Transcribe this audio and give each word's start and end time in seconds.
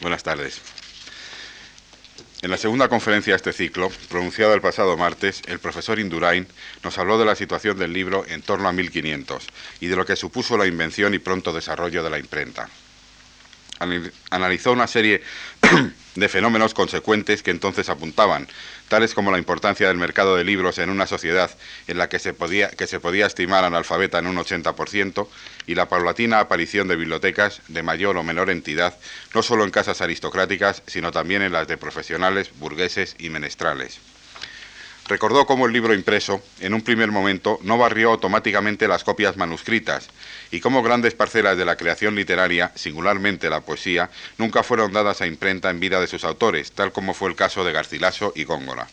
Buenas 0.00 0.22
tardes. 0.22 0.60
En 2.42 2.50
la 2.50 2.58
segunda 2.58 2.88
conferencia 2.88 3.32
de 3.32 3.36
este 3.36 3.52
ciclo, 3.52 3.90
pronunciada 4.08 4.54
el 4.54 4.60
pasado 4.60 4.96
martes, 4.96 5.42
el 5.46 5.58
profesor 5.58 5.98
Indurain 5.98 6.46
nos 6.84 6.98
habló 6.98 7.18
de 7.18 7.24
la 7.24 7.34
situación 7.34 7.78
del 7.78 7.94
libro 7.94 8.24
en 8.28 8.42
torno 8.42 8.68
a 8.68 8.72
1500 8.72 9.48
y 9.80 9.86
de 9.86 9.96
lo 9.96 10.04
que 10.04 10.16
supuso 10.16 10.58
la 10.58 10.66
invención 10.66 11.14
y 11.14 11.18
pronto 11.18 11.52
desarrollo 11.52 12.04
de 12.04 12.10
la 12.10 12.18
imprenta. 12.18 12.68
Analizó 14.30 14.72
una 14.72 14.86
serie 14.86 15.22
de 16.14 16.28
fenómenos 16.28 16.74
consecuentes 16.74 17.42
que 17.42 17.50
entonces 17.50 17.88
apuntaban, 17.88 18.48
tales 18.88 19.14
como 19.14 19.30
la 19.30 19.38
importancia 19.38 19.88
del 19.88 19.98
mercado 19.98 20.36
de 20.36 20.44
libros 20.44 20.78
en 20.78 20.90
una 20.90 21.06
sociedad 21.06 21.50
en 21.86 21.98
la 21.98 22.08
que 22.08 22.18
se 22.18 22.32
podía, 22.32 22.70
que 22.70 22.86
se 22.86 23.00
podía 23.00 23.26
estimar 23.26 23.64
analfabeta 23.64 24.18
en 24.18 24.26
un 24.26 24.36
80%, 24.36 25.28
y 25.66 25.74
la 25.74 25.88
paulatina 25.88 26.40
aparición 26.40 26.88
de 26.88 26.96
bibliotecas 26.96 27.60
de 27.68 27.82
mayor 27.82 28.16
o 28.16 28.22
menor 28.22 28.50
entidad, 28.50 28.96
no 29.34 29.42
solo 29.42 29.64
en 29.64 29.70
casas 29.70 30.00
aristocráticas, 30.00 30.82
sino 30.86 31.12
también 31.12 31.42
en 31.42 31.52
las 31.52 31.68
de 31.68 31.76
profesionales, 31.76 32.50
burgueses 32.58 33.14
y 33.18 33.28
menestrales. 33.30 34.00
Recordó 35.08 35.46
cómo 35.46 35.66
el 35.66 35.72
libro 35.72 35.94
impreso, 35.94 36.42
en 36.58 36.74
un 36.74 36.82
primer 36.82 37.12
momento, 37.12 37.60
no 37.62 37.78
barrió 37.78 38.10
automáticamente 38.10 38.88
las 38.88 39.04
copias 39.04 39.36
manuscritas, 39.36 40.08
y 40.50 40.58
cómo 40.58 40.82
grandes 40.82 41.14
parcelas 41.14 41.56
de 41.56 41.64
la 41.64 41.76
creación 41.76 42.16
literaria, 42.16 42.72
singularmente 42.74 43.48
la 43.48 43.60
poesía, 43.60 44.10
nunca 44.36 44.64
fueron 44.64 44.92
dadas 44.92 45.20
a 45.20 45.28
imprenta 45.28 45.70
en 45.70 45.78
vida 45.78 46.00
de 46.00 46.08
sus 46.08 46.24
autores, 46.24 46.72
tal 46.72 46.90
como 46.90 47.14
fue 47.14 47.28
el 47.28 47.36
caso 47.36 47.62
de 47.62 47.72
Garcilaso 47.72 48.32
y 48.34 48.42
Góngora. 48.42 48.88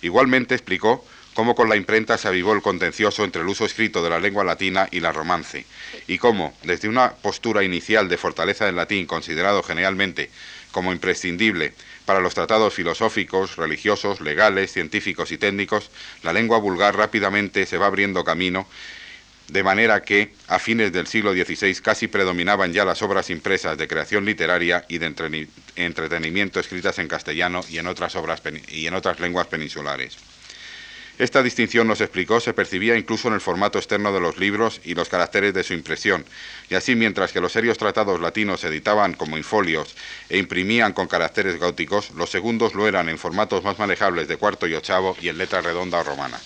Igualmente 0.00 0.54
explicó 0.54 1.04
cómo 1.34 1.56
con 1.56 1.68
la 1.68 1.76
imprenta 1.76 2.18
se 2.18 2.28
avivó 2.28 2.52
el 2.52 2.62
contencioso 2.62 3.24
entre 3.24 3.42
el 3.42 3.48
uso 3.48 3.64
escrito 3.64 4.00
de 4.04 4.10
la 4.10 4.20
lengua 4.20 4.44
latina 4.44 4.86
y 4.92 5.00
la 5.00 5.10
romance, 5.10 5.66
y 6.06 6.18
cómo, 6.18 6.54
desde 6.62 6.88
una 6.88 7.14
postura 7.14 7.64
inicial 7.64 8.08
de 8.08 8.16
fortaleza 8.16 8.66
del 8.66 8.76
latín 8.76 9.06
considerado 9.06 9.64
generalmente 9.64 10.30
como 10.70 10.92
imprescindible 10.92 11.74
para 12.12 12.20
los 12.20 12.34
tratados 12.34 12.74
filosóficos, 12.74 13.56
religiosos, 13.56 14.20
legales, 14.20 14.70
científicos 14.70 15.32
y 15.32 15.38
técnicos, 15.38 15.90
la 16.22 16.34
lengua 16.34 16.58
vulgar 16.58 16.94
rápidamente 16.94 17.64
se 17.64 17.78
va 17.78 17.86
abriendo 17.86 18.22
camino, 18.22 18.66
de 19.48 19.62
manera 19.62 20.02
que 20.02 20.34
a 20.46 20.58
fines 20.58 20.92
del 20.92 21.06
siglo 21.06 21.32
XVI 21.32 21.74
casi 21.76 22.08
predominaban 22.08 22.74
ya 22.74 22.84
las 22.84 23.00
obras 23.00 23.30
impresas 23.30 23.78
de 23.78 23.88
creación 23.88 24.26
literaria 24.26 24.84
y 24.88 24.98
de 24.98 25.46
entretenimiento 25.76 26.60
escritas 26.60 26.98
en 26.98 27.08
castellano 27.08 27.62
y 27.70 27.78
en 27.78 27.86
otras, 27.86 28.14
obras 28.14 28.42
y 28.68 28.86
en 28.86 28.92
otras 28.92 29.18
lenguas 29.18 29.46
peninsulares. 29.46 30.18
Esta 31.22 31.40
distinción, 31.40 31.86
nos 31.86 32.00
explicó, 32.00 32.40
se 32.40 32.52
percibía 32.52 32.96
incluso 32.96 33.28
en 33.28 33.34
el 33.34 33.40
formato 33.40 33.78
externo 33.78 34.12
de 34.12 34.18
los 34.18 34.38
libros 34.38 34.80
y 34.82 34.96
los 34.96 35.08
caracteres 35.08 35.54
de 35.54 35.62
su 35.62 35.72
impresión, 35.72 36.24
y 36.68 36.74
así 36.74 36.96
mientras 36.96 37.30
que 37.30 37.40
los 37.40 37.52
serios 37.52 37.78
tratados 37.78 38.20
latinos 38.20 38.58
se 38.58 38.66
editaban 38.66 39.14
como 39.14 39.38
infolios 39.38 39.94
e 40.28 40.38
imprimían 40.38 40.92
con 40.92 41.06
caracteres 41.06 41.60
góticos, 41.60 42.10
los 42.16 42.28
segundos 42.28 42.74
lo 42.74 42.88
eran 42.88 43.08
en 43.08 43.18
formatos 43.18 43.62
más 43.62 43.78
manejables 43.78 44.26
de 44.26 44.36
cuarto 44.36 44.66
y 44.66 44.74
ochavo 44.74 45.16
y 45.22 45.28
en 45.28 45.38
letra 45.38 45.60
redonda 45.60 46.00
o 46.00 46.02
romana. 46.02 46.40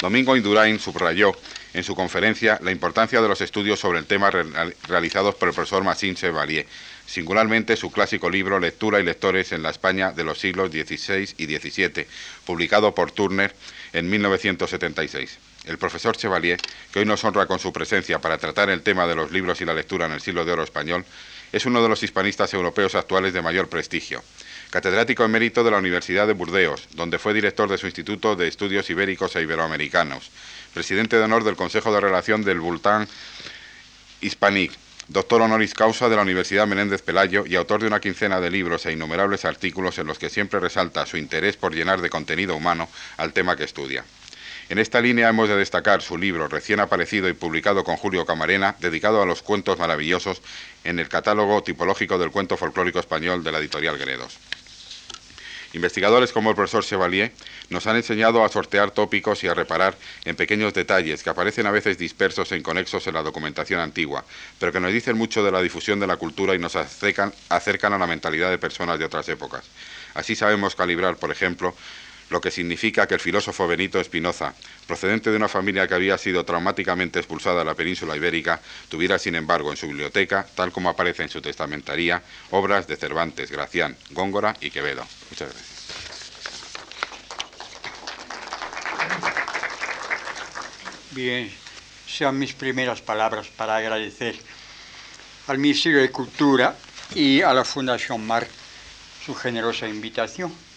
Domingo 0.00 0.36
Indurain 0.36 0.78
subrayó 0.78 1.32
en 1.74 1.82
su 1.82 1.96
conferencia 1.96 2.60
la 2.62 2.70
importancia 2.70 3.20
de 3.20 3.26
los 3.26 3.40
estudios 3.40 3.80
sobre 3.80 3.98
el 3.98 4.06
tema 4.06 4.30
realizados 4.86 5.34
por 5.34 5.48
el 5.48 5.54
profesor 5.54 5.82
Massin 5.82 6.14
Chevalier, 6.14 6.64
singularmente 7.06 7.76
su 7.76 7.90
clásico 7.90 8.30
libro 8.30 8.58
Lectura 8.58 9.00
y 9.00 9.04
Lectores 9.04 9.52
en 9.52 9.62
la 9.62 9.70
España 9.70 10.12
de 10.12 10.24
los 10.24 10.38
siglos 10.38 10.70
XVI 10.70 11.34
y 11.36 11.46
XVII, 11.46 12.06
publicado 12.44 12.94
por 12.94 13.10
Turner 13.10 13.54
en 13.92 14.08
1976. 14.08 15.38
El 15.64 15.78
profesor 15.78 16.16
Chevalier, 16.16 16.60
que 16.92 16.98
hoy 16.98 17.04
nos 17.04 17.22
honra 17.24 17.46
con 17.46 17.58
su 17.58 17.72
presencia 17.72 18.18
para 18.18 18.38
tratar 18.38 18.68
el 18.70 18.82
tema 18.82 19.06
de 19.06 19.14
los 19.14 19.30
libros 19.30 19.60
y 19.60 19.64
la 19.64 19.74
lectura 19.74 20.06
en 20.06 20.12
el 20.12 20.20
siglo 20.20 20.44
de 20.44 20.52
oro 20.52 20.64
español, 20.64 21.04
es 21.52 21.66
uno 21.66 21.82
de 21.82 21.88
los 21.88 22.02
hispanistas 22.02 22.52
europeos 22.54 22.94
actuales 22.94 23.32
de 23.32 23.42
mayor 23.42 23.68
prestigio. 23.68 24.22
Catedrático 24.70 25.22
emérito 25.22 25.62
de 25.62 25.70
la 25.70 25.78
Universidad 25.78 26.26
de 26.26 26.32
Burdeos, 26.32 26.88
donde 26.94 27.18
fue 27.18 27.34
director 27.34 27.68
de 27.68 27.78
su 27.78 27.86
Instituto 27.86 28.34
de 28.34 28.48
Estudios 28.48 28.88
Ibéricos 28.88 29.36
e 29.36 29.42
Iberoamericanos, 29.42 30.30
presidente 30.72 31.16
de 31.16 31.24
honor 31.24 31.44
del 31.44 31.56
Consejo 31.56 31.92
de 31.92 32.00
Relación 32.00 32.42
del 32.42 32.58
Bultán 32.58 33.06
Hispanic, 34.22 34.72
doctor 35.08 35.42
honoris 35.42 35.74
causa 35.74 36.08
de 36.08 36.16
la 36.16 36.22
Universidad 36.22 36.66
Menéndez 36.66 37.02
Pelayo 37.02 37.44
y 37.46 37.56
autor 37.56 37.80
de 37.80 37.86
una 37.86 38.00
quincena 38.00 38.40
de 38.40 38.50
libros 38.50 38.86
e 38.86 38.92
innumerables 38.92 39.44
artículos 39.44 39.98
en 39.98 40.06
los 40.06 40.18
que 40.18 40.30
siempre 40.30 40.60
resalta 40.60 41.06
su 41.06 41.16
interés 41.16 41.56
por 41.56 41.74
llenar 41.74 42.00
de 42.00 42.10
contenido 42.10 42.56
humano 42.56 42.88
al 43.16 43.32
tema 43.32 43.56
que 43.56 43.64
estudia. 43.64 44.04
En 44.68 44.78
esta 44.78 45.00
línea 45.00 45.28
hemos 45.28 45.48
de 45.48 45.56
destacar 45.56 46.02
su 46.02 46.16
libro 46.16 46.48
recién 46.48 46.80
aparecido 46.80 47.28
y 47.28 47.34
publicado 47.34 47.84
con 47.84 47.96
Julio 47.96 48.24
Camarena, 48.24 48.76
dedicado 48.78 49.20
a 49.20 49.26
los 49.26 49.42
cuentos 49.42 49.78
maravillosos 49.78 50.40
en 50.84 50.98
el 50.98 51.08
catálogo 51.08 51.62
tipológico 51.62 52.16
del 52.16 52.30
cuento 52.30 52.56
folclórico 52.56 52.98
español 52.98 53.44
de 53.44 53.52
la 53.52 53.58
editorial 53.58 53.98
Gredos. 53.98 54.38
Investigadores 55.72 56.32
como 56.32 56.50
el 56.50 56.56
profesor 56.56 56.84
Chevalier 56.84 57.32
nos 57.70 57.86
han 57.86 57.96
enseñado 57.96 58.44
a 58.44 58.48
sortear 58.48 58.90
tópicos 58.90 59.42
y 59.42 59.48
a 59.48 59.54
reparar 59.54 59.96
en 60.24 60.36
pequeños 60.36 60.74
detalles 60.74 61.22
que 61.22 61.30
aparecen 61.30 61.66
a 61.66 61.70
veces 61.70 61.96
dispersos 61.96 62.52
e 62.52 62.56
inconexos 62.56 63.06
en 63.06 63.14
la 63.14 63.22
documentación 63.22 63.80
antigua, 63.80 64.24
pero 64.58 64.72
que 64.72 64.80
nos 64.80 64.92
dicen 64.92 65.16
mucho 65.16 65.42
de 65.42 65.50
la 65.50 65.62
difusión 65.62 65.98
de 65.98 66.06
la 66.06 66.16
cultura 66.16 66.54
y 66.54 66.58
nos 66.58 66.76
acercan, 66.76 67.32
acercan 67.48 67.92
a 67.94 67.98
la 67.98 68.06
mentalidad 68.06 68.50
de 68.50 68.58
personas 68.58 68.98
de 68.98 69.06
otras 69.06 69.28
épocas. 69.28 69.64
Así 70.14 70.36
sabemos 70.36 70.74
calibrar, 70.74 71.16
por 71.16 71.30
ejemplo, 71.30 71.74
lo 72.32 72.40
que 72.40 72.50
significa 72.50 73.06
que 73.06 73.14
el 73.14 73.20
filósofo 73.20 73.68
Benito 73.68 74.00
Espinoza, 74.00 74.54
procedente 74.86 75.30
de 75.30 75.36
una 75.36 75.48
familia 75.48 75.86
que 75.86 75.94
había 75.94 76.16
sido 76.16 76.44
traumáticamente 76.44 77.18
expulsada 77.18 77.58
de 77.58 77.66
la 77.66 77.74
península 77.74 78.16
ibérica, 78.16 78.58
tuviera, 78.88 79.18
sin 79.18 79.34
embargo, 79.34 79.70
en 79.70 79.76
su 79.76 79.86
biblioteca, 79.86 80.46
tal 80.54 80.72
como 80.72 80.88
aparece 80.88 81.22
en 81.22 81.28
su 81.28 81.42
testamentaría, 81.42 82.22
obras 82.50 82.86
de 82.86 82.96
Cervantes, 82.96 83.50
Gracián, 83.50 83.96
Góngora 84.10 84.56
y 84.60 84.70
Quevedo. 84.70 85.06
Muchas 85.30 85.50
gracias. 85.50 85.72
Bien, 91.10 91.52
sean 92.08 92.38
mis 92.38 92.54
primeras 92.54 93.02
palabras 93.02 93.48
para 93.48 93.76
agradecer 93.76 94.34
al 95.48 95.58
Ministerio 95.58 96.00
de 96.00 96.10
Cultura 96.10 96.74
y 97.14 97.42
a 97.42 97.52
la 97.52 97.66
Fundación 97.66 98.26
MAR 98.26 98.48
su 99.26 99.34
generosa 99.34 99.86
invitación 99.86 100.71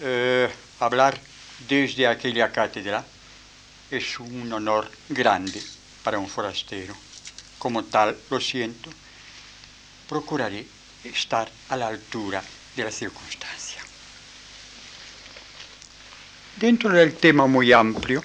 eh, 0.00 0.48
hablar 0.80 1.18
desde 1.68 2.06
aquella 2.06 2.50
cátedra 2.50 3.04
es 3.90 4.18
un 4.18 4.52
honor 4.52 4.90
grande 5.08 5.62
para 6.02 6.18
un 6.18 6.28
forastero. 6.28 6.94
Como 7.58 7.84
tal, 7.84 8.16
lo 8.30 8.40
siento, 8.40 8.90
procuraré 10.08 10.64
estar 11.04 11.50
a 11.68 11.76
la 11.76 11.88
altura 11.88 12.42
de 12.76 12.84
la 12.84 12.90
circunstancia. 12.90 13.82
Dentro 16.56 16.90
del 16.90 17.14
tema 17.14 17.46
muy 17.46 17.72
amplio 17.72 18.22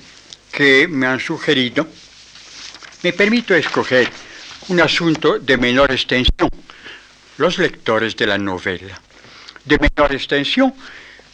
que 0.52 0.88
me 0.88 1.08
han 1.08 1.20
sugerido, 1.20 1.88
me 3.04 3.14
permito 3.14 3.54
escoger 3.54 4.10
un 4.70 4.82
asunto 4.82 5.40
de 5.40 5.58
menor 5.58 5.92
extensión, 5.92 6.50
los 7.38 7.58
lectores 7.58 8.16
de 8.16 8.28
la 8.28 8.38
novela. 8.38 9.00
De 9.64 9.78
menor 9.78 10.14
extensión 10.14 10.74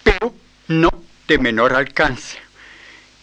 pero 0.04 0.34
no 0.68 0.90
de 1.28 1.38
menor 1.38 1.74
alcance. 1.74 2.38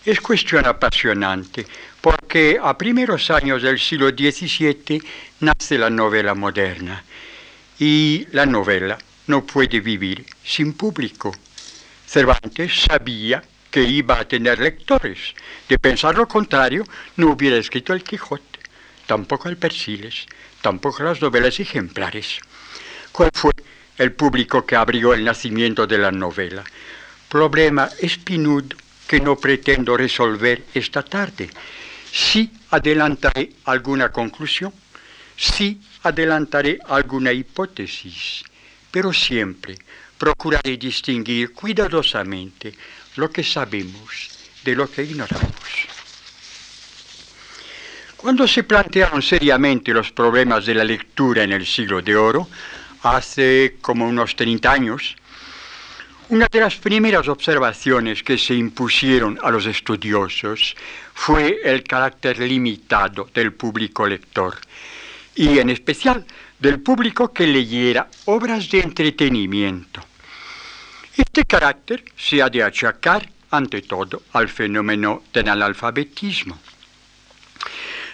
Es 0.04 0.20
cuestión 0.20 0.66
apasionante, 0.66 1.66
porque 2.00 2.58
a 2.62 2.78
primeros 2.78 3.30
años 3.30 3.62
del 3.62 3.78
siglo 3.78 4.08
XVII 4.10 5.02
nace 5.40 5.76
la 5.76 5.90
novela 5.90 6.34
moderna, 6.34 7.04
y 7.78 8.26
la 8.32 8.46
novela 8.46 8.96
no 9.26 9.44
puede 9.44 9.80
vivir 9.80 10.24
sin 10.42 10.72
público. 10.72 11.34
Cervantes 12.06 12.84
sabía 12.88 13.42
que 13.70 13.82
iba 13.82 14.18
a 14.18 14.26
tener 14.26 14.58
lectores. 14.58 15.18
De 15.68 15.78
pensar 15.78 16.16
lo 16.16 16.26
contrario, 16.26 16.84
no 17.16 17.32
hubiera 17.32 17.56
escrito 17.56 17.92
el 17.92 18.02
Quijote, 18.02 18.60
tampoco 19.06 19.48
el 19.48 19.58
Persiles, 19.58 20.26
tampoco 20.62 21.02
las 21.02 21.20
novelas 21.20 21.60
ejemplares. 21.60 22.40
¿Cuál 23.12 23.30
fue 23.34 23.52
el 23.98 24.12
público 24.12 24.64
que 24.64 24.76
abrió 24.76 25.12
el 25.12 25.24
nacimiento 25.24 25.86
de 25.86 25.98
la 25.98 26.12
novela. 26.12 26.64
Problema 27.28 27.90
espinudo 28.00 28.76
que 29.06 29.20
no 29.20 29.36
pretendo 29.36 29.96
resolver 29.96 30.64
esta 30.72 31.02
tarde. 31.02 31.50
Sí 32.10 32.50
adelantaré 32.70 33.50
alguna 33.64 34.10
conclusión, 34.10 34.72
sí 35.36 35.80
adelantaré 36.02 36.78
alguna 36.86 37.32
hipótesis, 37.32 38.44
pero 38.90 39.12
siempre 39.12 39.76
procuraré 40.16 40.76
distinguir 40.76 41.52
cuidadosamente 41.52 42.74
lo 43.16 43.30
que 43.30 43.42
sabemos 43.42 44.30
de 44.64 44.74
lo 44.74 44.90
que 44.90 45.02
ignoramos. 45.04 45.52
Cuando 48.16 48.48
se 48.48 48.64
plantearon 48.64 49.22
seriamente 49.22 49.92
los 49.92 50.10
problemas 50.10 50.66
de 50.66 50.74
la 50.74 50.82
lectura 50.82 51.44
en 51.44 51.52
el 51.52 51.64
siglo 51.64 52.02
de 52.02 52.16
oro, 52.16 52.48
hace 53.02 53.76
como 53.80 54.06
unos 54.06 54.36
30 54.36 54.70
años, 54.70 55.16
una 56.30 56.46
de 56.50 56.60
las 56.60 56.76
primeras 56.76 57.26
observaciones 57.28 58.22
que 58.22 58.36
se 58.36 58.54
impusieron 58.54 59.38
a 59.42 59.50
los 59.50 59.64
estudiosos 59.64 60.76
fue 61.14 61.60
el 61.64 61.82
carácter 61.84 62.38
limitado 62.38 63.30
del 63.32 63.54
público 63.54 64.06
lector 64.06 64.54
y 65.34 65.58
en 65.58 65.70
especial 65.70 66.26
del 66.58 66.80
público 66.80 67.32
que 67.32 67.46
leyera 67.46 68.08
obras 68.26 68.68
de 68.70 68.80
entretenimiento. 68.80 70.02
Este 71.16 71.44
carácter 71.44 72.04
se 72.16 72.42
ha 72.42 72.50
de 72.50 72.62
achacar, 72.62 73.28
ante 73.50 73.82
todo, 73.82 74.22
al 74.32 74.48
fenómeno 74.48 75.22
del 75.32 75.48
analfabetismo. 75.48 76.58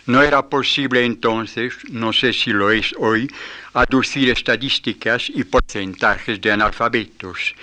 No 0.07 0.23
era 0.23 0.43
posible 0.49 1.03
entonces, 1.05 1.73
no 1.89 2.13
sé 2.13 2.35
si 2.35 2.51
lo 2.51 2.71
es 2.71 2.95
hoy, 2.99 3.27
aducir 3.73 4.29
estadísticas 4.29 5.31
y 5.31 5.45
porcentajes 5.45 6.41
de 6.43 6.53
analfabetos, 6.53 7.55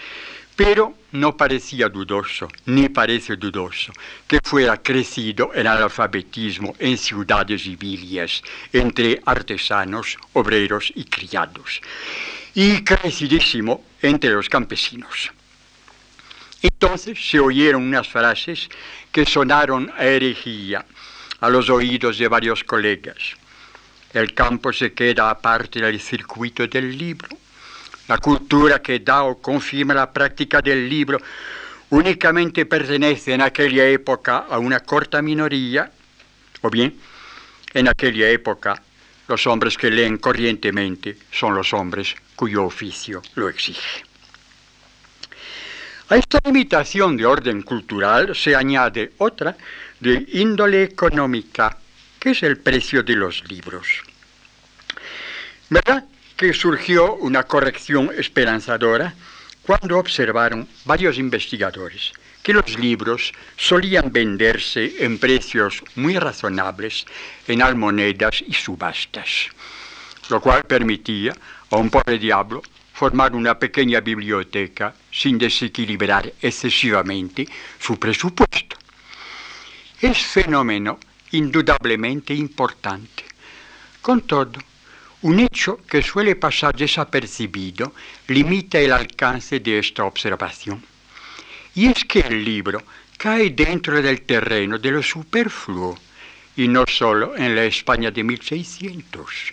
pero 0.55 0.95
no 1.11 1.37
parecía 1.37 1.87
dudoso, 1.87 2.47
ni 2.65 2.89
parece 2.89 3.35
dudoso, 3.35 3.93
que 4.27 4.39
fuera 4.43 4.77
crecido 4.77 5.53
el 5.53 5.67
analfabetismo 5.67 6.73
en 6.79 6.97
ciudades 6.97 7.65
y 7.67 7.75
villas, 7.75 8.41
entre 8.73 9.21
artesanos, 9.23 10.17
obreros 10.33 10.91
y 10.95 11.03
criados, 11.05 11.79
y 12.55 12.83
crecidísimo 12.83 13.83
entre 14.01 14.31
los 14.31 14.49
campesinos. 14.49 15.31
Entonces 16.61 17.19
se 17.19 17.39
oyeron 17.39 17.83
unas 17.83 18.07
frases 18.07 18.67
que 19.11 19.25
sonaron 19.25 19.91
a 19.97 20.05
herejía, 20.05 20.85
a 21.41 21.49
los 21.49 21.69
oídos 21.69 22.17
de 22.17 22.27
varios 22.27 22.63
colegas. 22.63 23.17
El 24.13 24.33
campo 24.33 24.71
se 24.71 24.93
queda 24.93 25.29
aparte 25.29 25.81
del 25.81 25.99
circuito 25.99 26.67
del 26.67 26.97
libro. 26.97 27.29
La 28.07 28.17
cultura 28.17 28.81
que 28.81 28.99
da 28.99 29.23
o 29.23 29.41
confirma 29.41 29.93
la 29.93 30.11
práctica 30.11 30.61
del 30.61 30.87
libro 30.87 31.19
únicamente 31.89 32.65
pertenece 32.65 33.33
en 33.33 33.41
aquella 33.41 33.85
época 33.87 34.45
a 34.49 34.59
una 34.59 34.81
corta 34.81 35.21
minoría, 35.21 35.91
o 36.61 36.69
bien, 36.69 36.95
en 37.73 37.87
aquella 37.87 38.29
época, 38.29 38.81
los 39.27 39.47
hombres 39.47 39.77
que 39.77 39.89
leen 39.89 40.17
corrientemente 40.17 41.17
son 41.31 41.55
los 41.55 41.73
hombres 41.73 42.13
cuyo 42.35 42.65
oficio 42.65 43.21
lo 43.35 43.49
exige. 43.49 44.03
A 46.09 46.17
esta 46.17 46.39
limitación 46.43 47.15
de 47.15 47.25
orden 47.25 47.61
cultural 47.61 48.35
se 48.35 48.53
añade 48.53 49.13
otra 49.19 49.55
de 50.01 50.25
índole 50.33 50.83
económica, 50.83 51.77
que 52.19 52.31
es 52.31 52.43
el 52.43 52.57
precio 52.57 53.03
de 53.03 53.15
los 53.15 53.49
libros. 53.49 53.87
¿Verdad 55.69 56.05
que 56.35 56.53
surgió 56.53 57.15
una 57.15 57.43
corrección 57.43 58.11
esperanzadora 58.17 59.13
cuando 59.61 59.99
observaron 59.99 60.67
varios 60.85 61.17
investigadores 61.17 62.11
que 62.41 62.53
los 62.53 62.77
libros 62.79 63.31
solían 63.55 64.11
venderse 64.11 65.05
en 65.05 65.19
precios 65.19 65.83
muy 65.95 66.17
razonables 66.17 67.05
en 67.47 67.61
almonedas 67.61 68.43
y 68.45 68.53
subastas, 68.53 69.49
lo 70.29 70.41
cual 70.41 70.63
permitía 70.63 71.33
a 71.69 71.75
un 71.75 71.91
pobre 71.91 72.17
diablo 72.17 72.63
formar 72.93 73.35
una 73.35 73.57
pequeña 73.57 74.01
biblioteca 74.01 74.93
sin 75.11 75.37
desequilibrar 75.37 76.33
excesivamente 76.41 77.47
su 77.79 77.99
presupuesto. 77.99 78.80
Es 80.01 80.17
fenómeno 80.17 80.97
indudablemente 81.29 82.33
importante. 82.33 83.23
Con 84.01 84.21
todo, 84.21 84.59
un 85.21 85.39
hecho 85.39 85.81
que 85.87 86.01
suele 86.01 86.35
pasar 86.35 86.75
desapercibido 86.75 87.93
limita 88.27 88.79
el 88.79 88.93
alcance 88.93 89.59
de 89.59 89.77
esta 89.77 90.03
observación. 90.05 90.83
Y 91.75 91.85
es 91.85 92.03
que 92.05 92.21
el 92.21 92.43
libro 92.43 92.81
cae 93.15 93.51
dentro 93.51 94.01
del 94.01 94.23
terreno 94.23 94.79
de 94.79 94.89
lo 94.89 95.03
superfluo, 95.03 95.95
y 96.57 96.67
no 96.67 96.83
solo 96.87 97.37
en 97.37 97.55
la 97.55 97.65
España 97.65 98.09
de 98.09 98.23
1600. 98.23 99.51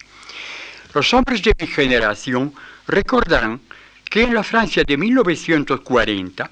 Los 0.94 1.12
hombres 1.12 1.42
de 1.42 1.52
mi 1.60 1.66
generación 1.66 2.54
recordarán 2.86 3.60
que 4.08 4.22
en 4.22 4.32
la 4.32 4.42
Francia 4.42 4.82
de 4.82 4.96
1940, 4.96 6.50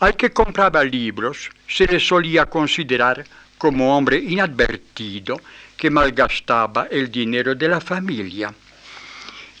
al 0.00 0.16
que 0.16 0.30
compraba 0.30 0.84
libros 0.84 1.50
se 1.66 1.86
le 1.86 1.98
solía 1.98 2.46
considerar 2.46 3.24
como 3.56 3.96
hombre 3.96 4.18
inadvertido 4.18 5.40
que 5.76 5.90
malgastaba 5.90 6.86
el 6.90 7.10
dinero 7.10 7.54
de 7.54 7.68
la 7.68 7.80
familia. 7.80 8.54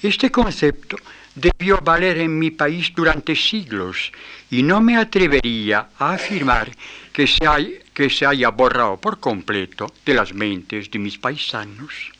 Este 0.02 0.30
concepto 0.30 0.96
debió 1.34 1.78
valer 1.78 2.18
en 2.18 2.38
mi 2.38 2.50
país 2.50 2.92
durante 2.94 3.34
siglos 3.34 4.12
y 4.50 4.62
no 4.62 4.80
me 4.80 4.96
atrevería 4.96 5.88
a 5.98 6.12
afirmar 6.12 6.70
que 7.12 7.26
se, 7.26 7.82
que 7.92 8.10
se 8.10 8.26
haya 8.26 8.50
borrado 8.50 8.96
por 8.96 9.18
completo 9.18 9.92
de 10.04 10.14
las 10.14 10.32
mentes 10.32 10.90
de 10.90 10.98
mis 10.98 11.18
paisanos. 11.18 12.12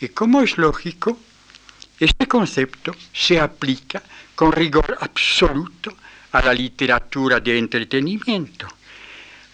Y 0.00 0.08
como 0.08 0.42
es 0.42 0.58
lógico, 0.58 1.18
este 1.98 2.26
concepto 2.26 2.94
se 3.12 3.38
aplica 3.38 4.02
con 4.34 4.52
rigor 4.52 4.96
absoluto 5.00 5.94
a 6.32 6.42
la 6.42 6.52
literatura 6.54 7.40
de 7.40 7.58
entretenimiento. 7.58 8.68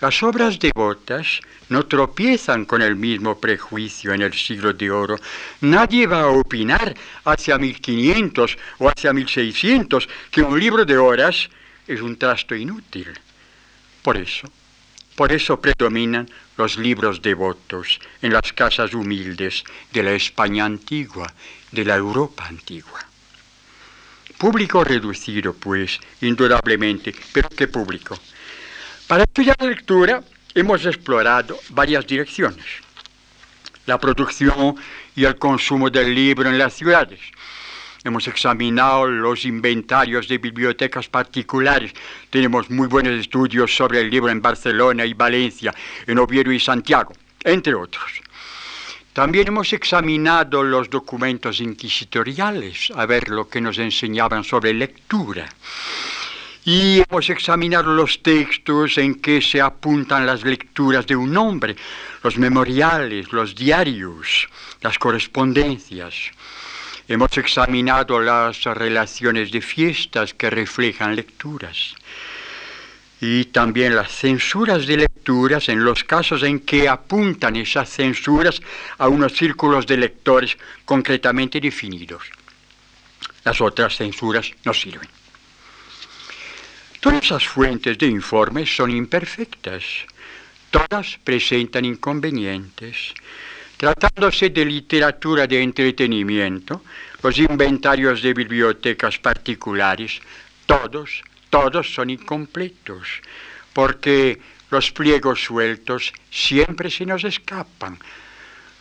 Las 0.01 0.23
obras 0.23 0.59
devotas 0.59 1.41
no 1.71 1.87
tropiezan 1.87 2.67
con 2.67 2.83
el 2.83 2.97
mismo 2.97 3.39
prejuicio 3.41 4.13
en 4.13 4.23
el 4.23 4.35
siglo 4.35 4.75
de 4.75 4.91
oro. 4.91 5.17
Nadie 5.63 6.07
va 6.07 6.23
a 6.23 6.29
opinar 6.29 6.95
hacia 7.25 7.57
1500 7.57 8.59
o 8.79 8.89
hacia 8.89 9.15
1600 9.15 10.07
que 10.31 10.43
un 10.43 10.61
libro 10.61 10.85
de 10.85 10.99
horas 10.99 11.49
es 11.87 12.01
un 12.03 12.17
trasto 12.17 12.55
inútil. 12.55 13.09
Por 14.03 14.19
eso, 14.19 14.49
por 15.15 15.33
eso 15.33 15.59
predominan 15.59 16.29
los 16.59 16.77
libros 16.77 17.23
devotos 17.23 17.99
en 18.21 18.35
las 18.35 18.53
casas 18.53 18.93
humildes 18.93 19.65
de 19.93 20.03
la 20.03 20.13
España 20.13 20.67
antigua, 20.67 21.33
de 21.73 21.85
la 21.87 21.97
Europa 21.97 22.47
antigua. 22.47 23.06
Público 24.39 24.85
reducido, 24.85 25.55
pues, 25.55 25.99
indudablemente, 26.21 27.15
pero 27.33 27.49
¿qué 27.49 27.69
público? 27.69 28.19
Para 29.07 29.23
estudiar 29.23 29.57
la 29.59 29.69
lectura 29.69 30.23
hemos 30.55 30.85
explorado 30.85 31.59
varias 31.71 32.07
direcciones. 32.07 32.67
La 33.87 33.99
producción 33.99 34.77
y 35.15 35.25
el 35.25 35.37
consumo 35.37 35.89
del 35.89 36.15
libro 36.15 36.51
en 36.51 36.59
las 36.59 36.75
ciudades. 36.75 37.21
Hemos 38.05 38.29
examinado 38.29 39.07
los 39.07 39.47
inventarios 39.47 40.29
de 40.29 40.37
bibliotecas 40.37 41.09
particulares. 41.09 41.93
Tenemos 42.29 42.69
muy 42.71 42.89
buenos 42.89 43.19
estudios 43.19 43.75
sobre 43.75 44.03
el 44.03 44.11
libro 44.11 44.31
en 44.31 44.43
Barcelona 44.43 45.07
y 45.07 45.15
Valencia, 45.15 45.75
en 46.07 46.19
Oviedo 46.19 46.53
y 46.53 46.61
Santiago, 46.61 47.15
entre 47.43 47.75
otros. 47.75 48.26
También 49.17 49.49
hemos 49.49 49.73
examinado 49.73 50.63
los 50.63 50.91
documentos 50.91 51.63
inquisitoriales, 51.63 52.93
a 52.95 53.07
ver 53.07 53.31
lo 53.31 53.49
que 53.49 53.63
nos 53.63 53.79
enseñaban 53.79 54.45
sobre 54.45 54.75
lectura. 54.75 55.49
Y 56.67 57.01
hemos 57.01 57.31
examinado 57.31 57.95
los 57.95 58.23
textos 58.23 58.99
en 58.99 59.15
que 59.15 59.41
se 59.41 59.63
apuntan 59.63 60.27
las 60.27 60.45
lecturas 60.45 61.07
de 61.07 61.17
un 61.17 61.35
hombre, 61.35 61.77
los 62.23 62.37
memoriales, 62.37 63.33
los 63.33 63.55
diarios, 63.55 64.49
las 64.83 64.99
correspondencias. 64.99 66.15
Hemos 67.09 67.39
examinado 67.39 68.21
las 68.21 68.65
relaciones 68.65 69.51
de 69.51 69.63
fiestas 69.63 70.35
que 70.35 70.51
reflejan 70.51 71.17
lecturas 71.17 71.95
y 73.21 73.47
también 73.47 73.97
las 73.97 74.13
censuras 74.13 74.87
de 74.87 74.99
lecturas 74.99 75.69
en 75.69 75.83
los 75.85 76.05
casos 76.05 76.43
en 76.43 76.61
que 76.61 76.89
apuntan 76.89 77.57
esas 77.57 77.89
censuras 77.89 78.61
a 78.99 79.09
unos 79.09 79.33
círculos 79.33 79.87
de 79.87 79.97
lectores 79.97 80.57
concretamente 80.85 81.61
definidos. 81.61 82.25
Las 83.45 83.61
otras 83.61 83.97
censuras 83.97 84.51
no 84.65 84.75
sirven. 84.75 85.09
Todas 87.01 87.25
esas 87.25 87.47
fuentes 87.47 87.97
de 87.97 88.07
informes 88.07 88.75
son 88.75 88.91
imperfectas. 88.91 89.85
Todas 90.71 91.19
presentan 91.23 91.85
inconvenientes. 91.85 93.15
Tratándose 93.77 94.51
de 94.51 94.65
literatura 94.65 95.47
de 95.47 95.63
entretenimiento, 95.63 96.83
los 97.23 97.39
inventarios 97.39 98.23
de 98.23 98.35
bibliotecas 98.35 99.19
particulares, 99.19 100.21
todos 100.67 101.23
todos 101.51 101.93
son 101.95 102.11
incompletos, 102.11 103.09
porque 103.73 104.41
los 104.71 104.91
pliegos 104.91 105.45
sueltos 105.45 106.13
siempre 106.31 106.91
se 106.91 107.07
nos 107.07 107.25
escapan. 107.25 107.99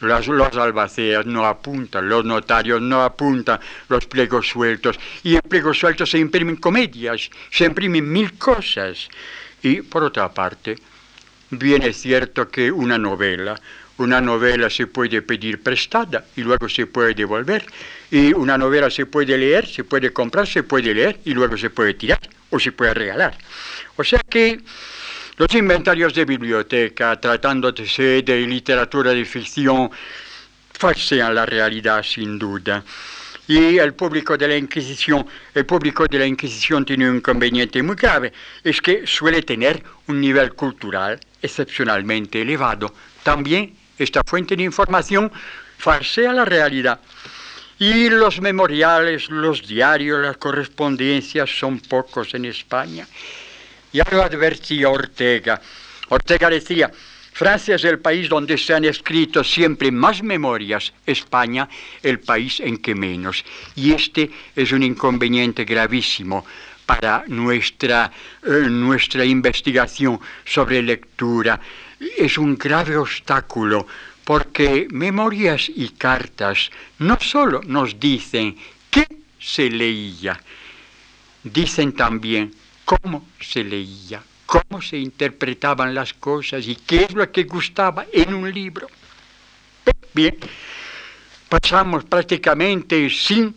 Los, 0.02 0.28
albaceas 0.28 1.26
no 1.26 1.46
apuntan, 1.46 2.10
los 2.10 2.26
notarios 2.26 2.82
no 2.82 3.04
apuntan 3.04 3.60
los 3.88 4.06
pliegos 4.06 4.50
sueltos. 4.50 5.00
Y 5.24 5.36
en 5.36 5.42
pliegos 5.42 5.80
sueltos 5.80 6.10
se 6.10 6.20
imprimen 6.20 6.58
comedias, 6.58 7.30
se 7.50 7.66
imprimen 7.66 8.12
mil 8.12 8.38
cosas. 8.38 9.08
Y 9.64 9.82
por 9.82 10.04
otra 10.04 10.32
parte, 10.34 10.76
bien 11.50 11.84
es 11.84 11.98
cierto 11.98 12.50
que 12.50 12.72
una 12.72 12.98
novela, 12.98 13.60
una 13.98 14.20
novela 14.20 14.70
se 14.70 14.88
puede 14.88 15.22
pedir 15.22 15.64
prestada 15.64 16.26
y 16.36 16.42
luego 16.42 16.68
se 16.68 16.88
puede 16.88 17.14
devolver. 17.14 17.66
Y 18.12 18.34
una 18.34 18.58
novela 18.58 18.90
se 18.90 19.06
puede 19.06 19.38
leer, 19.38 19.66
se 19.66 19.86
puede 19.86 20.12
comprar, 20.12 20.46
se 20.46 20.64
puede 20.64 20.94
leer 20.94 21.22
y 21.24 21.34
luego 21.34 21.58
se 21.58 21.70
puede 21.70 21.94
tirar 21.94 22.35
o 22.50 22.60
se 22.60 22.72
puede 22.72 22.94
regalar. 22.94 23.38
O 23.98 24.04
sea 24.04 24.22
que 24.30 24.60
los 25.38 25.54
inventarios 25.54 26.14
de 26.14 26.26
biblioteca, 26.26 27.20
tratándose 27.20 28.22
de 28.22 28.48
literatura 28.48 29.12
de 29.12 29.26
ficción, 29.26 29.92
falsean 30.72 31.36
la 31.36 31.46
realidad 31.46 32.04
sin 32.04 32.40
duda. 32.40 32.84
Y 33.48 33.78
el 33.78 33.94
público 33.94 34.38
de 34.38 34.48
la 34.48 34.58
Inquisición, 34.58 35.26
el 35.54 35.66
público 35.66 36.06
de 36.08 36.20
la 36.20 36.26
Inquisición 36.26 36.84
tiene 36.84 37.10
un 37.10 37.18
inconveniente 37.18 37.84
muy 37.84 37.96
grave, 37.96 38.34
es 38.64 38.82
que 38.82 39.06
suele 39.06 39.44
tener 39.44 39.84
un 40.08 40.20
nivel 40.20 40.54
cultural 40.54 41.20
excepcionalmente 41.42 42.42
elevado. 42.42 42.94
También 43.22 43.76
esta 44.00 44.22
fuente 44.26 44.56
de 44.56 44.64
información 44.64 45.32
falsea 45.78 46.34
la 46.34 46.46
realidad. 46.46 47.00
Y 47.78 48.10
los 48.10 48.40
memoriales, 48.40 49.30
los 49.30 49.68
diarios, 49.68 50.22
las 50.22 50.38
correspondencias 50.38 51.50
son 51.50 51.80
pocos 51.80 52.34
en 52.34 52.46
España. 52.46 53.06
Ya 53.92 54.06
lo 54.12 54.24
advertía 54.24 54.90
Ortega. 54.90 55.62
Ortega 56.10 56.50
decía, 56.50 56.90
Francia 57.34 57.76
es 57.76 57.84
el 57.84 58.00
país 58.00 58.30
donde 58.30 58.58
se 58.58 58.74
han 58.74 58.86
escrito 58.86 59.44
siempre 59.44 59.92
más 59.92 60.24
memorias, 60.24 60.94
España 61.06 61.68
el 62.02 62.22
país 62.22 62.62
en 62.62 62.78
que 62.78 62.96
menos. 62.96 63.44
Y 63.76 63.92
este 63.92 64.32
es 64.56 64.72
un 64.72 64.82
inconveniente 64.82 65.66
gravísimo 65.66 66.46
para 66.86 67.26
nuestra, 67.28 68.10
eh, 68.42 68.50
nuestra 68.70 69.26
investigación 69.26 70.18
sobre 70.46 70.82
lectura. 70.82 71.60
Es 72.18 72.38
un 72.38 72.58
grave 72.58 72.96
obstáculo 72.96 73.86
porque 74.26 74.88
memorias 74.92 75.72
y 75.74 75.90
cartas 75.90 76.72
no 77.00 77.18
solo 77.22 77.62
nos 77.66 78.00
dicen 78.00 78.58
qué 78.90 79.08
se 79.40 79.70
leía, 79.70 80.38
dicen 81.44 81.94
también 81.94 82.54
cómo 82.84 83.28
se 83.40 83.64
leía, 83.64 84.22
cómo 84.46 84.82
se 84.82 84.98
interpretaban 84.98 85.94
las 85.94 86.14
cosas 86.14 86.68
y 86.68 86.76
qué 86.76 87.04
es 87.04 87.14
lo 87.14 87.32
que 87.32 87.44
gustaba 87.44 88.08
en 88.12 88.34
un 88.34 88.52
libro. 88.52 88.88
Bien, 90.14 90.36
pasamos 91.48 92.06
prácticamente 92.06 93.08
sin 93.12 93.56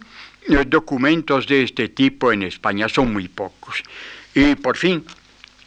eh, 0.48 0.64
documentos 0.66 1.46
de 1.46 1.62
este 1.62 1.88
tipo 1.88 2.30
en 2.30 2.42
España, 2.42 2.88
son 2.88 3.12
muy 3.12 3.28
pocos. 3.28 3.82
Y 4.34 4.54
por 4.56 4.76
fin, 4.76 5.04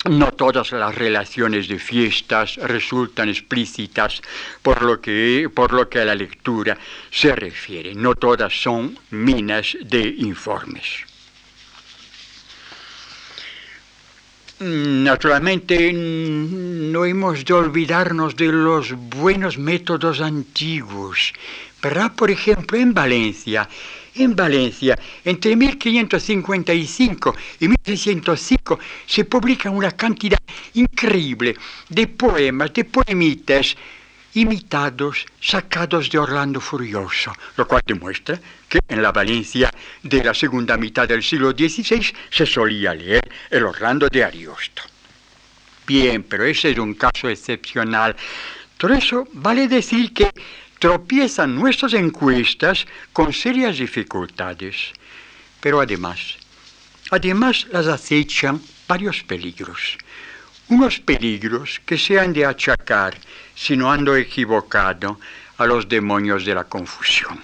no 0.09 0.31
todas 0.31 0.71
las 0.71 0.95
relaciones 0.95 1.67
de 1.67 1.77
fiestas 1.77 2.55
resultan 2.55 3.29
explícitas 3.29 4.21
por 4.61 4.81
lo 4.81 4.99
que, 4.99 5.49
por 5.53 5.73
lo 5.73 5.87
que 5.89 5.99
a 5.99 6.05
la 6.05 6.15
lectura 6.15 6.77
se 7.11 7.35
refiere. 7.35 7.93
No 7.93 8.15
todas 8.15 8.53
son 8.53 8.97
minas 9.11 9.77
de 9.81 10.15
informes. 10.17 11.05
Naturalmente, 14.59 15.91
no 15.91 17.05
hemos 17.05 17.43
de 17.45 17.53
olvidarnos 17.53 18.35
de 18.35 18.51
los 18.51 18.93
buenos 18.93 19.57
métodos 19.57 20.21
antiguos. 20.21 21.33
¿Verdad? 21.81 22.11
Por 22.15 22.29
ejemplo, 22.29 22.77
en 22.77 22.93
Valencia, 22.93 23.67
en 24.15 24.35
Valencia, 24.35 24.97
entre 25.23 25.55
1555 25.55 27.35
y 27.59 27.67
1605 27.67 28.79
se 29.05 29.25
publica 29.25 29.69
una 29.69 29.91
cantidad 29.91 30.39
increíble 30.73 31.55
de 31.89 32.07
poemas, 32.07 32.73
de 32.73 32.85
poemitas 32.85 33.75
imitados, 34.33 35.25
sacados 35.41 36.09
de 36.09 36.17
Orlando 36.17 36.61
Furioso, 36.61 37.33
lo 37.57 37.67
cual 37.67 37.81
demuestra 37.85 38.39
que 38.69 38.79
en 38.87 39.01
la 39.01 39.11
Valencia 39.11 39.69
de 40.01 40.23
la 40.23 40.33
segunda 40.33 40.77
mitad 40.77 41.07
del 41.07 41.23
siglo 41.23 41.51
XVI 41.51 42.13
se 42.29 42.45
solía 42.45 42.93
leer 42.93 43.29
el 43.49 43.63
Orlando 43.63 44.07
de 44.07 44.23
Ariosto. 44.23 44.83
Bien, 45.85 46.23
pero 46.23 46.45
ese 46.45 46.71
es 46.71 46.77
un 46.77 46.93
caso 46.93 47.27
excepcional. 47.27 48.15
Por 48.77 48.91
eso 48.93 49.27
vale 49.33 49.67
decir 49.67 50.13
que 50.13 50.29
tropiezan 50.81 51.53
nuestras 51.55 51.93
encuestas 51.93 52.87
con 53.13 53.31
serias 53.31 53.77
dificultades. 53.77 54.91
Pero 55.61 55.79
además, 55.79 56.37
además 57.11 57.67
las 57.71 57.85
acechan 57.85 58.59
varios 58.87 59.21
peligros. 59.21 59.95
Unos 60.69 60.99
peligros 60.99 61.79
que 61.85 61.99
se 61.99 62.19
han 62.19 62.33
de 62.33 62.47
achacar, 62.47 63.13
si 63.53 63.77
no 63.77 63.91
ando 63.91 64.15
equivocado, 64.15 65.19
a 65.59 65.67
los 65.67 65.87
demonios 65.87 66.45
de 66.45 66.55
la 66.55 66.63
confusión. 66.63 67.39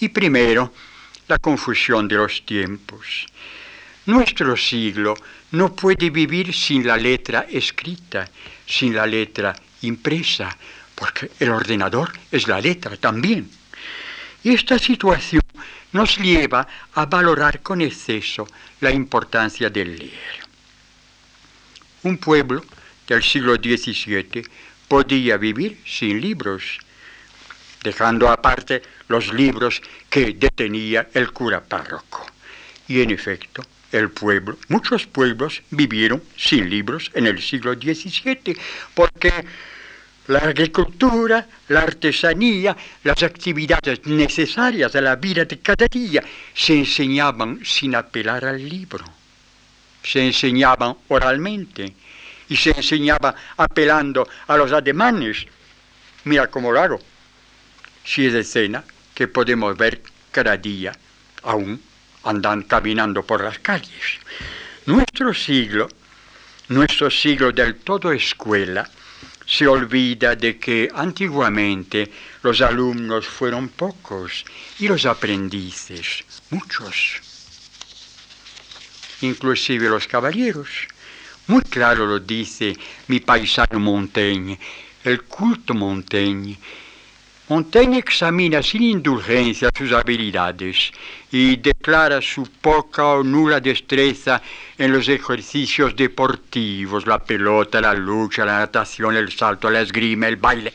Y 0.00 0.08
primero, 0.08 0.72
la 1.28 1.36
confusión 1.36 2.08
de 2.08 2.16
los 2.16 2.46
tiempos. 2.46 3.26
Nuestro 4.06 4.56
siglo 4.56 5.14
no 5.52 5.76
puede 5.76 6.08
vivir 6.08 6.54
sin 6.54 6.86
la 6.86 6.96
letra 6.96 7.44
escrita, 7.50 8.26
sin 8.66 8.94
la 8.94 9.04
letra 9.04 9.54
impresa, 9.82 10.56
porque 11.00 11.30
el 11.40 11.48
ordenador 11.48 12.12
es 12.30 12.46
la 12.46 12.60
letra 12.60 12.94
también. 12.98 13.50
Esta 14.44 14.78
situación 14.78 15.42
nos 15.92 16.18
lleva 16.18 16.68
a 16.94 17.06
valorar 17.06 17.62
con 17.62 17.80
exceso 17.80 18.46
la 18.80 18.90
importancia 18.90 19.70
del 19.70 19.98
leer. 19.98 20.40
Un 22.02 22.18
pueblo 22.18 22.62
del 23.08 23.22
siglo 23.22 23.54
XVII 23.54 24.44
podía 24.86 25.38
vivir 25.38 25.80
sin 25.86 26.20
libros, 26.20 26.78
dejando 27.82 28.28
aparte 28.28 28.82
los 29.08 29.32
libros 29.32 29.80
que 30.10 30.34
detenía 30.34 31.08
el 31.14 31.32
cura 31.32 31.62
párroco. 31.62 32.26
Y 32.88 33.00
en 33.00 33.10
efecto, 33.10 33.64
el 33.90 34.10
pueblo, 34.10 34.58
muchos 34.68 35.06
pueblos 35.06 35.62
vivieron 35.70 36.22
sin 36.36 36.68
libros 36.68 37.10
en 37.14 37.26
el 37.26 37.40
siglo 37.40 37.72
XVII, 37.74 38.56
porque 38.94 39.32
la 40.30 40.38
agricultura, 40.38 41.44
la 41.68 41.80
artesanía, 41.80 42.76
las 43.02 43.20
actividades 43.24 44.06
necesarias 44.06 44.94
a 44.94 45.00
la 45.00 45.16
vida 45.16 45.44
de 45.44 45.58
cada 45.58 45.86
día 45.88 46.22
se 46.54 46.78
enseñaban 46.78 47.60
sin 47.64 47.96
apelar 47.96 48.44
al 48.44 48.68
libro. 48.68 49.04
Se 50.02 50.24
enseñaban 50.24 50.94
oralmente 51.08 51.92
y 52.48 52.56
se 52.56 52.70
enseñaba 52.70 53.34
apelando 53.56 54.28
a 54.46 54.56
los 54.56 54.70
ademanes. 54.72 55.46
Mira 56.24 56.46
cómo 56.46 56.72
hago. 56.74 57.00
Si 58.04 58.26
es 58.26 58.34
escena 58.34 58.84
que 59.12 59.26
podemos 59.26 59.76
ver 59.76 60.00
cada 60.30 60.56
día, 60.56 60.92
aún 61.42 61.82
andan 62.22 62.62
caminando 62.62 63.24
por 63.24 63.42
las 63.42 63.58
calles. 63.58 64.20
Nuestro 64.86 65.34
siglo, 65.34 65.88
nuestro 66.68 67.10
siglo 67.10 67.50
del 67.50 67.74
todo 67.80 68.12
escuela, 68.12 68.88
se 69.50 69.66
olvida 69.66 70.36
de 70.36 70.58
que 70.58 70.88
antiguamente 70.94 72.08
los 72.42 72.60
alumnos 72.60 73.26
fueron 73.26 73.68
pocos 73.68 74.44
y 74.78 74.86
los 74.86 75.04
aprendices 75.06 76.24
muchos, 76.50 77.20
inclusive 79.22 79.88
los 79.88 80.06
caballeros. 80.06 80.68
Muy 81.48 81.62
claro 81.62 82.06
lo 82.06 82.20
dice 82.20 82.76
mi 83.08 83.18
paisano 83.18 83.80
Montaigne, 83.80 84.56
el 85.02 85.22
culto 85.24 85.74
Montaigne 85.74 86.56
Montaigne 87.50 87.98
examina 87.98 88.62
sin 88.62 88.84
indulgencia 88.84 89.70
sus 89.76 89.90
habilidades 89.90 90.92
y 91.32 91.56
declara 91.56 92.22
su 92.22 92.44
poca 92.44 93.04
o 93.04 93.24
nula 93.24 93.58
destreza 93.58 94.40
en 94.78 94.92
los 94.92 95.08
ejercicios 95.08 95.96
deportivos, 95.96 97.08
la 97.08 97.18
pelota, 97.18 97.80
la 97.80 97.92
lucha, 97.92 98.44
la 98.44 98.60
natación, 98.60 99.16
el 99.16 99.32
salto, 99.32 99.68
la 99.68 99.80
esgrima, 99.80 100.28
el 100.28 100.36
baile. 100.36 100.72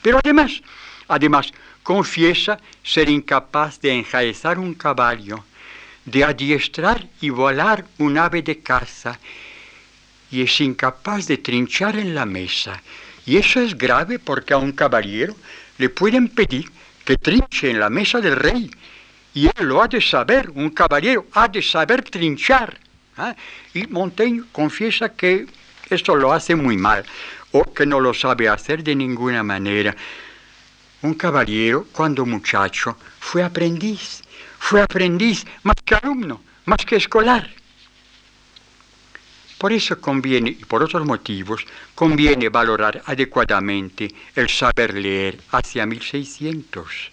Pero 0.00 0.20
además, 0.22 0.62
además, 1.08 1.52
confiesa 1.82 2.60
ser 2.84 3.08
incapaz 3.08 3.80
de 3.80 3.90
enjaezar 3.90 4.60
un 4.60 4.74
caballo, 4.74 5.42
de 6.04 6.22
adiestrar 6.22 7.04
y 7.20 7.30
volar 7.30 7.84
un 7.98 8.16
ave 8.16 8.42
de 8.42 8.60
caza, 8.60 9.18
y 10.30 10.42
es 10.42 10.60
incapaz 10.60 11.26
de 11.26 11.38
trinchar 11.38 11.96
en 11.96 12.14
la 12.14 12.26
mesa. 12.26 12.80
Y 13.26 13.38
eso 13.38 13.60
es 13.60 13.76
grave 13.76 14.20
porque 14.20 14.54
a 14.54 14.58
un 14.58 14.70
caballero 14.70 15.34
le 15.80 15.88
pueden 15.88 16.28
pedir 16.28 16.70
que 17.06 17.16
trinche 17.16 17.70
en 17.70 17.80
la 17.80 17.88
mesa 17.88 18.20
del 18.20 18.36
rey. 18.36 18.70
Y 19.32 19.46
él 19.46 19.66
lo 19.66 19.82
ha 19.82 19.88
de 19.88 20.00
saber, 20.00 20.50
un 20.54 20.70
caballero 20.70 21.26
ha 21.32 21.48
de 21.48 21.62
saber 21.62 22.02
trinchar. 22.02 22.78
¿ah? 23.16 23.34
Y 23.72 23.86
Montaigne 23.86 24.44
confiesa 24.52 25.08
que 25.08 25.46
esto 25.88 26.14
lo 26.14 26.32
hace 26.32 26.54
muy 26.54 26.76
mal, 26.76 27.04
o 27.52 27.72
que 27.72 27.86
no 27.86 27.98
lo 27.98 28.12
sabe 28.12 28.48
hacer 28.48 28.84
de 28.84 28.94
ninguna 28.94 29.42
manera. 29.42 29.96
Un 31.00 31.14
caballero, 31.14 31.86
cuando 31.92 32.26
muchacho, 32.26 32.98
fue 33.18 33.42
aprendiz, 33.42 34.22
fue 34.58 34.82
aprendiz 34.82 35.46
más 35.62 35.76
que 35.82 35.94
alumno, 35.94 36.42
más 36.66 36.84
que 36.84 36.96
escolar. 36.96 37.48
Por 39.60 39.74
eso 39.74 40.00
conviene, 40.00 40.56
y 40.58 40.64
por 40.64 40.82
otros 40.82 41.04
motivos, 41.04 41.66
conviene 41.94 42.48
valorar 42.48 43.02
adecuadamente 43.04 44.08
el 44.34 44.48
saber 44.48 44.94
leer 44.94 45.38
hacia 45.50 45.84
1600. 45.84 47.10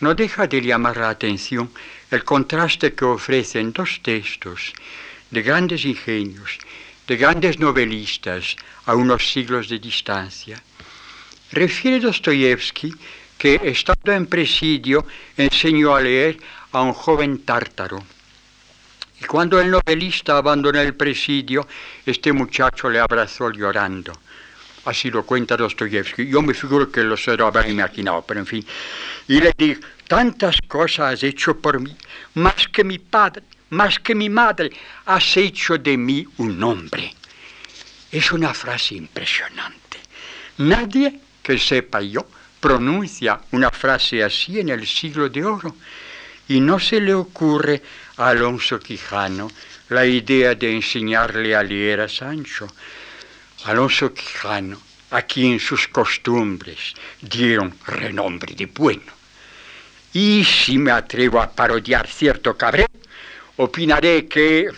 No 0.00 0.14
deja 0.14 0.46
de 0.46 0.60
llamar 0.60 0.98
la 0.98 1.08
atención 1.08 1.70
el 2.10 2.22
contraste 2.22 2.92
que 2.92 3.06
ofrecen 3.06 3.72
dos 3.72 4.00
textos 4.02 4.74
de 5.30 5.40
grandes 5.40 5.86
ingenios, 5.86 6.58
de 7.06 7.16
grandes 7.16 7.58
novelistas 7.58 8.54
a 8.84 8.94
unos 8.94 9.32
siglos 9.32 9.70
de 9.70 9.78
distancia. 9.78 10.62
Refiere 11.50 11.98
Dostoyevsky 11.98 12.94
que 13.38 13.58
estando 13.64 14.12
en 14.12 14.26
presidio 14.26 15.06
enseñó 15.34 15.96
a 15.96 16.02
leer 16.02 16.36
a 16.72 16.82
un 16.82 16.92
joven 16.92 17.38
tártaro. 17.38 18.04
Y 19.20 19.24
cuando 19.24 19.60
el 19.60 19.70
novelista 19.70 20.36
abandonó 20.36 20.80
el 20.80 20.94
presidio, 20.94 21.66
este 22.06 22.32
muchacho 22.32 22.88
le 22.88 23.00
abrazó 23.00 23.50
llorando. 23.50 24.12
Así 24.84 25.10
lo 25.10 25.24
cuenta 25.24 25.56
Dostoyevsky. 25.56 26.28
Yo 26.28 26.40
me 26.40 26.54
figuro 26.54 26.90
que 26.90 27.02
lo 27.02 27.16
se 27.16 27.36
lo 27.36 27.46
habrá 27.46 27.68
imaginado, 27.68 28.22
pero 28.22 28.40
en 28.40 28.46
fin. 28.46 28.64
Y 29.26 29.40
le 29.40 29.52
dijo, 29.56 29.80
tantas 30.06 30.56
cosas 30.66 31.14
has 31.14 31.22
hecho 31.22 31.58
por 31.58 31.80
mí, 31.80 31.94
más 32.34 32.68
que 32.68 32.84
mi 32.84 32.98
padre, 32.98 33.42
más 33.70 33.98
que 33.98 34.14
mi 34.14 34.30
madre, 34.30 34.70
has 35.04 35.36
hecho 35.36 35.76
de 35.76 35.96
mí 35.96 36.26
un 36.38 36.62
hombre. 36.62 37.14
Es 38.10 38.32
una 38.32 38.54
frase 38.54 38.94
impresionante. 38.94 39.98
Nadie 40.58 41.20
que 41.42 41.58
sepa 41.58 42.00
yo 42.00 42.26
pronuncia 42.60 43.40
una 43.52 43.70
frase 43.70 44.22
así 44.22 44.58
en 44.60 44.70
el 44.70 44.86
siglo 44.86 45.28
de 45.28 45.44
oro 45.44 45.76
y 46.48 46.60
no 46.60 46.78
se 46.78 47.00
le 47.00 47.14
ocurre 47.14 47.82
Alonso 48.18 48.80
Quijano 48.80 49.48
la 49.90 50.04
idea 50.04 50.54
de 50.54 50.74
enseñarle 50.74 51.54
a 51.54 51.62
leer 51.62 52.00
a 52.00 52.08
Sancho. 52.08 52.66
Alonso 53.64 54.12
Quijano, 54.12 54.80
a 55.10 55.22
quien 55.22 55.60
sus 55.60 55.86
costumbres 55.88 56.94
dieron 57.22 57.74
renombre 57.86 58.54
de 58.54 58.66
bueno. 58.66 59.12
Y 60.12 60.44
si 60.44 60.78
me 60.78 60.90
atrevo 60.90 61.40
a 61.40 61.50
parodiar 61.50 62.08
cierto 62.08 62.56
cabré, 62.56 62.86
opinaré 63.56 64.26
que 64.26 64.68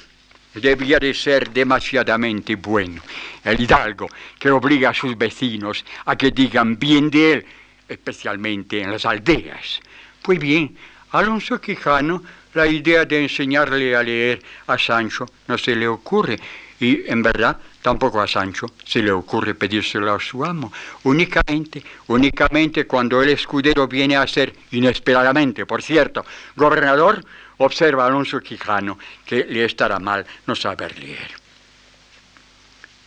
debía 0.54 0.98
de 0.98 1.14
ser 1.14 1.50
demasiadamente 1.50 2.56
bueno. 2.56 3.02
El 3.42 3.58
hidalgo 3.58 4.06
que 4.38 4.50
obliga 4.50 4.90
a 4.90 4.94
sus 4.94 5.16
vecinos 5.16 5.84
a 6.04 6.14
que 6.14 6.30
digan 6.30 6.78
bien 6.78 7.10
de 7.10 7.32
él, 7.32 7.46
especialmente 7.88 8.82
en 8.82 8.90
las 8.90 9.06
aldeas. 9.06 9.80
Pues 10.20 10.38
bien, 10.38 10.76
Alonso 11.12 11.60
Quijano, 11.60 12.22
la 12.54 12.66
idea 12.66 13.04
de 13.04 13.22
enseñarle 13.22 13.94
a 13.94 14.02
leer 14.02 14.42
a 14.66 14.78
Sancho 14.78 15.26
no 15.46 15.56
se 15.56 15.74
le 15.74 15.86
ocurre. 15.86 16.38
Y 16.80 17.10
en 17.10 17.22
verdad 17.22 17.58
tampoco 17.82 18.20
a 18.20 18.26
Sancho 18.26 18.66
se 18.84 19.02
le 19.02 19.12
ocurre 19.12 19.54
pedírselo 19.54 20.14
a 20.14 20.20
su 20.20 20.44
amo. 20.44 20.72
Únicamente, 21.04 21.82
únicamente 22.06 22.86
cuando 22.86 23.22
el 23.22 23.30
escudero 23.30 23.86
viene 23.86 24.16
a 24.16 24.26
ser, 24.26 24.54
inesperadamente, 24.70 25.66
por 25.66 25.82
cierto, 25.82 26.24
gobernador, 26.56 27.22
observa 27.58 28.04
a 28.04 28.06
Alonso 28.06 28.40
Quijano 28.40 28.98
que 29.26 29.44
le 29.44 29.64
estará 29.64 29.98
mal 29.98 30.26
no 30.46 30.54
saber 30.54 30.98
leer. 30.98 31.30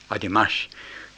Además, 0.10 0.52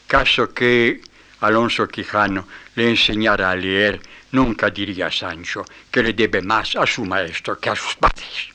caso 0.08 0.53
que 0.53 1.01
Alonso 1.41 1.88
Quijano 1.88 2.48
le 2.75 2.89
enseñara 2.89 3.51
a 3.51 3.55
leer, 3.55 4.00
nunca 4.36 4.70
diría 4.70 5.10
Sancho 5.10 5.63
que 5.89 6.04
le 6.04 6.13
debe 6.13 6.42
más 6.42 6.75
a 6.75 6.86
su 6.86 7.06
maestro 7.06 7.58
que 7.58 7.70
a 7.70 7.75
sus 7.75 7.96
padres. 7.96 8.50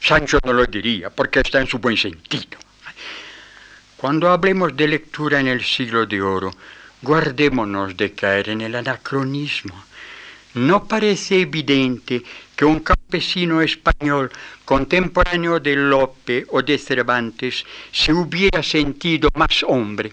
Sancho 0.00 0.38
no 0.44 0.52
lo 0.52 0.66
diría 0.66 1.10
porque 1.10 1.40
está 1.40 1.60
en 1.60 1.66
su 1.66 1.78
buen 1.78 1.96
sentido. 1.96 2.58
Cuando 3.96 4.28
hablemos 4.28 4.76
de 4.76 4.86
lectura 4.86 5.40
en 5.40 5.48
el 5.48 5.64
siglo 5.64 6.06
de 6.06 6.20
oro, 6.20 6.52
guardémonos 7.02 7.96
de 7.96 8.12
caer 8.12 8.50
en 8.50 8.60
el 8.60 8.74
anacronismo. 8.76 9.84
¿No 10.54 10.84
parece 10.84 11.40
evidente 11.40 12.22
que 12.54 12.64
un 12.64 12.80
campesino 12.80 13.60
español 13.60 14.30
contemporáneo 14.64 15.58
de 15.60 15.74
Lope 15.76 16.46
o 16.50 16.62
de 16.62 16.78
Cervantes 16.78 17.64
se 17.92 18.12
hubiera 18.12 18.62
sentido 18.62 19.28
más 19.34 19.64
hombre 19.66 20.10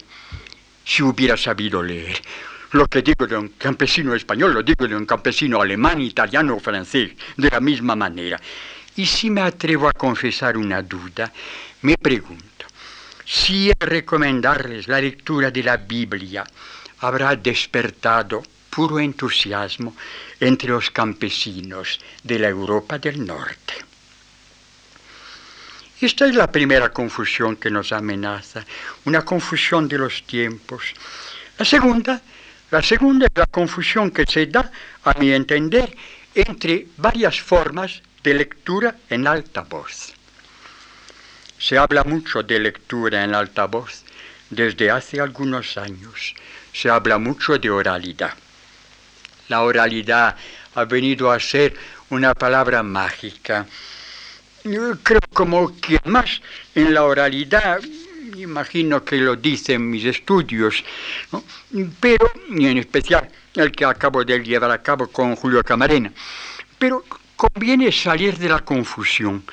si 0.84 1.02
hubiera 1.02 1.36
sabido 1.36 1.82
leer? 1.82 2.20
Lo 2.72 2.86
que 2.86 3.02
digo 3.02 3.26
de 3.26 3.36
un 3.36 3.48
campesino 3.50 4.14
español, 4.14 4.54
lo 4.54 4.62
digo 4.62 4.86
de 4.88 4.96
un 4.96 5.06
campesino 5.06 5.60
alemán, 5.60 6.00
italiano 6.00 6.56
o 6.56 6.60
francés, 6.60 7.12
de 7.36 7.48
la 7.48 7.60
misma 7.60 7.94
manera. 7.94 8.40
Y 8.96 9.06
si 9.06 9.30
me 9.30 9.42
atrevo 9.42 9.88
a 9.88 9.92
confesar 9.92 10.56
una 10.56 10.82
duda, 10.82 11.32
me 11.82 11.96
pregunto, 11.96 12.66
si 13.24 13.70
recomendarles 13.78 14.88
la 14.88 15.00
lectura 15.00 15.50
de 15.50 15.62
la 15.62 15.76
Biblia 15.76 16.44
habrá 17.00 17.36
despertado 17.36 18.42
puro 18.70 18.98
entusiasmo 18.98 19.96
entre 20.40 20.68
los 20.70 20.90
campesinos 20.90 21.98
de 22.22 22.38
la 22.38 22.48
Europa 22.48 22.98
del 22.98 23.24
Norte. 23.24 23.74
Esta 26.00 26.26
es 26.26 26.34
la 26.34 26.52
primera 26.52 26.90
confusión 26.90 27.56
que 27.56 27.70
nos 27.70 27.90
amenaza, 27.92 28.64
una 29.06 29.24
confusión 29.24 29.88
de 29.88 29.96
los 29.96 30.24
tiempos. 30.24 30.92
La 31.58 31.64
segunda, 31.64 32.20
la 32.70 32.82
segunda 32.82 33.26
es 33.26 33.32
la 33.34 33.46
confusión 33.46 34.10
que 34.10 34.24
se 34.26 34.46
da, 34.46 34.70
a 35.04 35.14
mi 35.18 35.32
entender, 35.32 35.96
entre 36.34 36.86
varias 36.96 37.40
formas 37.40 38.02
de 38.22 38.34
lectura 38.34 38.96
en 39.08 39.26
alta 39.26 39.62
voz. 39.62 40.12
Se 41.58 41.78
habla 41.78 42.04
mucho 42.04 42.42
de 42.42 42.58
lectura 42.58 43.24
en 43.24 43.34
alta 43.34 43.66
voz 43.66 44.04
desde 44.50 44.90
hace 44.90 45.20
algunos 45.20 45.76
años. 45.78 46.34
Se 46.72 46.90
habla 46.90 47.18
mucho 47.18 47.58
de 47.58 47.70
oralidad 47.70 48.34
la 49.48 49.62
oralidad 49.62 50.36
ha 50.74 50.84
venido 50.84 51.30
a 51.30 51.40
ser 51.40 51.74
una 52.10 52.34
palabra 52.34 52.82
mágica. 52.82 53.66
Creo 55.02 55.20
como 55.32 55.78
que 55.80 56.00
más 56.04 56.40
en 56.74 56.92
la 56.92 57.04
oralidad, 57.04 57.80
imagino 58.42 59.04
que 59.04 59.16
lo 59.16 59.36
dicen 59.36 59.88
mis 59.90 60.04
estudios, 60.04 60.84
pero, 62.00 62.30
y 62.50 62.66
en 62.66 62.78
especial 62.78 63.28
el 63.54 63.72
que 63.72 63.84
acabo 63.84 64.24
de 64.24 64.38
llevar 64.40 64.70
a 64.70 64.82
cabo 64.82 65.08
con 65.08 65.36
Julio 65.36 65.62
Camarena, 65.62 66.12
pero 66.78 67.04
conviene 67.36 67.90
salir 67.90 68.36
de 68.38 68.48
la 68.48 68.60
confusión, 68.60 69.44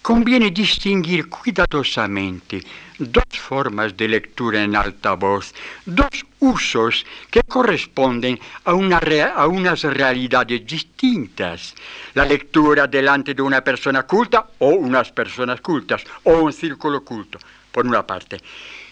conviene 0.00 0.50
distinguir 0.50 1.28
cuidadosamente 1.28 2.60
dos 2.98 3.24
formas 3.38 3.96
de 3.96 4.08
lectura 4.08 4.62
en 4.62 4.76
alta 4.76 5.14
voz, 5.14 5.54
dos 5.84 6.24
usos 6.40 7.04
que 7.30 7.42
corresponden 7.42 8.38
a, 8.64 8.74
una 8.74 8.98
a 9.34 9.46
unas 9.46 9.82
realidades 9.82 10.66
distintas. 10.66 11.74
La 12.14 12.24
lectura 12.24 12.86
delante 12.86 13.34
de 13.34 13.42
una 13.42 13.62
persona 13.62 14.04
culta 14.04 14.46
o 14.58 14.70
unas 14.70 15.10
personas 15.12 15.60
cultas 15.60 16.04
o 16.24 16.32
un 16.42 16.52
círculo 16.52 17.04
culto, 17.04 17.38
por 17.72 17.86
una 17.86 18.06
parte. 18.06 18.40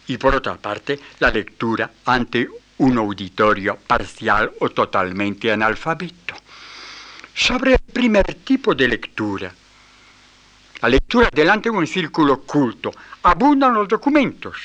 Y 0.09 0.17
por 0.17 0.35
otra 0.35 0.57
parte, 0.57 0.99
la 1.21 1.31
lectura 1.31 1.91
ante 2.07 2.49
un 2.79 2.99
auditorio 2.99 3.77
parcial 3.87 4.51
o 4.61 4.71
totalmente 4.71 5.53
analfabeto. 5.53 6.35
Sobre 7.35 7.73
el 7.73 7.79
primer 7.93 8.35
tipo 8.37 8.75
de 8.75 8.89
lectura, 8.89 9.55
la 10.83 10.89
lectura 10.89 11.29
delante 11.31 11.71
de 11.71 11.77
un 11.77 11.87
círculo 11.87 12.41
culto. 12.41 12.91
Abundan 13.23 13.75
los 13.75 13.87
documentos. 13.87 14.57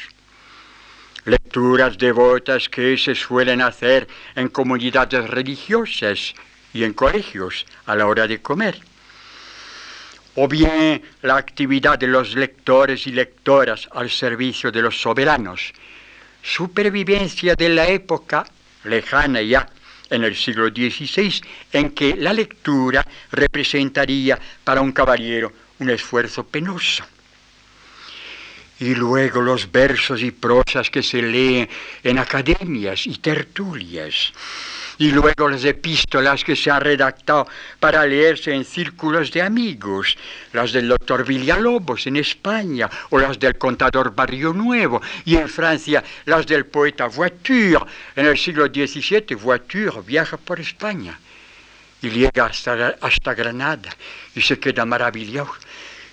Lecturas 1.25 1.97
devotas 1.97 2.69
que 2.69 2.97
se 2.97 3.15
suelen 3.15 3.61
hacer 3.61 4.07
en 4.35 4.47
comunidades 4.47 5.29
religiosas 5.29 6.33
y 6.73 6.83
en 6.83 6.93
colegios 6.93 7.65
a 7.85 7.95
la 7.95 8.07
hora 8.07 8.27
de 8.27 8.41
comer. 8.41 8.79
O 10.35 10.47
bien 10.47 11.01
la 11.21 11.37
actividad 11.37 11.97
de 11.97 12.07
los 12.07 12.35
lectores 12.35 13.07
y 13.07 13.11
lectoras 13.11 13.87
al 13.91 14.09
servicio 14.09 14.71
de 14.71 14.81
los 14.81 14.99
soberanos. 14.99 15.73
Supervivencia 16.43 17.55
de 17.55 17.69
la 17.69 17.87
época 17.87 18.45
lejana 18.83 19.41
ya 19.41 19.67
en 20.09 20.23
el 20.23 20.35
siglo 20.35 20.67
XVI, 20.67 21.41
en 21.71 21.91
que 21.91 22.15
la 22.15 22.33
lectura 22.33 23.05
representaría 23.31 24.39
para 24.63 24.81
un 24.81 24.91
caballero 24.91 25.51
un 25.79 25.89
esfuerzo 25.89 26.45
penoso. 26.45 27.03
Y 28.79 28.93
luego 28.93 29.41
los 29.41 29.71
versos 29.71 30.21
y 30.21 30.31
prosas 30.31 30.89
que 30.89 31.01
se 31.01 31.21
leen 31.21 31.69
en 32.03 32.19
academias 32.19 33.07
y 33.07 33.17
tertulias. 33.17 34.33
Y 34.97 35.11
luego 35.11 35.49
las 35.49 35.63
epístolas 35.65 36.43
que 36.43 36.55
se 36.55 36.71
han 36.71 36.81
redactado 36.81 37.47
para 37.79 38.05
leerse 38.05 38.53
en 38.53 38.63
círculos 38.63 39.31
de 39.31 39.41
amigos, 39.41 40.17
las 40.53 40.71
del 40.71 40.87
doctor 40.87 41.25
Villalobos 41.25 42.07
en 42.07 42.17
España, 42.17 42.89
o 43.09 43.19
las 43.19 43.37
del 43.39 43.57
contador 43.57 44.15
Barrio 44.15 44.53
Nuevo, 44.53 45.01
y 45.25 45.35
en 45.35 45.49
Francia 45.49 46.03
las 46.25 46.45
del 46.45 46.65
poeta 46.65 47.07
Voiture. 47.07 47.85
En 48.15 48.25
el 48.25 48.37
siglo 48.37 48.67
XVII, 48.67 49.35
Voiture 49.35 50.01
viaja 50.05 50.37
por 50.37 50.59
España 50.59 51.19
y 52.01 52.09
llega 52.09 52.45
hasta, 52.45 52.95
hasta 53.01 53.33
Granada 53.33 53.89
y 54.35 54.41
se 54.41 54.59
queda 54.59 54.85
maravillado 54.85 55.51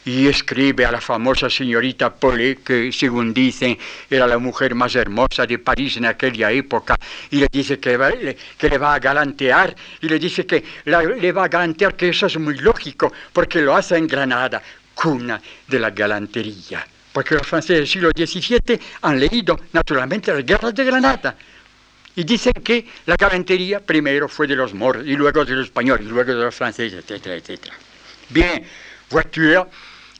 y 0.04 0.26
escribe 0.26 0.84
a 0.84 0.90
la 0.90 1.00
famosa 1.00 1.48
señorita 1.48 2.14
Polé, 2.14 2.56
que 2.56 2.90
según 2.92 3.32
dicen 3.32 3.78
era 4.10 4.26
la 4.26 4.38
mujer 4.38 4.74
más 4.74 4.94
hermosa 4.96 5.46
de 5.46 5.58
París 5.58 5.96
en 5.96 6.06
aquella 6.06 6.50
época, 6.50 6.96
y 7.30 7.36
le 7.36 7.48
dice 7.50 7.78
que, 7.78 8.36
que 8.58 8.68
le 8.68 8.78
va 8.78 8.94
a 8.94 8.98
galantear, 8.98 9.74
y 10.00 10.08
le 10.08 10.18
dice 10.18 10.44
que 10.44 10.62
le 10.84 11.32
va 11.32 11.44
a 11.44 11.48
galantear, 11.48 11.96
que 11.96 12.08
eso 12.08 12.26
es 12.26 12.36
muy 12.38 12.58
lógico, 12.58 13.12
porque 13.32 13.60
lo 13.60 13.76
hace 13.76 13.96
en 13.96 14.06
Granada, 14.06 14.62
cuna 14.94 15.40
de 15.66 15.78
la 15.78 15.90
galantería. 15.90 16.86
Porque 17.12 17.34
los 17.34 17.46
franceses 17.46 17.76
del 17.76 17.88
siglo 17.88 18.10
XVII 18.16 18.80
han 19.02 19.20
leído 19.20 19.60
naturalmente 19.72 20.32
las 20.32 20.46
guerras 20.46 20.74
de 20.74 20.84
Granada. 20.84 21.36
Y 22.14 22.24
dicen 22.24 22.52
que 22.64 22.86
la 23.06 23.16
galantería 23.16 23.80
primero 23.80 24.28
fue 24.28 24.46
de 24.46 24.56
los 24.56 24.74
moros 24.74 25.04
y 25.06 25.14
luego 25.14 25.44
de 25.44 25.54
los 25.54 25.66
españoles, 25.66 26.06
y 26.06 26.10
luego 26.10 26.34
de 26.34 26.44
los 26.44 26.54
franceses, 26.54 27.04
etcétera, 27.04 27.36
etcétera. 27.36 27.74
Bien, 28.30 28.64
Voiture 29.10 29.66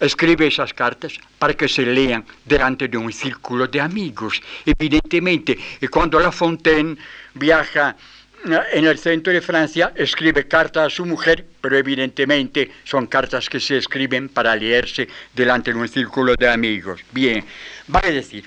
escribe 0.02 0.48
esas 0.48 0.74
cartas 0.74 1.14
para 1.38 1.54
que 1.54 1.68
se 1.68 1.86
lean 1.86 2.24
delante 2.44 2.88
de 2.88 2.98
un 2.98 3.12
círculo 3.12 3.68
de 3.68 3.80
amigos, 3.80 4.42
evidentemente. 4.66 5.56
Y 5.80 5.86
cuando 5.86 6.18
La 6.18 6.32
Fontaine 6.32 6.96
viaja 7.34 7.96
eh, 8.44 8.60
en 8.72 8.84
el 8.84 8.98
centro 8.98 9.32
de 9.32 9.40
Francia, 9.40 9.92
escribe 9.94 10.48
cartas 10.48 10.86
a 10.86 10.90
su 10.90 11.06
mujer, 11.06 11.46
pero 11.60 11.76
evidentemente 11.76 12.70
son 12.84 13.06
cartas 13.06 13.48
que 13.48 13.60
se 13.60 13.78
escriben 13.78 14.28
para 14.28 14.56
leerse 14.56 15.08
delante 15.32 15.72
de 15.72 15.78
un 15.78 15.88
círculo 15.88 16.34
de 16.34 16.48
amigos. 16.48 17.00
Bien, 17.12 17.44
vale 17.86 18.12
decir, 18.12 18.44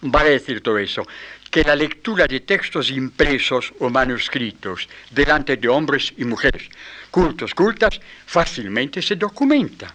vale 0.00 0.30
decir 0.30 0.62
todo 0.62 0.78
eso, 0.78 1.06
que 1.50 1.62
la 1.62 1.76
lectura 1.76 2.26
de 2.26 2.40
textos 2.40 2.90
impresos 2.90 3.74
o 3.80 3.90
manuscritos 3.90 4.88
delante 5.10 5.56
de 5.56 5.68
hombres 5.68 6.14
y 6.16 6.24
mujeres 6.24 6.70
cultos, 7.10 7.54
cultas, 7.54 8.00
fácilmente 8.24 9.02
se 9.02 9.16
documenta. 9.16 9.92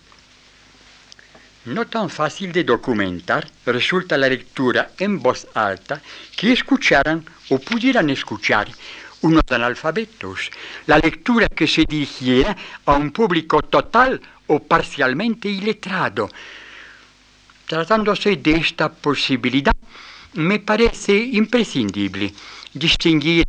No 1.66 1.88
tan 1.88 2.12
fácil 2.12 2.52
de 2.52 2.64
documentar 2.64 3.50
resulta 3.66 4.18
la 4.18 4.30
lectura 4.30 4.92
en 5.00 5.20
voz 5.20 5.48
alta 5.56 6.00
que 6.38 6.54
escucharan 6.54 7.26
o 7.50 7.58
pudieran 7.58 8.12
escuchar 8.12 8.68
unos 9.22 9.42
analfabetos, 9.50 10.52
la 10.86 11.00
lectura 11.00 11.48
que 11.48 11.66
se 11.66 11.84
dirigiera 11.90 12.56
a 12.86 12.94
un 12.94 13.10
público 13.12 13.64
total 13.64 14.22
o 14.46 14.60
parcialmente 14.60 15.50
iletrado. 15.50 16.30
Tratándose 17.66 18.36
de 18.36 18.52
esta 18.52 18.94
posibilidad, 18.94 19.76
me 20.34 20.60
parece 20.60 21.18
imprescindible 21.18 22.32
distinguir 22.74 23.46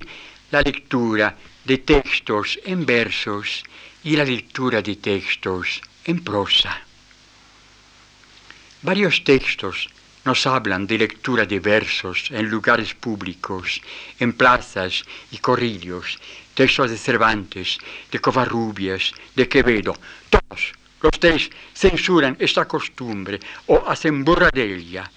la 0.51 0.63
lectura 0.63 1.37
de 1.67 1.79
textos 1.79 2.59
en 2.65 2.87
versos 2.87 3.63
y 4.05 4.17
la 4.17 4.25
lectura 4.25 4.81
de 4.81 4.97
textos 4.97 5.83
en 6.07 6.25
prosa. 6.25 6.86
Varios 8.83 9.25
textos 9.25 9.89
nos 10.25 10.47
hablan 10.47 10.87
de 10.87 10.99
lectura 10.99 11.47
de 11.47 11.61
versos 11.61 12.31
en 12.31 12.51
lugares 12.51 12.95
públicos, 12.95 13.81
en 14.19 14.35
plazas 14.35 15.03
y 15.31 15.39
corrillos, 15.39 16.19
textos 16.55 16.91
de 16.91 16.99
Cervantes, 16.99 17.79
de 18.11 18.19
Covarrubias, 18.19 19.13
de 19.35 19.49
Quevedo, 19.49 19.95
todos 20.29 20.73
los 21.01 21.13
tres 21.19 21.51
censuran 21.75 22.37
esta 22.39 22.67
costumbre 22.67 23.41
o 23.67 23.83
hacen 23.87 24.25
burla 24.25 24.51
de 24.53 24.75
ella. 24.75 25.11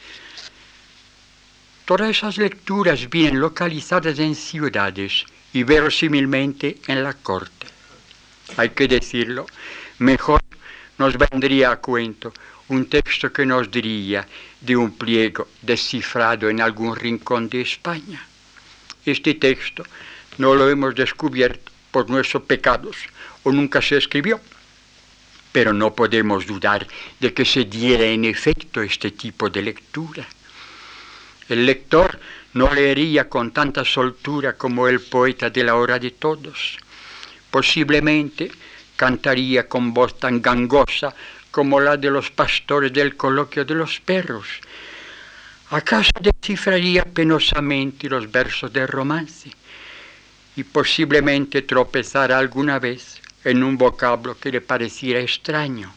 Todas 1.85 2.09
esas 2.11 2.37
lecturas 2.37 3.09
vienen 3.09 3.41
localizadas 3.41 4.19
en 4.19 4.35
ciudades 4.35 5.25
y 5.51 5.63
verosímilmente 5.63 6.77
en 6.87 7.03
la 7.03 7.13
corte. 7.13 7.67
Hay 8.57 8.69
que 8.69 8.87
decirlo, 8.87 9.47
mejor 9.97 10.41
nos 10.97 11.17
vendría 11.17 11.71
a 11.71 11.77
cuento 11.77 12.31
un 12.69 12.85
texto 12.87 13.31
que 13.33 13.45
nos 13.45 13.69
diría 13.69 14.27
de 14.61 14.75
un 14.75 14.97
pliego 14.97 15.47
descifrado 15.61 16.49
en 16.49 16.61
algún 16.61 16.95
rincón 16.95 17.49
de 17.49 17.61
España. 17.61 18.25
Este 19.05 19.33
texto 19.35 19.83
no 20.37 20.55
lo 20.55 20.69
hemos 20.69 20.95
descubierto 20.95 21.71
por 21.91 22.09
nuestros 22.09 22.43
pecados 22.43 22.95
o 23.43 23.51
nunca 23.51 23.81
se 23.81 23.97
escribió, 23.97 24.39
pero 25.51 25.73
no 25.73 25.93
podemos 25.95 26.45
dudar 26.45 26.87
de 27.19 27.33
que 27.33 27.43
se 27.43 27.65
diera 27.65 28.05
en 28.05 28.25
efecto 28.25 28.81
este 28.81 29.11
tipo 29.11 29.49
de 29.49 29.63
lectura. 29.63 30.27
El 31.47 31.65
lector 31.65 32.19
no 32.53 32.71
leería 32.71 33.27
con 33.27 33.51
tanta 33.51 33.83
soltura 33.83 34.53
como 34.53 34.87
el 34.87 35.01
poeta 35.01 35.49
de 35.49 35.63
la 35.63 35.75
hora 35.75 35.97
de 35.97 36.11
todos. 36.11 36.77
Posiblemente 37.49 38.51
cantaría 38.95 39.67
con 39.67 39.91
voz 39.91 40.19
tan 40.19 40.41
gangosa 40.41 41.15
como 41.51 41.79
la 41.79 41.97
de 41.97 42.11
los 42.11 42.29
pastores 42.29 42.93
del 42.93 43.15
coloquio 43.15 43.65
de 43.65 43.75
los 43.75 43.99
perros. 43.99 44.47
¿Acaso 45.71 46.11
descifraría 46.19 47.03
penosamente 47.05 48.09
los 48.09 48.31
versos 48.31 48.71
de 48.73 48.87
romance? 48.87 49.51
Y 50.55 50.63
posiblemente 50.63 51.61
tropezara 51.61 52.37
alguna 52.37 52.79
vez 52.79 53.21
en 53.43 53.63
un 53.63 53.77
vocablo 53.77 54.37
que 54.39 54.51
le 54.51 54.61
pareciera 54.61 55.19
extraño. 55.19 55.93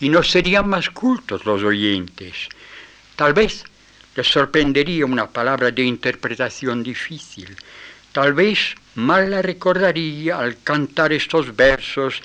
Y 0.00 0.08
no 0.08 0.22
serían 0.22 0.68
más 0.68 0.90
cultos 0.90 1.44
los 1.44 1.62
oyentes. 1.62 2.48
Tal 3.16 3.32
vez 3.34 3.64
les 4.14 4.26
sorprendería 4.26 5.04
una 5.04 5.28
palabra 5.28 5.70
de 5.70 5.82
interpretación 5.82 6.82
difícil. 6.82 7.56
Tal 8.12 8.32
vez 8.32 8.74
mal 8.94 9.30
la 9.30 9.42
recordaría 9.42 10.38
al 10.38 10.62
cantar 10.62 11.12
estos 11.12 11.54
versos 11.54 12.22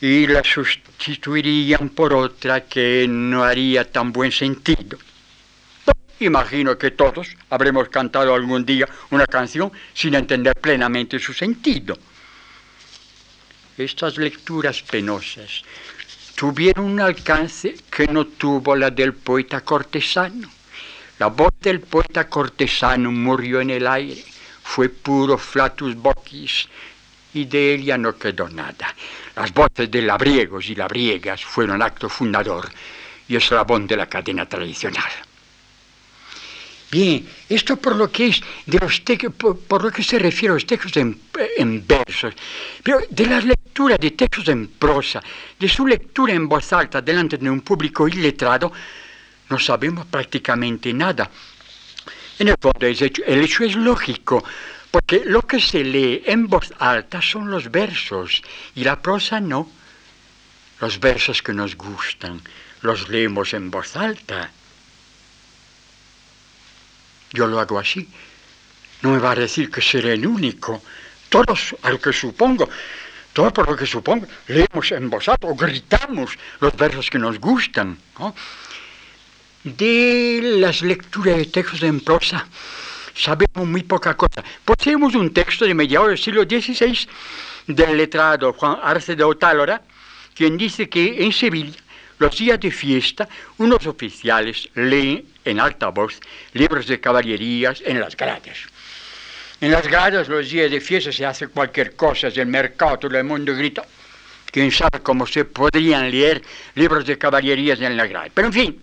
y 0.00 0.26
la 0.26 0.42
sustituirían 0.42 1.90
por 1.90 2.14
otra 2.14 2.62
que 2.64 3.06
no 3.08 3.44
haría 3.44 3.90
tan 3.90 4.12
buen 4.12 4.32
sentido. 4.32 4.98
Imagino 6.20 6.76
que 6.76 6.90
todos 6.90 7.28
habremos 7.48 7.88
cantado 7.88 8.34
algún 8.34 8.64
día 8.64 8.86
una 9.10 9.26
canción 9.26 9.72
sin 9.94 10.14
entender 10.14 10.54
plenamente 10.54 11.18
su 11.18 11.32
sentido. 11.32 11.96
Estas 13.76 14.18
lecturas 14.18 14.82
penosas 14.82 15.62
tuvieron 16.34 16.84
un 16.84 17.00
alcance 17.00 17.74
que 17.90 18.06
no 18.06 18.26
tuvo 18.26 18.76
la 18.76 18.90
del 18.90 19.14
poeta 19.14 19.62
cortesano. 19.62 20.50
La 21.18 21.28
voz 21.28 21.52
del 21.60 21.80
poeta 21.80 22.28
cortesano 22.28 23.10
murió 23.10 23.60
en 23.60 23.70
el 23.70 23.86
aire, 23.86 24.22
fue 24.62 24.88
puro 24.88 25.36
flatus 25.36 25.94
vocis 25.94 26.68
y 27.34 27.44
de 27.44 27.74
ella 27.74 27.96
no 27.96 28.16
quedó 28.16 28.48
nada. 28.48 28.94
Las 29.36 29.52
voces 29.52 29.90
de 29.90 30.02
labriegos 30.02 30.68
y 30.68 30.74
labriegas 30.74 31.44
fueron 31.44 31.82
acto 31.82 32.08
fundador 32.08 32.70
y 33.28 33.36
eslabón 33.36 33.86
de 33.86 33.96
la 33.96 34.06
cadena 34.06 34.46
tradicional. 34.46 35.10
Bien, 36.90 37.24
esto 37.48 37.76
por 37.76 37.94
lo 37.94 38.10
que 38.10 38.26
es 38.26 38.42
de 38.66 38.78
los 38.80 39.00
por, 39.36 39.84
lo 39.84 39.92
que 39.92 40.02
se 40.02 40.18
refiere 40.18 40.50
a 40.50 40.54
los 40.54 40.66
textos 40.66 40.96
en, 40.96 41.20
en, 41.56 41.86
versos, 41.86 42.34
pero 42.82 42.98
de 43.08 43.26
la 43.26 43.40
lectura 43.40 43.96
de 43.96 44.10
textos 44.10 44.48
en 44.48 44.66
prosa, 44.66 45.22
de 45.56 45.68
su 45.68 45.86
lectura 45.86 46.32
en 46.32 46.48
voz 46.48 46.72
alta 46.72 47.00
delante 47.00 47.36
de 47.36 47.48
un 47.48 47.60
público 47.60 48.08
iletrado, 48.08 48.72
no 49.48 49.58
sabemos 49.60 50.06
prácticamente 50.06 50.92
nada. 50.92 51.30
En 52.40 52.48
el 52.48 52.56
fondo, 52.60 52.86
el 52.86 53.40
hecho 53.44 53.64
es 53.64 53.76
lógico, 53.76 54.42
porque 54.90 55.22
lo 55.24 55.42
que 55.42 55.60
se 55.60 55.84
lee 55.84 56.22
en 56.26 56.48
voz 56.48 56.72
alta 56.78 57.22
son 57.22 57.50
los 57.50 57.70
versos 57.70 58.42
y 58.74 58.84
la 58.84 59.00
prosa 59.00 59.40
no. 59.40 59.70
Los 60.80 60.98
versos 60.98 61.42
que 61.42 61.52
nos 61.52 61.76
gustan 61.76 62.40
los 62.82 63.08
leemos 63.08 63.54
en 63.54 63.70
voz 63.70 63.96
alta. 63.96 64.50
Yo 67.32 67.46
lo 67.46 67.60
hago 67.60 67.78
así. 67.78 68.08
No 69.02 69.10
me 69.10 69.18
va 69.18 69.32
a 69.32 69.36
decir 69.36 69.70
que 69.70 69.82
seré 69.82 70.14
el 70.14 70.26
único. 70.26 70.82
Todos, 71.28 71.76
a 71.82 71.90
lo 71.90 72.00
que 72.00 72.12
supongo, 72.12 72.68
todos 73.32 73.52
por 73.52 73.68
lo 73.68 73.76
que 73.76 73.86
supongo, 73.86 74.26
leemos 74.48 74.90
en 74.90 75.08
voz 75.08 75.28
alta 75.28 75.46
o 75.46 75.54
gritamos 75.54 76.36
los 76.60 76.76
versos 76.76 77.08
que 77.08 77.18
nos 77.18 77.38
gustan. 77.38 77.96
De 79.62 80.40
las 80.42 80.82
lecturas 80.82 81.36
de 81.36 81.46
textos 81.46 81.82
en 81.82 82.00
prosa, 82.00 82.48
sabemos 83.20 83.66
muy 83.66 83.82
poca 83.82 84.16
cosa. 84.16 84.42
Poseemos 84.64 85.14
un 85.14 85.32
texto 85.32 85.64
de 85.64 85.74
mediados 85.74 86.08
del 86.08 86.18
siglo 86.18 86.42
XVI 86.44 87.06
del 87.66 87.96
letrado 87.96 88.52
Juan 88.54 88.78
Arce 88.82 89.14
de 89.14 89.24
Otálora, 89.24 89.82
quien 90.34 90.56
dice 90.56 90.88
que 90.88 91.22
en 91.22 91.32
Sevilla, 91.32 91.78
los 92.18 92.36
días 92.36 92.58
de 92.60 92.70
fiesta, 92.70 93.28
unos 93.58 93.86
oficiales 93.86 94.68
leen 94.74 95.24
en 95.44 95.60
alta 95.60 95.88
voz 95.88 96.18
libros 96.54 96.86
de 96.86 97.00
caballerías 97.00 97.82
en 97.84 98.00
las 98.00 98.16
gradas. 98.16 98.58
En 99.60 99.70
las 99.70 99.86
gradas 99.86 100.28
los 100.28 100.50
días 100.50 100.70
de 100.70 100.80
fiesta 100.80 101.12
se 101.12 101.26
hace 101.26 101.48
cualquier 101.48 101.94
cosa, 101.94 102.28
el 102.28 102.46
mercado, 102.46 102.98
todo 102.98 103.18
el 103.18 103.24
mundo 103.24 103.54
grita. 103.54 103.84
Quién 104.50 104.72
sabe 104.72 105.00
cómo 105.02 105.26
se 105.26 105.44
podrían 105.44 106.10
leer 106.10 106.42
libros 106.74 107.06
de 107.06 107.16
caballerías 107.16 107.80
en 107.80 107.96
las 107.96 108.08
gradas. 108.08 108.30
Pero 108.34 108.48
en 108.48 108.52
fin, 108.52 108.82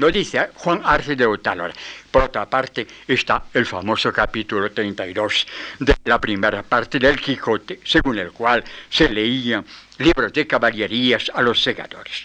lo 0.00 0.10
dice 0.10 0.48
Juan 0.54 0.80
Arce 0.82 1.14
de 1.14 1.26
Otálora. 1.26 1.74
Por 2.10 2.22
otra 2.22 2.48
parte 2.48 2.86
está 3.06 3.44
el 3.52 3.66
famoso 3.66 4.10
capítulo 4.10 4.72
32 4.72 5.46
de 5.78 5.94
la 6.04 6.18
primera 6.18 6.62
parte 6.62 6.98
del 6.98 7.20
Quijote, 7.20 7.80
según 7.84 8.18
el 8.18 8.32
cual 8.32 8.64
se 8.88 9.10
leían 9.10 9.64
libros 9.98 10.32
de 10.32 10.46
caballerías 10.46 11.30
a 11.34 11.42
los 11.42 11.62
segadores. 11.62 12.24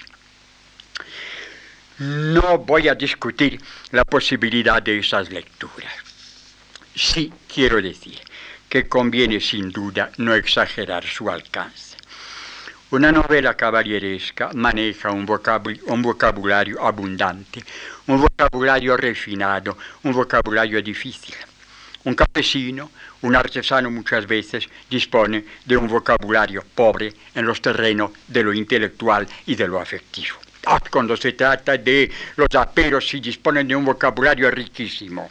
No 1.99 2.59
voy 2.59 2.87
a 2.87 2.95
discutir 2.95 3.59
la 3.91 4.05
posibilidad 4.05 4.81
de 4.81 4.99
esas 4.99 5.29
lecturas. 5.29 5.93
Sí 6.95 7.31
quiero 7.53 7.81
decir 7.81 8.19
que 8.69 8.87
conviene 8.87 9.41
sin 9.41 9.69
duda 9.69 10.11
no 10.17 10.33
exagerar 10.33 11.05
su 11.05 11.29
alcance. 11.29 11.94
Una 12.95 13.11
novela 13.11 13.55
caballeresca 13.55 14.51
maneja 14.53 15.11
un 15.11 15.25
vocabulario, 15.25 16.81
abundante, 16.81 17.61
un 18.07 18.21
vocabulario 18.21 18.95
refinado, 18.95 19.77
un 20.03 20.13
vocabulario 20.13 20.81
difícil. 20.81 21.35
Un 22.05 22.15
campesino, 22.15 22.91
un 23.23 23.35
artesano 23.35 23.91
muchas 23.91 24.25
veces 24.25 24.69
dispone 24.89 25.43
de 25.65 25.75
un 25.75 25.89
vocabulario 25.89 26.63
pobre 26.73 27.13
en 27.33 27.45
los 27.45 27.61
terrenos 27.61 28.11
de 28.29 28.43
lo 28.43 28.53
intelectual 28.53 29.27
y 29.45 29.55
de 29.55 29.67
lo 29.67 29.81
afectivo. 29.81 30.37
Ah, 30.65 30.79
cuando 30.89 31.17
se 31.17 31.33
trata 31.33 31.77
de 31.77 32.09
los 32.37 32.55
aperos, 32.55 33.09
sí 33.09 33.19
disponen 33.19 33.67
de 33.67 33.75
un 33.75 33.83
vocabulario 33.83 34.49
riquísimo. 34.49 35.29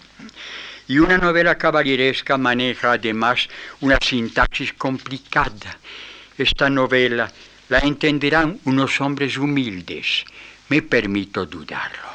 Y 0.87 0.99
una 0.99 1.17
novela 1.17 1.57
caballeresca 1.57 2.37
maneja 2.37 2.93
además 2.93 3.49
una 3.81 3.97
sintaxis 3.99 4.75
complicada. 4.75 5.79
Esta 6.37 6.69
novela 6.69 7.33
la 7.69 7.79
entenderán 7.79 8.59
unos 8.65 9.01
hombres 9.01 9.37
humildes. 9.37 10.25
Me 10.69 10.83
permito 10.83 11.47
dudarlo. 11.47 12.15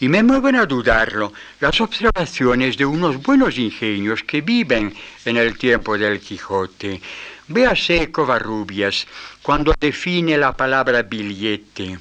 Y 0.00 0.08
me 0.08 0.22
mueven 0.22 0.56
a 0.56 0.66
dudarlo 0.66 1.32
las 1.60 1.80
observaciones 1.80 2.76
de 2.78 2.86
unos 2.86 3.22
buenos 3.22 3.58
ingenios 3.58 4.22
que 4.22 4.40
viven 4.40 4.94
en 5.24 5.36
el 5.36 5.58
tiempo 5.58 5.98
del 5.98 6.20
Quijote. 6.20 7.00
Véase 7.48 8.10
Covarrubias 8.10 9.06
cuando 9.42 9.74
define 9.78 10.38
la 10.38 10.56
palabra 10.56 11.02
billete. 11.02 11.98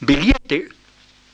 Billete, 0.00 0.68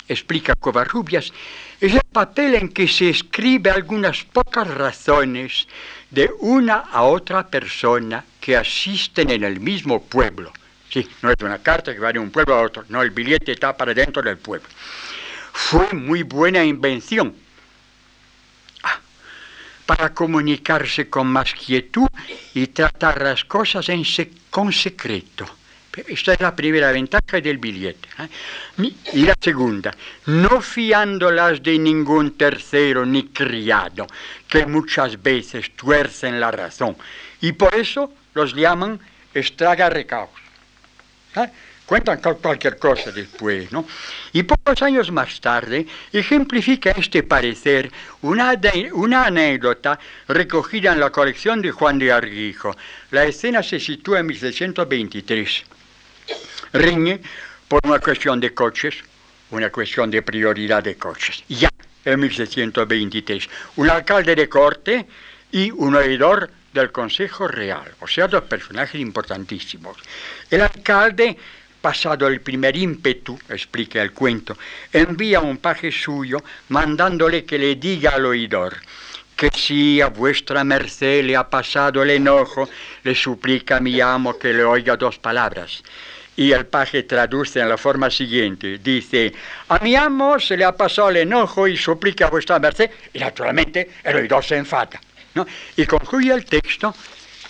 explica 0.08 0.54
Covarrubias, 0.54 1.32
es 1.80 1.94
el 1.94 2.02
papel 2.12 2.56
en 2.56 2.68
que 2.68 2.88
se 2.88 3.08
escribe 3.08 3.70
algunas 3.70 4.24
pocas 4.24 4.68
razones 4.68 5.68
de 6.10 6.30
una 6.40 6.78
a 6.90 7.04
otra 7.04 7.46
persona 7.46 8.24
que 8.48 8.56
asisten 8.56 9.28
en 9.28 9.44
el 9.44 9.60
mismo 9.60 10.02
pueblo. 10.02 10.50
Sí, 10.88 11.06
no 11.20 11.30
es 11.30 11.36
una 11.42 11.58
carta 11.58 11.92
que 11.92 12.00
va 12.00 12.10
de 12.10 12.18
un 12.18 12.30
pueblo 12.30 12.54
a 12.54 12.62
otro, 12.62 12.82
no, 12.88 13.02
el 13.02 13.10
billete 13.10 13.52
está 13.52 13.76
para 13.76 13.92
dentro 13.92 14.22
del 14.22 14.38
pueblo. 14.38 14.66
Fue 15.52 15.92
muy 15.92 16.22
buena 16.22 16.64
invención 16.64 17.34
ah, 18.84 18.98
para 19.84 20.14
comunicarse 20.14 21.10
con 21.10 21.26
más 21.26 21.52
quietud 21.52 22.08
y 22.54 22.68
tratar 22.68 23.20
las 23.20 23.44
cosas 23.44 23.86
en 23.90 24.02
con 24.48 24.72
secreto. 24.72 25.44
Esta 26.06 26.32
es 26.32 26.40
la 26.40 26.56
primera 26.56 26.90
ventaja 26.90 27.42
del 27.42 27.58
billete. 27.58 28.08
¿eh? 28.18 28.92
Y 29.12 29.26
la 29.26 29.34
segunda, 29.38 29.94
no 30.24 30.62
fiándolas 30.62 31.62
de 31.62 31.78
ningún 31.78 32.38
tercero 32.38 33.04
ni 33.04 33.24
criado, 33.24 34.06
que 34.48 34.64
muchas 34.64 35.22
veces 35.22 35.76
tuercen 35.76 36.40
la 36.40 36.50
razón. 36.50 36.96
Y 37.42 37.52
por 37.52 37.74
eso 37.74 38.10
los 38.38 38.54
llaman 38.54 39.00
estragarrecaos. 39.34 40.30
¿eh? 41.34 41.50
Cuentan 41.84 42.20
cualquier 42.20 42.78
cosa 42.78 43.10
después, 43.10 43.72
¿no? 43.72 43.84
Y 44.32 44.42
pocos 44.44 44.80
años 44.82 45.10
más 45.10 45.40
tarde 45.40 45.86
ejemplifica 46.12 46.90
este 46.90 47.22
parecer 47.22 47.90
una, 48.22 48.54
una 48.92 49.24
anécdota 49.24 49.98
recogida 50.28 50.92
en 50.92 51.00
la 51.00 51.10
colección 51.10 51.60
de 51.62 51.72
Juan 51.72 51.98
de 51.98 52.12
Arguijo. 52.12 52.76
La 53.10 53.24
escena 53.24 53.62
se 53.62 53.80
sitúa 53.80 54.20
en 54.20 54.26
1623 54.26 55.64
riñe 56.74 57.20
por 57.66 57.80
una 57.84 57.98
cuestión 57.98 58.38
de 58.38 58.52
coches, 58.54 58.94
una 59.50 59.70
cuestión 59.70 60.10
de 60.10 60.22
prioridad 60.22 60.82
de 60.84 60.96
coches. 60.96 61.42
Ya 61.48 61.70
en 62.04 62.20
1623, 62.20 63.48
un 63.76 63.90
alcalde 63.90 64.36
de 64.36 64.48
corte 64.48 65.06
y 65.50 65.70
un 65.70 65.96
oidor 65.96 66.50
del 66.78 66.92
Consejo 66.92 67.48
Real, 67.48 67.94
o 68.00 68.06
sea, 68.06 68.28
dos 68.28 68.44
personajes 68.44 69.00
importantísimos. 69.00 69.96
El 70.50 70.60
alcalde, 70.60 71.36
pasado 71.80 72.26
el 72.26 72.40
primer 72.40 72.76
ímpetu, 72.76 73.38
explica 73.48 74.02
el 74.02 74.12
cuento, 74.12 74.56
envía 74.92 75.38
a 75.38 75.42
un 75.42 75.58
paje 75.58 75.90
suyo 75.90 76.38
mandándole 76.68 77.44
que 77.44 77.58
le 77.58 77.76
diga 77.76 78.10
al 78.10 78.26
oidor, 78.26 78.76
que 79.36 79.50
si 79.54 80.00
a 80.00 80.08
vuestra 80.08 80.64
merced 80.64 81.24
le 81.24 81.36
ha 81.36 81.48
pasado 81.48 82.02
el 82.02 82.10
enojo, 82.10 82.68
le 83.04 83.14
suplica 83.14 83.76
a 83.76 83.80
mi 83.80 84.00
amo 84.00 84.38
que 84.38 84.52
le 84.52 84.64
oiga 84.64 84.96
dos 84.96 85.18
palabras. 85.18 85.82
Y 86.36 86.52
el 86.52 86.66
paje 86.66 87.02
traduce 87.02 87.58
en 87.60 87.68
la 87.68 87.76
forma 87.76 88.10
siguiente. 88.10 88.78
Dice, 88.78 89.32
a 89.68 89.80
mi 89.80 89.96
amo 89.96 90.38
se 90.38 90.56
le 90.56 90.64
ha 90.64 90.76
pasado 90.76 91.10
el 91.10 91.16
enojo 91.18 91.66
y 91.66 91.76
suplica 91.76 92.26
a 92.26 92.30
vuestra 92.30 92.60
merced. 92.60 92.90
Y 93.12 93.18
naturalmente 93.18 93.90
el 94.04 94.16
oidor 94.16 94.44
se 94.44 94.56
enfada. 94.56 95.00
Y 95.76 95.86
concluye 95.86 96.32
el 96.32 96.44
texto, 96.44 96.94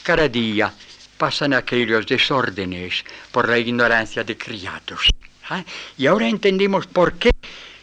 cada 0.02 0.28
día 0.28 0.72
pasan 1.16 1.52
aquellos 1.52 2.06
desórdenes 2.06 3.04
por 3.32 3.48
la 3.48 3.58
ignorancia 3.58 4.24
de 4.24 4.36
criados. 4.36 5.08
¿ah? 5.50 5.62
Y 5.96 6.06
ahora 6.06 6.28
entendemos 6.28 6.86
por 6.86 7.14
qué 7.14 7.30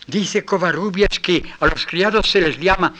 dice 0.08 0.46
Covarrubias 0.46 1.20
que 1.20 1.44
a 1.60 1.68
los 1.68 1.86
criados 1.86 2.30
se 2.30 2.41
les 2.41 2.60
llama 2.60 2.94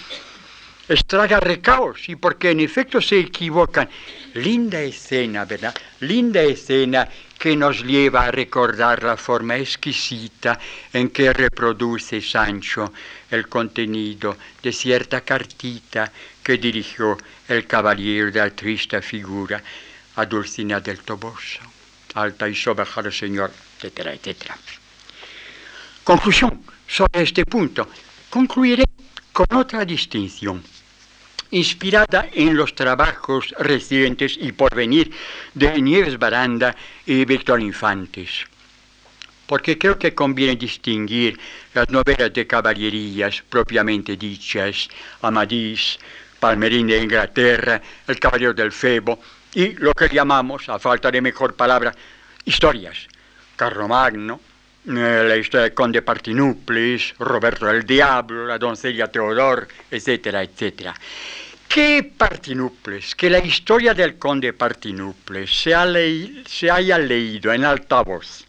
estraga 0.88 1.40
recaos 1.40 2.08
y 2.10 2.16
porque 2.16 2.52
en 2.52 2.60
efecto 2.60 3.02
se 3.02 3.20
equivocan. 3.20 3.90
Linda 4.36 4.82
escena, 4.82 5.46
¿verdad? 5.46 5.74
Linda 6.02 6.42
escena 6.42 7.08
que 7.40 7.56
nos 7.56 7.84
lleva 7.84 8.26
a 8.26 8.32
recordar 8.32 9.04
la 9.04 9.18
forma 9.18 9.58
exquisita 9.58 10.60
en 10.92 11.10
que 11.10 11.34
reproduce 11.34 12.22
Sancho 12.22 12.92
el 13.32 13.48
contenido 13.48 14.38
de 14.62 14.72
cierta 14.72 15.22
cartita 15.22 16.12
que 16.46 16.60
dirigió 16.60 17.18
el 17.48 17.66
caballero 17.66 18.30
de 18.30 18.52
triste 18.52 19.02
figura 19.02 19.64
a 20.16 20.26
Dulcinea 20.28 20.80
del 20.80 21.00
Toboso, 21.00 21.62
alta 22.14 22.48
y 22.48 22.54
soberana 22.54 23.10
señor, 23.10 23.50
etcétera, 23.78 24.14
etcétera. 24.14 24.56
Conclusión 26.04 26.62
sobre 26.88 27.24
este 27.24 27.44
punto. 27.46 27.90
Concluiré 28.30 28.84
con 29.34 29.48
otra 29.58 29.84
distinción 29.84 30.62
inspirada 31.50 32.30
en 32.32 32.56
los 32.56 32.76
trabajos 32.76 33.50
recientes 33.58 34.38
y 34.40 34.52
por 34.52 34.76
venir 34.76 35.12
de 35.56 35.82
Nieves 35.82 36.20
Baranda 36.20 36.76
y 37.08 37.26
Víctor 37.26 37.60
Infantes. 37.60 38.46
Porque 39.48 39.80
creo 39.80 39.98
que 39.98 40.14
conviene 40.14 40.56
distinguir 40.56 41.40
las 41.74 41.90
novelas 41.90 42.32
de 42.34 42.46
caballerías 42.46 43.42
propiamente 43.50 44.16
dichas, 44.16 44.90
Amadís, 45.22 45.98
Palmerín 46.46 46.86
de 46.86 47.02
Inglaterra, 47.02 47.82
El 48.08 48.20
Caballero 48.20 48.54
del 48.54 48.72
Febo, 48.72 49.20
y 49.56 49.70
lo 49.80 49.94
que 49.94 50.08
llamamos, 50.10 50.70
a 50.70 50.78
falta 50.78 51.10
de 51.10 51.20
mejor 51.20 51.56
palabra, 51.56 51.92
historias. 52.46 53.08
Carlomagno, 53.56 54.40
eh, 54.88 55.26
la 55.28 55.38
historia 55.38 55.64
del 55.64 55.74
conde 55.74 56.04
Partinuplis, 56.04 57.16
Roberto 57.18 57.68
el 57.68 57.84
Diablo, 57.84 58.46
la 58.46 58.60
doncella 58.60 59.08
Teodor, 59.08 59.68
etcétera, 59.90 60.44
etcétera. 60.44 60.94
Que 61.68 62.14
Partinuples, 62.16 63.16
que 63.16 63.32
la 63.32 63.40
historia 63.40 63.96
del 63.96 64.20
conde 64.20 64.54
Partinuples 64.54 65.50
se, 65.50 66.44
se 66.46 66.70
haya 66.70 67.00
leído 67.00 67.52
en 67.54 67.66
alta 67.66 68.04
voz 68.04 68.46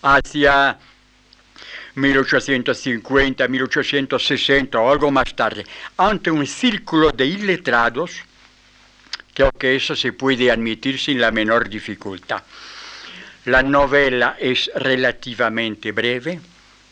hacia 0.00 0.78
1850, 1.98 3.48
1860 3.48 4.78
o 4.78 4.90
algo 4.90 5.10
más 5.10 5.34
tarde, 5.34 5.66
ante 5.96 6.30
un 6.30 6.46
círculo 6.46 7.10
de 7.10 7.26
iletrados, 7.26 8.22
creo 9.34 9.50
que 9.52 9.76
eso 9.76 9.94
se 9.94 10.12
puede 10.12 10.50
admitir 10.50 10.98
sin 10.98 11.20
la 11.20 11.30
menor 11.30 11.68
dificultad. 11.68 12.42
La 13.46 13.62
novela 13.62 14.36
es 14.38 14.70
relativamente 14.74 15.92
breve, 15.92 16.40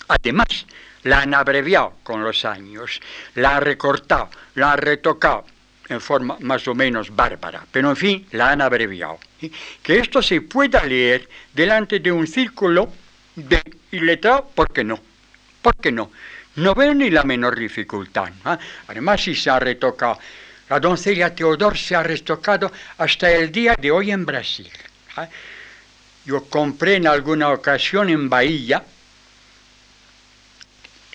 además 0.08 0.66
la 1.02 1.20
han 1.20 1.34
abreviado 1.34 1.94
con 2.02 2.22
los 2.22 2.44
años, 2.44 3.00
la 3.34 3.56
han 3.56 3.62
recortado, 3.62 4.30
la 4.54 4.72
han 4.72 4.78
retocado 4.78 5.44
en 5.88 6.00
forma 6.00 6.36
más 6.40 6.66
o 6.66 6.74
menos 6.74 7.14
bárbara, 7.14 7.64
pero 7.70 7.90
en 7.90 7.96
fin, 7.96 8.26
la 8.32 8.50
han 8.50 8.60
abreviado. 8.60 9.18
Que 9.82 9.98
esto 9.98 10.20
se 10.20 10.40
pueda 10.40 10.84
leer 10.84 11.28
delante 11.52 12.00
de 12.00 12.10
un 12.10 12.26
círculo 12.26 12.90
de 13.36 13.62
iletrado, 13.92 14.50
¿por 14.54 14.72
qué 14.72 14.82
no? 14.82 14.98
¿Por 15.62 15.76
qué 15.76 15.92
no? 15.92 16.10
No 16.56 16.74
veo 16.74 16.94
ni 16.94 17.10
la 17.10 17.22
menor 17.22 17.58
dificultad. 17.58 18.30
Además, 18.88 19.22
si 19.22 19.34
se 19.34 19.50
ha 19.50 19.60
retocado, 19.60 20.18
la 20.68 20.80
doncella 20.80 21.34
Teodor 21.34 21.76
se 21.76 21.94
ha 21.94 22.02
retocado 22.02 22.72
hasta 22.98 23.30
el 23.30 23.52
día 23.52 23.76
de 23.78 23.90
hoy 23.90 24.10
en 24.10 24.24
Brasil. 24.24 24.70
Yo 26.24 26.44
compré 26.46 26.96
en 26.96 27.06
alguna 27.06 27.50
ocasión 27.50 28.08
en 28.08 28.28
Bahía 28.28 28.82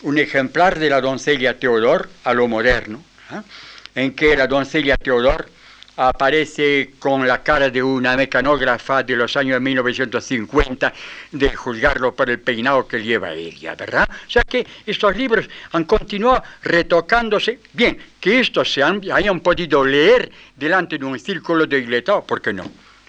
un 0.03 0.17
ejemplar 0.17 0.79
de 0.79 0.89
la 0.89 1.01
doncella 1.01 1.57
Teodor 1.57 2.09
a 2.23 2.33
lo 2.33 2.47
moderno, 2.47 3.03
¿ah? 3.29 3.43
en 3.93 4.13
que 4.13 4.35
la 4.35 4.47
doncella 4.47 4.97
Teodor 4.97 5.49
aparece 6.07 6.93
con 6.97 7.27
la 7.27 7.43
cara 7.43 7.69
de 7.69 7.83
una 7.83 8.17
mecanógrafa 8.17 9.03
de 9.03 9.15
los 9.15 9.37
años 9.37 9.61
1950, 9.61 10.93
de 11.31 11.55
juzgarlo 11.55 12.15
por 12.15 12.29
el 12.29 12.39
peinado 12.39 12.87
que 12.87 13.03
lleva 13.03 13.33
ella, 13.33 13.75
¿verdad? 13.75 14.09
O 14.09 14.29
sea 14.29 14.43
que 14.43 14.65
estos 14.85 15.15
libros 15.15 15.47
han 15.71 15.83
continuado 15.83 16.43
retocándose. 16.63 17.59
Bien, 17.73 17.97
que 18.19 18.39
estos 18.39 18.73
se 18.73 18.81
hayan 18.83 19.39
podido 19.41 19.85
leer 19.85 20.31
delante 20.55 20.97
de 20.97 21.05
un 21.05 21.19
círculo 21.19 21.67
de 21.67 21.77
iglesias, 21.77 22.23
¿por 22.25 22.41
qué 22.41 22.53
no? 22.53 22.63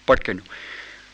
¿Por 0.05 0.21
qué 0.21 0.35
no? 0.35 0.43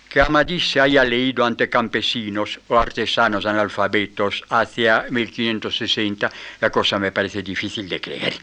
que 0.09 0.23
Amadís 0.23 0.71
se 0.71 0.81
haya 0.81 1.05
leído 1.05 1.45
ante 1.45 1.69
campesinos 1.69 2.59
o 2.69 2.79
artesanos 2.79 3.45
analfabetos 3.45 4.43
hacia 4.49 5.05
1560, 5.11 6.33
la 6.61 6.71
cosa 6.71 6.99
me 6.99 7.13
parece 7.13 7.43
difícil 7.43 7.87
de 7.87 8.01
creer. 8.01 8.35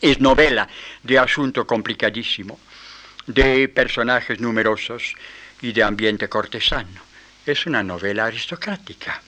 Es 0.00 0.20
novela 0.20 0.68
de 1.02 1.18
asunto 1.18 1.66
complicadísimo, 1.66 2.58
de 3.26 3.68
personajes 3.68 4.40
numerosos 4.40 5.14
y 5.62 5.72
de 5.72 5.82
ambiente 5.82 6.28
cortesano. 6.28 7.00
Es 7.44 7.66
una 7.66 7.82
novela 7.82 8.26
aristocrática. 8.26 9.22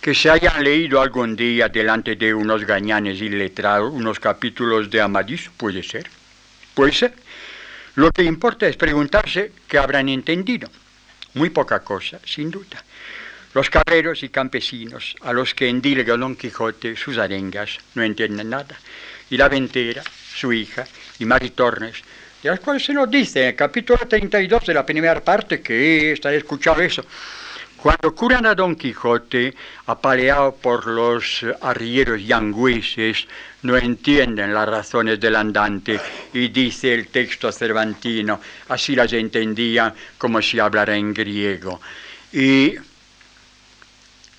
Que 0.00 0.14
se 0.14 0.30
hayan 0.30 0.62
leído 0.64 1.00
algún 1.00 1.36
día 1.36 1.68
delante 1.68 2.16
de 2.16 2.32
unos 2.32 2.64
gañanes 2.64 3.20
iletrados 3.20 3.92
unos 3.92 4.18
capítulos 4.18 4.88
de 4.90 5.00
Amadís, 5.00 5.50
puede 5.56 5.82
ser. 5.82 6.08
Puede 6.74 6.92
ser 6.92 7.14
lo 7.96 8.10
que 8.12 8.22
importa 8.22 8.66
es 8.68 8.76
preguntarse 8.76 9.52
qué 9.66 9.78
habrán 9.78 10.08
entendido. 10.08 10.70
Muy 11.34 11.50
poca 11.50 11.80
cosa, 11.80 12.20
sin 12.24 12.50
duda. 12.50 12.82
Los 13.52 13.68
carreros 13.68 14.22
y 14.22 14.28
campesinos, 14.28 15.16
a 15.22 15.32
los 15.32 15.54
que 15.54 15.68
endilga 15.68 16.16
Don 16.16 16.36
Quijote 16.36 16.94
sus 16.94 17.18
arengas, 17.18 17.78
no 17.94 18.02
entienden 18.04 18.50
nada. 18.50 18.78
Y 19.28 19.36
la 19.36 19.48
ventera, 19.48 20.04
su 20.34 20.52
hija, 20.52 20.86
y 21.18 21.24
Maritornes, 21.24 21.96
de 22.42 22.50
las 22.50 22.60
cuales 22.60 22.84
se 22.84 22.94
nos 22.94 23.10
dice 23.10 23.42
en 23.42 23.48
el 23.48 23.56
capítulo 23.56 23.98
32 24.06 24.66
de 24.66 24.74
la 24.74 24.86
primera 24.86 25.20
parte 25.20 25.60
que 25.60 26.12
está 26.12 26.32
escuchado 26.32 26.80
eso, 26.80 27.04
cuando 27.76 28.14
curan 28.14 28.46
a 28.46 28.54
Don 28.54 28.76
Quijote, 28.76 29.54
apaleado 29.86 30.54
por 30.54 30.86
los 30.86 31.44
arrieros 31.62 32.24
yangüeses, 32.24 33.26
no 33.62 33.76
entienden 33.76 34.52
las 34.52 34.68
razones 34.68 35.18
del 35.18 35.34
andante 35.34 35.98
y 36.34 36.48
dice 36.48 36.92
el 36.92 37.08
texto 37.08 37.50
cervantino, 37.50 38.38
así 38.68 38.94
las 38.94 39.12
entendían 39.14 39.94
como 40.18 40.42
si 40.42 40.60
hablara 40.60 40.94
en 40.94 41.14
griego. 41.14 41.80
Y 42.32 42.74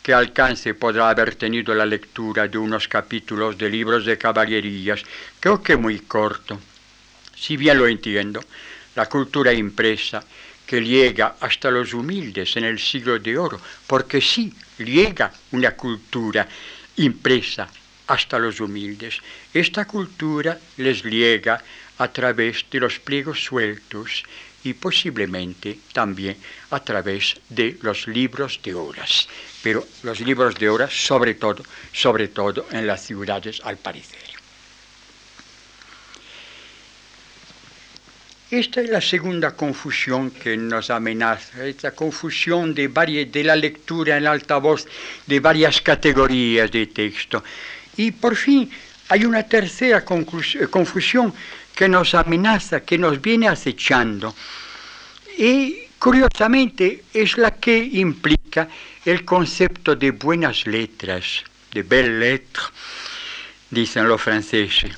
qué 0.02 0.14
alcance 0.14 0.74
podrá 0.74 1.10
haber 1.10 1.36
tenido 1.36 1.74
la 1.74 1.86
lectura 1.86 2.48
de 2.48 2.58
unos 2.58 2.88
capítulos 2.88 3.58
de 3.58 3.70
libros 3.70 4.06
de 4.06 4.18
caballerías, 4.18 5.04
creo 5.40 5.62
que 5.62 5.76
muy 5.76 6.00
corto. 6.00 6.60
Si 7.36 7.58
bien 7.58 7.78
lo 7.78 7.88
entiendo, 7.88 8.42
la 8.96 9.08
cultura 9.08 9.54
impresa 9.54 10.24
que 10.66 10.82
llega 10.82 11.36
hasta 11.40 11.70
los 11.70 11.94
humildes 11.94 12.56
en 12.56 12.64
el 12.64 12.80
siglo 12.80 13.20
de 13.20 13.38
oro, 13.38 13.60
porque 13.88 14.22
sí, 14.22 14.54
llega 14.78 15.32
una 15.52 15.72
cultura 15.72 16.48
impresa 16.98 17.68
hasta 18.08 18.40
los 18.40 18.60
humildes. 18.60 19.20
Esta 19.54 19.86
cultura 19.86 20.58
les 20.78 21.04
llega 21.04 21.62
a 21.98 22.08
través 22.08 22.66
de 22.72 22.80
los 22.80 23.00
pliegos 23.00 23.44
sueltos 23.44 24.24
y 24.63 24.74
posiblemente 24.74 25.80
también 25.93 26.38
a 26.69 26.80
través 26.80 27.36
de 27.50 27.78
los 27.82 28.08
libros 28.08 28.60
de 28.63 28.74
horas. 28.74 29.28
Pero 29.63 29.86
los 30.04 30.19
libros 30.19 30.56
de 30.56 30.69
horas 30.69 30.93
sobre 30.93 31.36
todo, 31.36 31.63
sobre 31.91 32.28
todo 32.28 32.67
en 32.71 32.88
las 32.88 33.02
ciudades 33.06 33.62
al 33.63 33.78
parecer. 33.78 34.32
Esta 38.52 38.82
es 38.82 38.89
la 38.89 39.00
segunda 39.00 39.56
confusión 39.56 40.30
que 40.30 40.58
nos 40.58 40.89
amenaza, 40.89 41.65
esta 41.65 41.91
confusión 41.91 42.76
de, 42.76 42.91
la 43.45 43.56
lectura 43.56 44.17
en 44.17 44.28
alta 44.28 44.58
voz 44.58 44.86
de 45.26 45.39
varias 45.39 45.80
categorías 45.80 46.69
de 46.69 46.88
texto. 46.88 47.45
Y 47.95 48.12
por 48.12 48.36
fin 48.36 48.69
hay 49.08 49.24
una 49.24 49.43
tercera 49.43 50.04
confusión 50.04 51.34
que 51.82 51.89
nos 51.89 52.13
amenaza, 52.13 52.82
que 52.82 52.96
nos 52.96 53.20
viene 53.20 53.48
acechando. 53.48 54.36
Y 55.36 55.88
curiosamente 55.98 57.06
es 57.12 57.39
la 57.39 57.56
que 57.56 57.76
implica 57.76 58.67
el 59.04 59.26
concepto 59.26 59.96
de 59.96 60.12
buenas 60.12 60.67
letras, 60.67 61.44
de 61.74 61.82
belles 61.82 62.20
lettres, 62.20 62.65
dicen 63.72 64.08
los 64.08 64.22
franceses. 64.22 64.96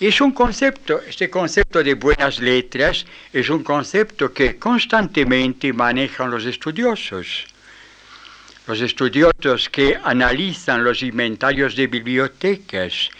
Es 0.00 0.18
un 0.22 0.32
concepto, 0.32 1.02
este 1.06 1.28
concepto 1.28 1.84
de 1.84 1.92
buenas 1.92 2.40
letras 2.40 3.04
es 3.30 3.50
un 3.50 3.62
concepto 3.62 4.32
que 4.32 4.56
constantemente 4.58 5.74
manejan 5.74 6.30
los 6.30 6.46
estudiosos. 6.46 7.44
Los 8.66 8.80
estudiosos 8.80 9.68
que 9.68 10.00
analizan 10.02 10.84
los 10.84 11.02
inventarios 11.02 11.76
de 11.76 11.86
bibliotecas 11.86 13.10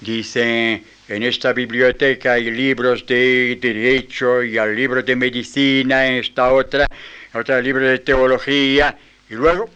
dicen, 0.00 0.84
en 1.08 1.22
esta 1.22 1.52
biblioteca 1.52 2.34
hay 2.34 2.50
libros 2.50 3.06
de 3.06 3.58
derecho 3.60 4.42
y 4.42 4.58
hay 4.58 4.74
libros 4.74 5.04
de 5.04 5.16
medicina, 5.16 6.06
en 6.06 6.14
esta 6.14 6.52
otra, 6.52 6.86
otra 7.34 7.60
libro 7.60 7.86
de 7.86 7.98
teología, 7.98 8.96
y 9.28 9.34
luego 9.34 9.68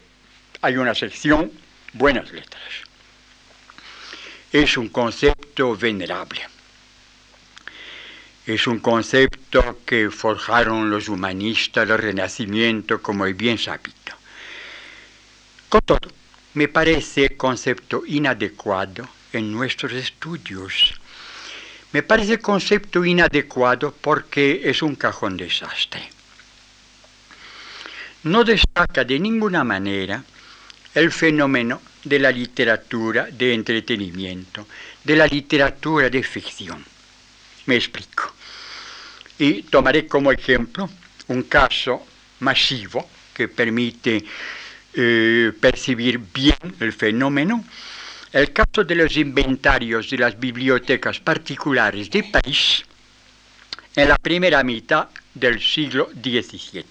hay 0.62 0.76
una 0.76 0.94
sección 0.94 1.50
buenas 1.92 2.32
letras 2.32 2.84
es 4.54 4.76
un 4.76 4.88
concepto 4.88 5.76
venerable. 5.76 6.40
Es 8.46 8.68
un 8.68 8.78
concepto 8.78 9.80
que 9.84 10.10
forjaron 10.10 10.90
los 10.90 11.08
humanistas 11.08 11.88
del 11.88 11.98
Renacimiento, 11.98 13.02
como 13.02 13.26
es 13.26 13.36
bien 13.36 13.58
sabido. 13.58 14.14
Con 15.68 15.80
todo, 15.80 16.08
me 16.52 16.68
parece 16.68 17.36
concepto 17.36 18.04
inadecuado 18.06 19.08
en 19.38 19.52
nuestros 19.52 19.92
estudios. 19.92 20.94
Me 21.92 22.02
parece 22.02 22.38
concepto 22.38 23.04
inadecuado 23.04 23.94
porque 24.00 24.62
es 24.64 24.82
un 24.82 24.96
cajón 24.96 25.36
desastre. 25.36 26.08
No 28.24 28.42
destaca 28.42 29.04
de 29.04 29.18
ninguna 29.18 29.64
manera 29.64 30.24
el 30.94 31.10
fenómeno 31.12 31.82
de 32.04 32.18
la 32.18 32.30
literatura 32.30 33.28
de 33.30 33.54
entretenimiento, 33.54 34.66
de 35.02 35.16
la 35.16 35.26
literatura 35.26 36.08
de 36.08 36.22
ficción. 36.22 36.84
Me 37.66 37.76
explico. 37.76 38.32
Y 39.38 39.62
tomaré 39.64 40.06
como 40.06 40.30
ejemplo 40.30 40.88
un 41.28 41.42
caso 41.44 42.06
masivo 42.40 43.08
que 43.32 43.48
permite 43.48 44.24
eh, 44.94 45.52
percibir 45.60 46.18
bien 46.18 46.76
el 46.78 46.92
fenómeno, 46.92 47.64
el 48.34 48.52
caso 48.52 48.82
de 48.82 48.96
los 48.96 49.16
inventarios 49.16 50.10
de 50.10 50.18
las 50.18 50.38
bibliotecas 50.38 51.20
particulares 51.20 52.10
de 52.10 52.24
París 52.24 52.84
en 53.94 54.08
la 54.08 54.16
primera 54.18 54.64
mitad 54.64 55.06
del 55.32 55.62
siglo 55.62 56.10
XVII. 56.12 56.84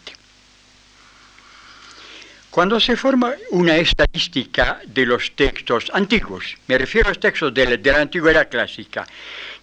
Cuando 2.50 2.80
se 2.80 2.96
forma 2.96 3.34
una 3.52 3.76
estadística 3.76 4.80
de 4.86 5.06
los 5.06 5.36
textos 5.36 5.92
antiguos, 5.94 6.56
me 6.68 6.78
refiero 6.78 7.08
a 7.08 7.10
los 7.10 7.20
textos 7.20 7.54
de 7.54 7.78
la, 7.78 8.00
antigüedad 8.00 8.48
clásica, 8.48 9.06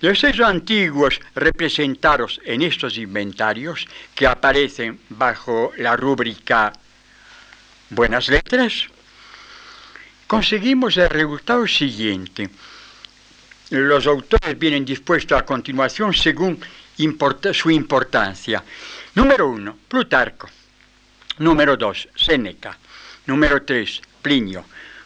los 0.03 0.21
textos 0.21 0.47
antiguos 0.47 1.19
representados 1.35 2.43
en 2.45 2.61
estos 2.61 2.99
inventarios 2.99 3.87
que 4.15 4.27
aparecen 4.27 5.01
bajo 5.09 5.73
la 5.79 5.97
rúbrica 5.97 6.75
Buenas 7.89 8.29
Letras, 8.29 8.87
conseguimos 10.31 10.97
el 10.97 11.09
resultado 11.11 11.67
siguiente. 11.67 12.49
Los 13.71 14.07
autores 14.07 14.57
vienen 14.57 14.85
dispuestos 14.85 15.37
a 15.37 15.45
continuación 15.45 16.15
según 16.15 16.57
su 17.53 17.71
importancia. 17.73 18.63
Número 19.17 19.49
uno, 19.49 19.77
Plutarco. 19.89 20.49
Número 21.39 21.77
2, 21.77 22.11
Séneca. 22.15 22.79
Número 23.27 23.65
3, 23.65 24.01
Plinio. 24.23 24.65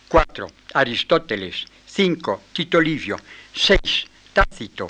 4, 0.08 0.46
Aristóteles. 0.74 1.64
5, 1.86 2.42
Tito 2.52 2.78
Livio. 2.78 3.16
6, 3.54 3.80
Tácito. 4.34 4.88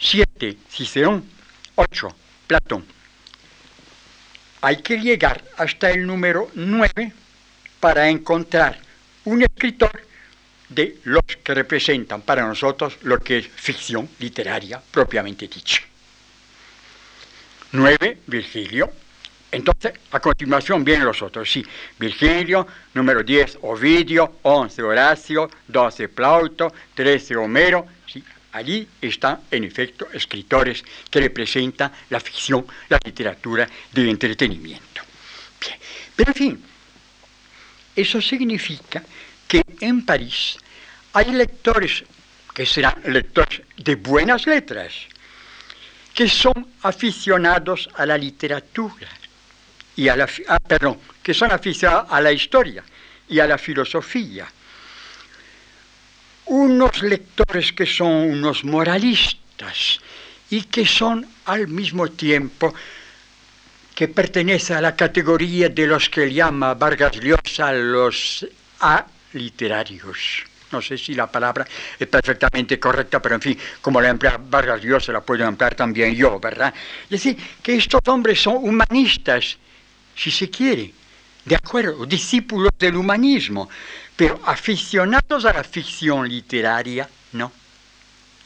7, 0.00 0.56
Cicerón. 0.68 1.24
8, 1.76 2.08
Platón. 2.48 2.84
Hay 4.62 4.82
que 4.82 4.98
llegar 4.98 5.44
hasta 5.56 5.92
el 5.92 6.04
número 6.04 6.50
9 6.56 7.12
para 7.78 8.08
encontrar 8.08 8.89
un 9.24 9.42
escritor 9.42 10.02
de 10.68 10.98
los 11.04 11.22
que 11.42 11.54
representan 11.54 12.22
para 12.22 12.46
nosotros 12.46 12.98
lo 13.02 13.18
que 13.18 13.38
es 13.38 13.48
ficción 13.48 14.08
literaria 14.18 14.80
propiamente 14.90 15.48
dicha. 15.48 15.82
9, 17.72 18.18
Virgilio, 18.26 18.92
entonces, 19.52 19.92
a 20.12 20.20
continuación 20.20 20.84
vienen 20.84 21.06
los 21.06 21.22
otros, 21.22 21.50
sí. 21.50 21.64
Virgilio, 21.98 22.66
número 22.94 23.22
10, 23.22 23.58
Ovidio, 23.62 24.38
11, 24.42 24.82
Horacio, 24.82 25.50
12, 25.66 26.08
Plauto, 26.08 26.72
13, 26.94 27.36
Homero. 27.36 27.86
Sí, 28.06 28.22
allí 28.52 28.86
están, 29.00 29.40
en 29.50 29.64
efecto, 29.64 30.06
escritores 30.12 30.84
que 31.10 31.20
representan 31.20 31.90
la 32.10 32.20
ficción, 32.20 32.64
la 32.88 33.00
literatura 33.04 33.68
de 33.92 34.08
entretenimiento. 34.08 35.02
Bien. 35.60 35.78
Pero, 36.14 36.30
en 36.30 36.34
fin, 36.34 36.64
eso 38.00 38.20
significa 38.20 39.02
que 39.46 39.62
en 39.80 40.04
París 40.04 40.56
hay 41.12 41.32
lectores 41.32 42.04
que 42.54 42.66
serán 42.66 42.94
lectores 43.06 43.62
de 43.76 43.94
buenas 43.96 44.46
letras, 44.46 44.92
que 46.14 46.28
son 46.28 46.66
aficionados 46.82 47.88
a 47.94 48.06
la 48.06 48.18
literatura 48.18 49.08
y 49.96 50.08
a 50.08 50.16
la, 50.16 50.28
ah, 50.48 50.58
perdón, 50.58 50.98
que 51.22 51.34
son 51.34 51.52
aficionados 51.52 52.06
a 52.10 52.20
la 52.20 52.32
historia 52.32 52.84
y 53.28 53.38
a 53.40 53.46
la 53.46 53.58
filosofía. 53.58 54.46
Unos 56.46 57.02
lectores 57.02 57.72
que 57.72 57.86
son 57.86 58.08
unos 58.08 58.64
moralistas 58.64 60.00
y 60.50 60.62
que 60.62 60.84
son 60.84 61.26
al 61.44 61.68
mismo 61.68 62.08
tiempo 62.08 62.74
que 64.00 64.08
pertenecen 64.08 64.78
a 64.78 64.80
la 64.80 64.96
categoría 64.96 65.68
de 65.68 65.86
los 65.86 66.08
que 66.08 66.32
llama 66.32 66.72
Vargas 66.72 67.20
Llosa 67.20 67.70
los 67.70 68.46
literarios. 69.34 70.42
No 70.72 70.80
sé 70.80 70.96
si 70.96 71.12
la 71.12 71.26
palabra 71.26 71.66
es 71.98 72.08
perfectamente 72.08 72.80
correcta, 72.80 73.20
pero 73.20 73.34
en 73.34 73.42
fin, 73.42 73.58
como 73.82 74.00
la 74.00 74.08
emplea 74.08 74.40
Vargas 74.40 74.80
Llosa, 74.80 75.12
la 75.12 75.20
puedo 75.20 75.44
emplear 75.44 75.74
también 75.74 76.14
yo, 76.14 76.40
¿verdad? 76.40 76.72
Es 77.04 77.10
decir, 77.10 77.36
que 77.62 77.76
estos 77.76 78.00
hombres 78.06 78.40
son 78.40 78.56
humanistas, 78.66 79.58
si 80.16 80.30
se 80.30 80.48
quiere, 80.48 80.94
de 81.44 81.56
acuerdo, 81.56 82.06
discípulos 82.06 82.70
del 82.78 82.96
humanismo, 82.96 83.68
pero 84.16 84.40
aficionados 84.46 85.44
a 85.44 85.52
la 85.52 85.62
ficción 85.62 86.26
literaria, 86.26 87.06
no, 87.32 87.52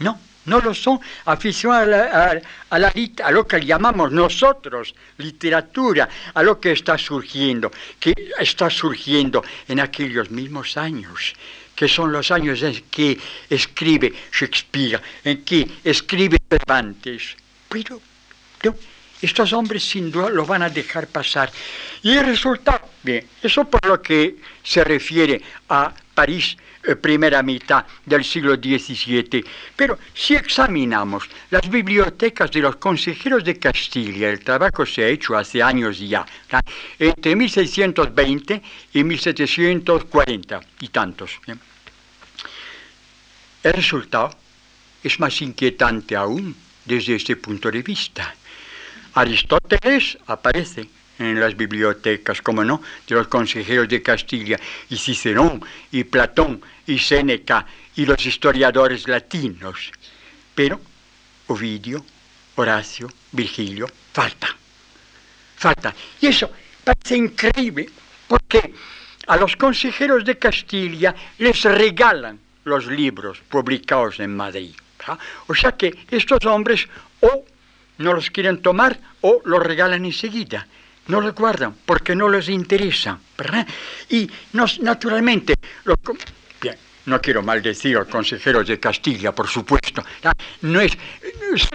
no, 0.01 0.19
no 0.47 0.61
lo 0.61 0.75
son, 0.75 1.01
aficionados 1.25 2.43
a, 2.71 2.79
la, 2.79 2.93
a, 3.23 3.31
lo 3.31 3.47
que 3.47 3.65
llamamos 3.65 4.13
nosotros 4.13 4.95
literatura, 5.19 6.09
a 6.35 6.43
lo 6.43 6.61
que 6.61 6.73
está 6.73 6.99
surgiendo, 6.99 7.71
que 7.99 8.13
está 8.39 8.69
surgiendo 8.71 9.43
en 9.69 9.81
aquellos 9.81 10.31
mismos 10.31 10.77
años 10.77 11.35
que 11.75 11.89
son 11.89 12.13
los 12.13 12.31
años 12.31 12.63
en 12.63 12.85
que 12.89 13.19
escribe 13.51 14.13
Shakespeare, 14.33 15.01
en 15.25 15.43
que 15.43 15.69
escribe 15.83 16.39
Cervantes. 16.49 17.37
Pero 17.69 18.01
estos 19.21 19.53
hombres 19.53 19.83
sin 19.83 20.11
duda 20.11 20.31
lo 20.31 20.47
van 20.47 20.63
a 20.63 20.69
dejar 20.69 21.09
pasar. 21.09 21.51
Y 22.03 22.13
el 22.13 22.27
resultado, 22.27 22.81
bien, 23.03 23.27
eso 23.43 23.65
por 23.65 23.85
lo 23.87 24.01
que 24.01 24.37
se 24.63 24.85
refiere 24.85 25.41
a 25.69 25.93
París, 26.15 26.57
eh, 26.87 26.97
primera 26.97 27.43
mitad 27.43 27.85
del 28.05 28.25
siglo 28.25 28.57
XVII. 28.57 29.45
Pero 29.75 29.99
si 30.13 30.35
examinamos 30.35 31.29
las 31.51 31.69
bibliotecas 31.69 32.51
de 32.51 32.61
los 32.61 32.77
consejeros 32.77 33.43
de 33.45 33.59
Castilla, 33.59 34.31
el 34.31 34.41
trabajo 34.41 34.85
se 34.85 35.05
ha 35.05 35.09
hecho 35.09 35.37
hace 35.37 35.63
años 35.63 35.99
ya, 35.99 36.27
entre 36.99 37.37
1620 37.37 38.63
y 38.93 39.05
1740 39.05 40.61
y 40.81 40.89
tantos. 40.89 41.41
El 43.63 43.73
resultado 43.73 44.31
es 45.03 45.19
más 45.21 45.41
inquietante 45.41 46.17
aún 46.17 46.55
desde 46.85 47.15
este 47.17 47.37
punto 47.37 47.71
de 47.71 47.83
vista. 47.83 48.35
Aristóteles 49.15 50.19
aparece 50.27 50.89
en 51.19 51.39
las 51.39 51.57
bibliotecas, 51.57 52.43
como 52.43 52.65
no, 52.65 52.83
de 53.07 53.15
los 53.15 53.29
consejeros 53.29 53.89
de 53.89 54.03
Castilla, 54.03 54.59
y 54.89 54.97
Cicerón, 54.97 55.65
y 55.93 56.05
Platón, 56.05 56.61
y 56.87 56.99
Séneca, 56.99 57.67
y 57.97 58.07
los 58.07 58.25
historiadores 58.25 59.07
latinos. 59.09 59.93
Pero 60.55 60.81
Ovidio, 61.47 62.05
Horacio, 62.57 63.09
Virgilio, 63.33 63.87
falta. 64.13 64.49
Falta. 65.57 65.95
Y 66.21 66.27
eso 66.27 66.51
parece 66.83 67.17
increíble, 67.17 67.89
porque 68.27 68.75
a 69.27 69.37
los 69.37 69.57
consejeros 69.57 70.25
de 70.25 70.39
Castilla 70.39 71.15
les 71.39 71.63
regalan 71.63 72.39
los 72.65 72.87
libros 72.87 73.41
publicados 73.49 74.21
en 74.21 74.37
Madrid. 74.37 74.75
O 75.47 75.55
sea 75.55 75.73
que 75.73 75.95
estos 76.11 76.45
hombres 76.47 76.89
o 77.21 77.45
no 77.99 78.15
los 78.15 78.31
quieren 78.31 78.63
tomar 78.63 78.99
o 79.21 79.41
los 79.45 79.63
regalan 79.63 80.05
enseguida. 80.05 80.67
No 81.09 81.21
los 81.21 81.35
guardan 81.35 81.75
porque 81.85 82.15
no 82.15 82.29
les 82.29 82.49
interesa. 82.49 83.19
Y 84.09 84.29
naturalmente, 84.81 85.55
no 87.07 87.21
quiero 87.21 87.43
maldecir 87.43 87.99
a 87.99 88.05
consejeros 88.07 88.67
de 88.67 88.81
Castilla, 88.81 89.33
por 89.33 89.47
supuesto. 89.47 90.03
No, 90.63 90.81
es, 90.81 90.97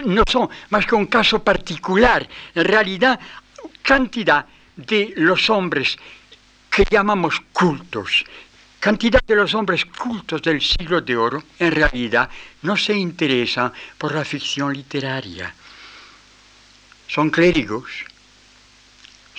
no 0.04 0.24
son 0.28 0.48
más 0.70 0.84
que 0.86 0.94
un 0.94 1.06
caso 1.06 1.42
particular. 1.44 2.28
En 2.54 2.64
realidad, 2.64 3.20
cantidad 3.82 4.44
de 4.74 5.12
los 5.16 5.48
hombres 5.50 5.96
que 6.68 6.84
llamamos 6.90 7.40
cultos, 7.52 8.24
cantidad 8.80 9.20
de 9.24 9.36
los 9.36 9.54
hombres 9.54 9.84
cultos 9.84 10.42
del 10.42 10.60
siglo 10.60 11.00
de 11.00 11.16
oro, 11.16 11.42
en 11.58 11.72
realidad, 11.72 12.28
no 12.62 12.76
se 12.76 12.94
interesan 12.94 13.72
por 13.98 14.14
la 14.14 14.24
ficción 14.24 14.72
literaria 14.72 15.54
son 17.10 17.28
clérigos, 17.30 18.04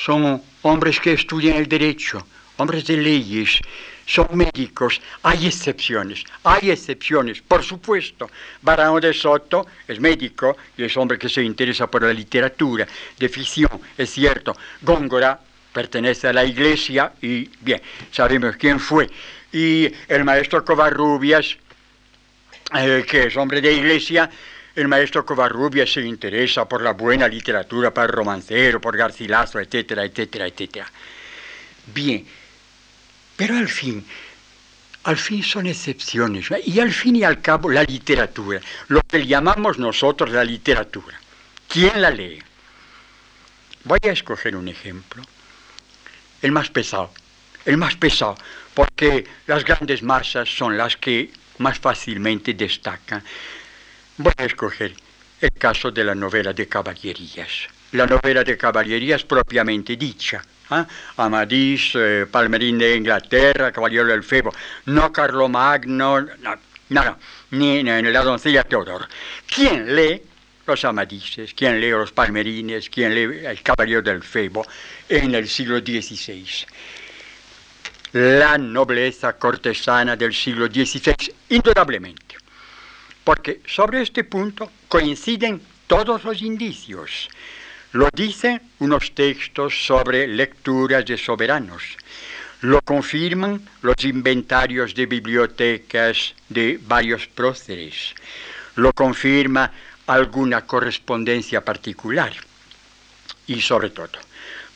son 0.04 0.42
hombres 0.64 1.00
que 1.00 1.14
estudian 1.14 1.58
el 1.58 1.68
derecho, 1.68 2.26
hombres 2.58 2.86
de 2.86 2.98
leyes, 2.98 3.60
son 4.06 4.28
médicos. 4.34 5.00
Hay 5.22 5.46
excepciones, 5.46 6.24
hay 6.44 6.72
excepciones, 6.72 7.42
por 7.42 7.64
supuesto. 7.64 8.30
Barão 8.64 9.00
de 9.00 9.14
Soto 9.14 9.68
es 9.88 10.00
médico 10.00 10.58
y 10.76 10.84
es 10.84 10.98
hombre 10.98 11.20
que 11.20 11.30
se 11.30 11.44
interesa 11.44 11.86
por 11.86 12.02
la 12.02 12.14
literatura 12.14 12.88
de 13.18 13.30
ficción, 13.30 13.70
es 13.98 14.10
cierto. 14.10 14.56
Góngora 14.82 15.40
pertenece 15.72 16.28
a 16.28 16.34
la 16.34 16.44
iglesia 16.44 17.14
y 17.22 17.50
bien, 17.62 17.82
sabemos 18.12 18.56
quién 18.56 18.80
fue. 18.80 19.08
Y 19.54 19.88
el 20.08 20.24
maestro 20.24 20.66
Covarrubias, 20.66 21.58
eh, 22.76 23.06
que 23.08 23.28
es 23.28 23.38
hombre 23.38 23.62
de 23.62 23.74
iglesia, 23.74 24.30
el 24.76 24.88
maestro 24.88 25.26
Covarrubias 25.26 25.92
se 25.92 26.02
interesa 26.02 26.68
por 26.68 26.82
la 26.82 26.94
buena 26.94 27.28
literatura 27.28 27.94
para 27.94 28.08
el 28.08 28.14
romancero, 28.14 28.80
por 28.80 28.96
Garcilaso, 28.96 29.60
etcétera, 29.60 30.06
etcétera, 30.06 30.48
etcétera. 30.48 30.92
Bien, 31.94 32.26
pero 33.36 33.58
al 33.58 33.68
fin, 33.68 34.06
al 35.04 35.18
fin 35.18 35.44
son 35.44 35.68
excepciones. 35.68 36.48
Y 36.66 36.80
al 36.80 36.92
fin 36.92 37.16
y 37.16 37.24
al 37.24 37.42
cabo, 37.42 37.70
la 37.70 37.84
literatura, 37.84 38.62
lo 38.88 39.02
que 39.02 39.26
llamamos 39.26 39.78
nosotros 39.78 40.30
la 40.30 40.44
literatura, 40.44 41.20
¿quién 41.68 42.02
la 42.02 42.12
lee? 42.12 42.42
Voy 43.84 44.00
a 44.04 44.12
escoger 44.12 44.56
un 44.56 44.68
ejemplo, 44.68 45.24
el 46.42 46.52
más 46.52 46.70
pesado, 46.70 47.12
el 47.66 47.78
más 47.78 47.96
pesado, 47.96 48.38
porque 48.74 49.26
las 49.48 49.66
grandes 49.66 50.04
masas 50.04 50.48
son 50.48 50.78
las 50.78 50.96
que 50.98 51.32
más 51.58 51.80
fácilmente 51.80 52.54
destacan. 52.54 53.24
Voy 54.18 54.34
a 54.38 54.46
escoger 54.46 54.94
el 55.40 55.52
caso 55.54 55.90
de 55.90 56.04
la 56.04 56.14
novela 56.14 56.54
de 56.54 56.68
caballerías. 56.68 57.68
La 57.94 58.06
novela 58.06 58.44
de 58.44 58.58
caballerías 58.58 59.24
propiamente 59.24 59.96
dicha. 59.96 60.42
¿ah? 60.70 60.86
Amadís, 61.18 61.94
eh, 61.96 62.26
Palmerín 62.30 62.78
de 62.78 62.96
Inglaterra, 62.96 63.72
Caballero 63.72 64.06
del 64.08 64.24
Febo, 64.24 64.54
no 64.86 65.12
Carlomagno, 65.12 66.22
no, 66.22 66.56
no, 66.90 67.18
ni, 67.52 67.84
ni, 67.84 68.02
la 68.02 68.22
doncella 68.22 68.64
Teodoro. 68.64 69.08
¿Quién 69.48 69.96
lee 69.96 70.22
los 70.68 70.86
Amadises? 70.86 71.54
¿Quién 71.54 71.80
lee 71.80 71.92
los 71.92 72.12
Palmerines? 72.12 72.90
¿Quién 72.90 73.16
lee 73.16 73.46
el 73.46 73.62
Caballero 73.64 74.02
del 74.02 74.22
Febo 74.22 74.66
en 75.08 75.34
el 75.36 75.48
siglo 75.48 75.80
XVI? 75.80 76.46
La 78.14 78.58
nobleza 78.58 79.34
cortesana 79.38 80.18
del 80.18 80.34
siglo 80.34 80.68
XVI, 80.68 81.16
indudablemente 81.50 82.31
porque 83.24 83.62
sobre 83.68 84.02
este 84.02 84.24
punto 84.24 84.72
coinciden 84.88 85.62
todos 85.88 86.24
los 86.24 86.42
indicios. 86.42 87.30
Lo 87.94 88.10
dicen 88.14 88.62
unos 88.80 89.14
textos 89.14 89.86
sobre 89.86 90.28
lecturas 90.28 91.06
de 91.06 91.18
soberanos. 91.18 91.84
Lo 92.62 92.82
confirman 92.82 93.62
los 93.82 93.96
inventarios 94.06 94.96
de 94.96 95.06
bibliotecas 95.06 96.34
de 96.48 96.80
varios 96.82 97.28
próceres. 97.28 98.16
Lo 98.76 98.94
confirma 98.94 99.72
alguna 100.08 100.66
correspondencia 100.66 101.66
particular. 101.66 102.32
Y 103.48 103.62
sobre 103.62 103.90
todo, 103.90 104.12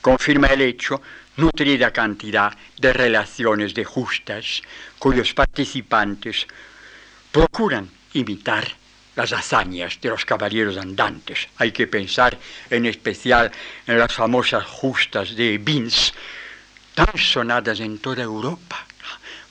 confirma 0.02 0.48
el 0.48 0.62
hecho 0.62 1.00
nutrida 1.36 1.92
cantidad 1.92 2.52
de 2.78 2.92
relaciones 2.92 3.74
de 3.74 3.84
justas 3.84 4.62
cuyos 4.98 5.32
participantes 5.34 6.46
procuran 7.32 7.88
imitar 8.16 8.66
las 9.14 9.32
hazañas 9.32 9.98
de 10.00 10.10
los 10.10 10.24
caballeros 10.24 10.76
andantes. 10.76 11.48
Hay 11.56 11.72
que 11.72 11.86
pensar 11.86 12.36
en 12.70 12.86
especial 12.86 13.50
en 13.86 13.98
las 13.98 14.12
famosas 14.12 14.64
justas 14.64 15.34
de 15.34 15.58
Vince, 15.58 16.12
tan 16.94 17.16
sonadas 17.16 17.80
en 17.80 17.98
toda 17.98 18.22
Europa, 18.22 18.84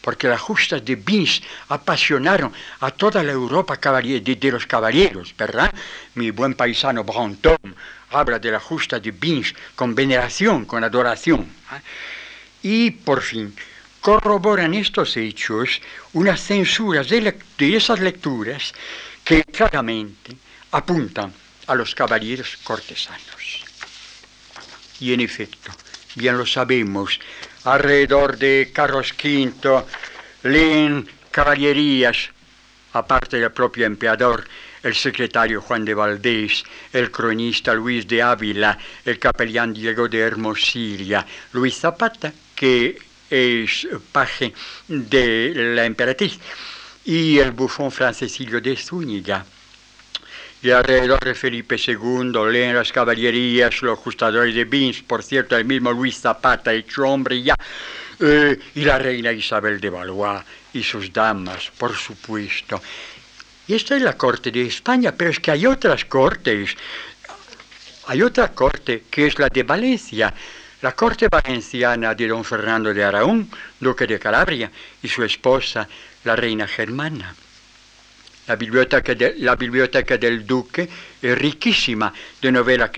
porque 0.01 0.27
las 0.27 0.39
justas 0.39 0.85
de 0.85 0.95
Vince 0.95 1.41
apasionaron 1.69 2.53
a 2.79 2.91
toda 2.91 3.23
la 3.23 3.31
Europa 3.31 3.75
de, 3.75 4.51
los 4.51 4.67
caballeros, 4.67 5.33
¿verdad? 5.35 5.73
Mi 6.13 6.29
buen 6.29 6.53
paisano 6.53 7.03
Brantôme 7.03 7.73
habla 8.11 8.37
de 8.37 8.51
la 8.51 8.59
justa 8.59 8.99
de 8.99 9.11
Vince 9.11 9.55
con 9.75 9.95
veneración, 9.95 10.65
con 10.65 10.83
adoración. 10.83 11.47
Y 12.61 12.91
por 12.91 13.21
fin, 13.21 13.55
corroboran 14.05 14.75
estos 14.75 15.17
hechos 15.17 15.81
unas 16.13 16.39
censuras 16.39 17.09
de, 17.09 17.35
esas 17.57 17.99
lecturas 17.99 18.71
que 19.23 19.43
claramente 19.43 20.37
apuntan 20.69 21.33
a 21.65 21.73
los 21.73 21.95
caballeros 21.95 22.55
cortesanos. 22.63 23.65
Y 24.99 25.11
en 25.11 25.21
efecto, 25.21 25.71
bien 26.13 26.37
lo 26.37 26.45
sabemos, 26.45 27.19
alrededor 27.63 28.37
de 28.37 28.69
Carlos 28.71 29.11
V 29.11 29.83
leen 30.43 31.09
caballerías, 31.31 32.29
aparte 32.93 33.39
del 33.39 33.51
propio 33.51 33.87
emperador, 33.87 34.47
el 34.83 34.93
secretario 34.93 35.61
Juan 35.61 35.83
de 35.83 35.95
Valdés, 35.95 36.63
el 36.93 37.09
cronista 37.09 37.73
Luis 37.73 38.07
de 38.07 38.21
Ávila, 38.21 38.77
el 39.03 39.17
capellán 39.17 39.73
Diego 39.73 40.07
de 40.07 40.19
Hermosilla, 40.19 41.25
Luis 41.53 41.79
Zapata, 41.79 42.31
que 42.53 42.99
es 43.35 43.87
paje 44.11 44.53
de 44.87 45.51
la 45.75 45.85
emperatriz, 45.85 46.39
y 47.03 47.37
el 47.37 47.51
bufón 47.51 47.91
Francesilo 47.91 48.61
de 48.61 48.75
Zúñiga. 48.75 49.45
Y 50.61 50.71
alrededor 50.71 51.19
de 51.19 51.35
Felipe 51.35 51.75
II 51.75 52.31
leen 52.49 52.75
las 52.75 52.91
caballerías, 52.91 53.81
los 53.81 53.99
ajustadores 53.99 54.55
de 54.55 54.65
Vins, 54.65 55.03
por 55.03 55.21
cierto, 55.21 55.55
el 55.55 55.65
mismo 55.65 55.91
Luis 55.91 56.19
Zapata, 56.19 56.73
hecho 56.73 57.03
hombre 57.03 57.43
ya, 57.43 57.55
eh, 58.19 58.57
y 58.73 58.85
la 58.85 58.97
reina 58.97 59.31
Isabel 59.31 59.79
de 59.79 59.89
Valois 59.89 60.41
y 60.73 60.81
sus 60.81 61.11
damas, 61.11 61.71
por 61.77 61.95
supuesto. 61.95 62.81
Y 63.67 63.73
esta 63.73 63.95
es 63.95 64.01
la 64.01 64.13
corte 64.13 64.51
de 64.51 64.65
España, 64.65 65.11
pero 65.11 65.29
es 65.29 65.39
que 65.39 65.51
hay 65.51 65.65
otras 65.65 66.05
cortes. 66.05 66.75
Hay 68.07 68.21
otra 68.21 68.51
corte 68.51 69.03
que 69.09 69.27
es 69.27 69.37
la 69.39 69.49
de 69.49 69.63
Valencia, 69.63 70.33
la 70.85 70.91
corte 70.91 71.27
valenciana 71.27 72.13
de 72.13 72.27
don 72.27 72.43
Fernando 72.43 72.93
de 72.93 73.03
Araún, 73.03 73.49
duque 73.79 74.05
de 74.05 74.19
Calabria, 74.19 74.69
y 75.01 75.07
su 75.07 75.23
esposa, 75.23 75.89
la 76.23 76.35
reina 76.35 76.67
germana. 76.67 77.33
La 78.45 78.55
biblioteca, 78.55 79.15
la 79.37 79.55
biblioteca, 79.55 80.15
del 80.19 80.45
duque 80.45 80.87
es 81.23 81.35
riquísima 81.35 82.13
de, 82.39 82.51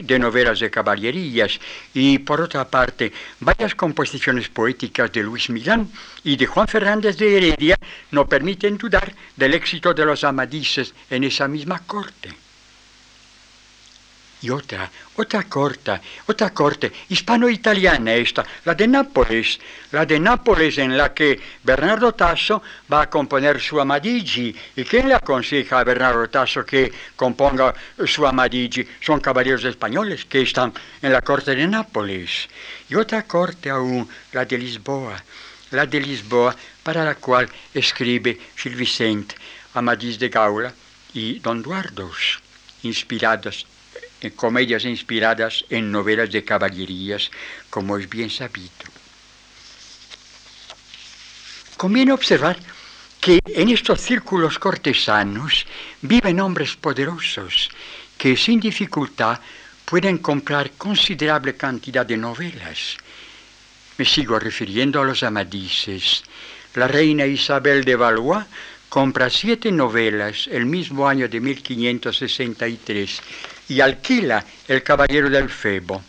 de 0.03 0.19
novelas 0.19 0.59
de 0.59 0.69
caballerías 0.69 1.57
y 1.93 2.19
por 2.19 2.41
otra 2.41 2.67
parte 2.67 3.13
varias 3.39 3.73
composiciones 3.73 4.49
poéticas 4.49 5.09
de 5.13 5.23
Luis 5.23 5.49
Milán 5.49 5.89
y 6.25 6.35
de 6.35 6.45
Juan 6.45 6.67
Fernández 6.67 7.15
de 7.15 7.38
Heredia 7.38 7.79
no 8.11 8.27
permiten 8.27 8.77
dudar 8.77 9.13
del 9.38 9.53
éxito 9.53 9.93
de 9.93 10.03
los 10.03 10.25
amadises 10.25 10.93
en 11.09 11.23
esa 11.23 11.47
misma 11.47 11.79
corte 11.88 12.46
y 14.41 14.49
otra, 14.49 14.89
otra 15.15 15.43
corte, 15.43 15.99
otra 16.27 16.51
corte 16.51 16.91
hispano-italiana 17.09 18.13
esta, 18.13 18.45
la 18.65 18.75
de 18.75 18.88
Nápoles, 18.88 19.59
la 19.91 20.05
de 20.05 20.19
Nápoles 20.19 20.77
en 20.77 20.95
la 20.95 21.13
que 21.13 21.39
Bernardo 21.63 22.13
Tasso 22.13 22.61
va 22.91 23.03
a 23.03 23.09
componer 23.09 23.59
su 23.59 23.79
Amadigi. 23.79 24.55
¿Y 24.75 24.83
quién 24.83 25.07
le 25.07 25.15
aconseja 25.15 25.79
a 25.79 25.83
Bernardo 25.83 26.29
Tasso 26.29 26.65
que 26.65 26.91
componga 27.15 27.73
su 28.05 28.27
Amadigi? 28.27 28.88
Son 29.01 29.19
caballeros 29.19 29.63
españoles 29.63 30.25
que 30.25 30.41
están 30.41 30.71
en 31.01 31.11
la 31.11 31.21
corte 31.21 31.55
de 31.55 31.67
Nápoles. 31.67 32.47
Y 32.89 32.95
otra 32.95 33.23
corte 33.23 33.69
aún, 33.71 34.07
la 34.33 34.45
de 34.45 34.57
Lisboa, 34.57 35.15
la 35.71 35.85
de 35.85 35.99
Lisboa, 35.99 36.55
para 36.83 37.03
la 37.03 37.15
cual 37.15 37.49
escribe 37.73 38.38
Gil 38.55 38.75
Vicente, 38.75 39.35
Amadís 39.73 40.19
de 40.19 40.29
Gaula 40.29 40.71
y 41.13 41.39
Don 41.39 41.61
Duardos, 41.61 42.39
inspirados 42.83 43.65
en 43.65 43.76
comedias 44.36 44.86
inspiradas 44.86 45.65
en 45.70 45.91
novelas 45.91 46.32
de 46.32 46.43
caballerías, 46.43 47.30
como 47.70 47.97
es 47.97 48.09
bien 48.09 48.30
sabido. 48.30 48.86
Conviene 51.78 52.11
observar 52.11 52.57
que 53.22 53.39
en 53.45 53.70
estos 53.70 54.01
círculos 54.01 54.57
cortesanos 54.57 55.65
viven 56.01 56.39
hombres 56.39 56.76
poderosos 56.76 57.70
que 58.18 58.36
sin 58.36 58.59
dificultad 58.59 59.39
pueden 59.86 60.18
comprar 60.18 60.72
considerable 60.72 61.55
cantidad 61.55 62.05
de 62.05 62.18
novelas. 62.18 62.97
Me 63.97 64.05
sigo 64.05 64.39
refiriendo 64.39 65.01
a 65.01 65.05
los 65.05 65.24
amadises. 65.24 66.24
La 66.76 66.88
reina 66.88 67.26
Isabel 67.26 67.84
de 67.86 67.95
Valois 67.95 68.45
compra 68.89 69.30
siete 69.30 69.72
novelas 69.72 70.47
el 70.51 70.65
mismo 70.65 71.07
año 71.07 71.28
de 71.28 71.39
1563 71.39 73.22
y 73.70 73.82
alquila 73.82 74.43
El 74.68 74.84
Caballero 74.84 75.30
del 75.30 75.49
Febo. 75.49 76.01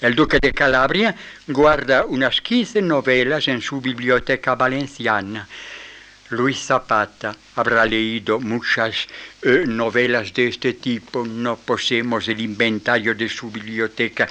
El 0.00 0.14
duque 0.14 0.38
de 0.40 0.52
Calabria 0.52 1.14
guarda 1.48 2.04
unas 2.04 2.40
15 2.40 2.82
novelas 2.82 3.48
en 3.48 3.60
su 3.60 3.80
biblioteca 3.80 4.54
valenciana. 4.54 5.48
Luis 6.30 6.58
Zapata 6.58 7.34
habrá 7.56 7.86
leído 7.86 8.38
muchas 8.38 9.08
eh, 9.42 9.64
novelas 9.66 10.32
de 10.34 10.48
este 10.48 10.74
tipo, 10.74 11.24
no 11.24 11.56
poseemos 11.56 12.28
el 12.28 12.40
inventario 12.40 13.14
de 13.14 13.28
su 13.28 13.50
biblioteca 13.50 14.28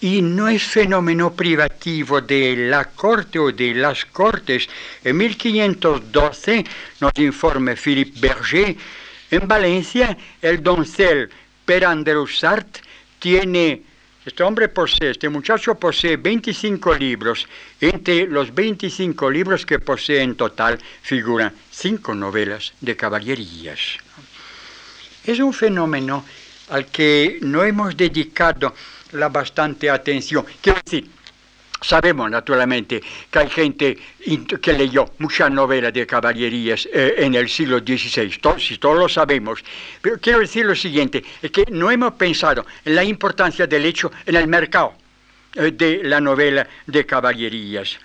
y 0.00 0.20
no 0.20 0.46
es 0.46 0.62
fenómeno 0.62 1.32
privativo 1.32 2.20
de 2.20 2.68
la 2.68 2.84
corte 2.84 3.38
o 3.38 3.50
de 3.50 3.74
las 3.74 4.04
cortes. 4.04 4.68
En 5.02 5.16
1512 5.16 6.64
nos 7.00 7.12
informa 7.16 7.74
Philippe 7.74 8.20
Berger, 8.20 8.76
en 9.30 9.48
Valencia 9.48 10.16
el 10.42 10.62
doncel 10.62 11.30
Per 11.68 11.84
Sart 12.30 12.78
tiene, 13.18 13.82
este 14.24 14.42
hombre 14.42 14.68
posee, 14.68 15.10
este 15.10 15.28
muchacho 15.28 15.74
posee 15.74 16.16
25 16.16 16.94
libros. 16.94 17.46
Entre 17.78 18.26
los 18.26 18.54
25 18.54 19.30
libros 19.30 19.66
que 19.66 19.78
posee 19.78 20.22
en 20.22 20.34
total 20.34 20.78
figuran 21.02 21.52
cinco 21.70 22.14
novelas 22.14 22.72
de 22.80 22.96
caballerías. 22.96 23.98
Es 25.26 25.38
un 25.40 25.52
fenómeno 25.52 26.24
al 26.70 26.86
que 26.86 27.36
no 27.42 27.62
hemos 27.62 27.94
dedicado 27.94 28.74
la 29.12 29.28
bastante 29.28 29.90
atención. 29.90 30.46
Quiero 30.62 30.80
decir, 30.82 31.10
Sabemos 31.80 32.28
naturalmente 32.30 33.00
que 33.30 33.38
hay 33.38 33.48
gente 33.48 33.98
que 34.60 34.72
leyó 34.72 35.12
muchas 35.18 35.50
novelas 35.50 35.92
de 35.92 36.06
caballerías 36.06 36.88
eh, 36.92 37.14
en 37.18 37.34
el 37.34 37.48
siglo 37.48 37.78
XVI, 37.78 38.36
todos, 38.40 38.78
todos 38.80 38.98
lo 38.98 39.08
sabemos, 39.08 39.62
pero 40.02 40.18
quiero 40.18 40.40
decir 40.40 40.66
lo 40.66 40.74
siguiente, 40.74 41.24
es 41.40 41.50
que 41.52 41.64
no 41.70 41.90
hemos 41.90 42.14
pensado 42.14 42.66
en 42.84 42.96
la 42.96 43.04
importancia 43.04 43.66
del 43.66 43.86
hecho 43.86 44.10
en 44.26 44.34
el 44.34 44.48
mercado 44.48 44.94
eh, 45.54 45.70
de 45.70 46.02
la 46.02 46.20
novela 46.20 46.66
de 46.86 47.06
caballerías. 47.06 47.98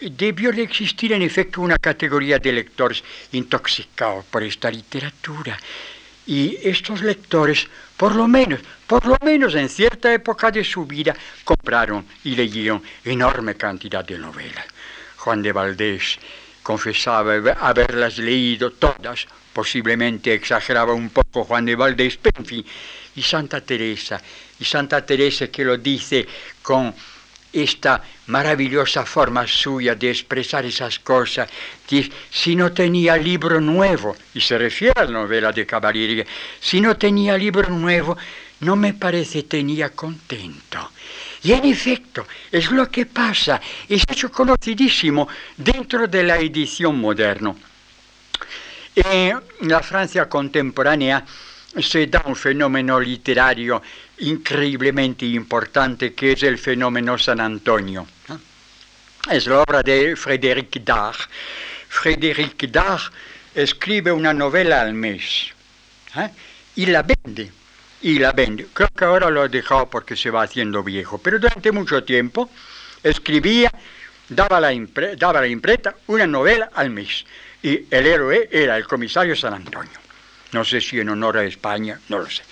Debió 0.00 0.50
de 0.50 0.62
existir 0.62 1.12
en 1.12 1.22
efecto 1.22 1.60
una 1.60 1.78
categoría 1.78 2.38
de 2.38 2.52
lectores 2.52 3.04
intoxicados 3.32 4.24
por 4.26 4.42
esta 4.42 4.70
literatura 4.70 5.56
y 6.26 6.58
estos 6.62 7.02
lectores, 7.02 7.66
por 7.96 8.14
lo 8.14 8.26
menos, 8.26 8.60
por 8.86 9.06
lo 9.06 9.16
menos 9.24 9.54
en 9.54 9.68
cierta 9.68 10.12
época 10.12 10.50
de 10.50 10.64
su 10.64 10.84
vida, 10.84 11.14
compraron 11.44 12.04
y 12.24 12.34
leyeron 12.34 12.82
enorme 13.04 13.54
cantidad 13.54 14.04
de 14.04 14.18
novelas. 14.18 14.66
Juan 15.16 15.42
de 15.42 15.52
Valdés 15.52 16.18
confesaba 16.62 17.34
haberlas 17.60 18.18
leído 18.18 18.72
todas, 18.72 19.26
posiblemente 19.52 20.34
exageraba 20.34 20.92
un 20.94 21.10
poco 21.10 21.44
Juan 21.44 21.64
de 21.64 21.76
Valdés, 21.76 22.18
pero 22.20 22.40
en 22.40 22.46
fin, 22.46 22.66
y 23.14 23.22
Santa 23.22 23.60
Teresa, 23.60 24.20
y 24.58 24.64
Santa 24.64 25.04
Teresa 25.06 25.46
que 25.48 25.64
lo 25.64 25.78
dice 25.78 26.26
con 26.62 26.94
esta 27.62 28.02
maravillosa 28.26 29.06
forma 29.06 29.46
suya 29.46 29.94
de 29.94 30.10
expresar 30.10 30.64
esas 30.66 30.98
cosas, 30.98 31.48
que 31.86 32.10
si 32.30 32.54
no 32.54 32.72
tenía 32.72 33.16
libro 33.16 33.60
nuevo, 33.60 34.16
y 34.34 34.40
se 34.40 34.58
refiere 34.58 35.00
a 35.00 35.04
la 35.04 35.12
novela 35.12 35.52
de 35.52 35.64
caballería, 35.64 36.26
si 36.60 36.80
no 36.80 36.96
tenía 36.96 37.36
libro 37.38 37.70
nuevo, 37.70 38.16
no 38.60 38.76
me 38.76 38.94
parece 38.94 39.44
tenía 39.44 39.90
contento. 39.90 40.92
Y 41.42 41.52
en 41.52 41.64
efecto, 41.64 42.26
es 42.50 42.70
lo 42.70 42.90
que 42.90 43.06
pasa, 43.06 43.60
es 43.88 44.02
hecho 44.08 44.30
conocidísimo 44.30 45.28
dentro 45.56 46.06
de 46.06 46.22
la 46.24 46.38
edición 46.38 46.98
moderna. 46.98 47.54
En 48.94 49.40
la 49.60 49.80
Francia 49.80 50.28
contemporánea 50.28 51.24
se 51.80 52.06
da 52.06 52.22
un 52.26 52.36
fenómeno 52.36 52.98
literario 52.98 53.82
increíblemente 54.18 55.26
importante 55.26 56.14
que 56.14 56.32
es 56.32 56.42
el 56.42 56.58
fenómeno 56.58 57.18
San 57.18 57.40
Antonio. 57.40 58.06
Es 59.30 59.46
la 59.46 59.60
obra 59.60 59.82
de 59.82 60.14
Frédéric 60.16 60.84
Dard. 60.84 61.16
Frédéric 61.88 62.70
Dard 62.70 63.02
escribe 63.54 64.12
una 64.12 64.32
novela 64.32 64.80
al 64.80 64.94
mes 64.94 65.52
¿eh? 66.16 66.30
y 66.76 66.86
la 66.86 67.02
vende. 67.02 67.50
Y 68.02 68.18
la 68.18 68.32
vende. 68.32 68.68
Creo 68.72 68.88
que 68.88 69.04
ahora 69.04 69.30
lo 69.30 69.42
ha 69.42 69.48
dejado 69.48 69.88
porque 69.90 70.16
se 70.16 70.30
va 70.30 70.42
haciendo 70.42 70.82
viejo, 70.82 71.18
pero 71.18 71.38
durante 71.38 71.72
mucho 71.72 72.04
tiempo 72.04 72.50
escribía, 73.02 73.72
daba 74.28 74.60
la, 74.60 74.72
daba 75.16 75.40
la 75.40 75.48
imprenta 75.48 75.96
una 76.06 76.26
novela 76.26 76.70
al 76.74 76.90
mes. 76.90 77.24
Y 77.62 77.86
el 77.90 78.06
héroe 78.06 78.48
era 78.52 78.76
el 78.76 78.86
comisario 78.86 79.34
San 79.34 79.54
Antonio. 79.54 79.98
No 80.52 80.64
sé 80.64 80.80
si 80.80 81.00
en 81.00 81.08
honor 81.08 81.38
a 81.38 81.44
España, 81.44 81.98
no 82.08 82.18
lo 82.18 82.30
sé. 82.30 82.42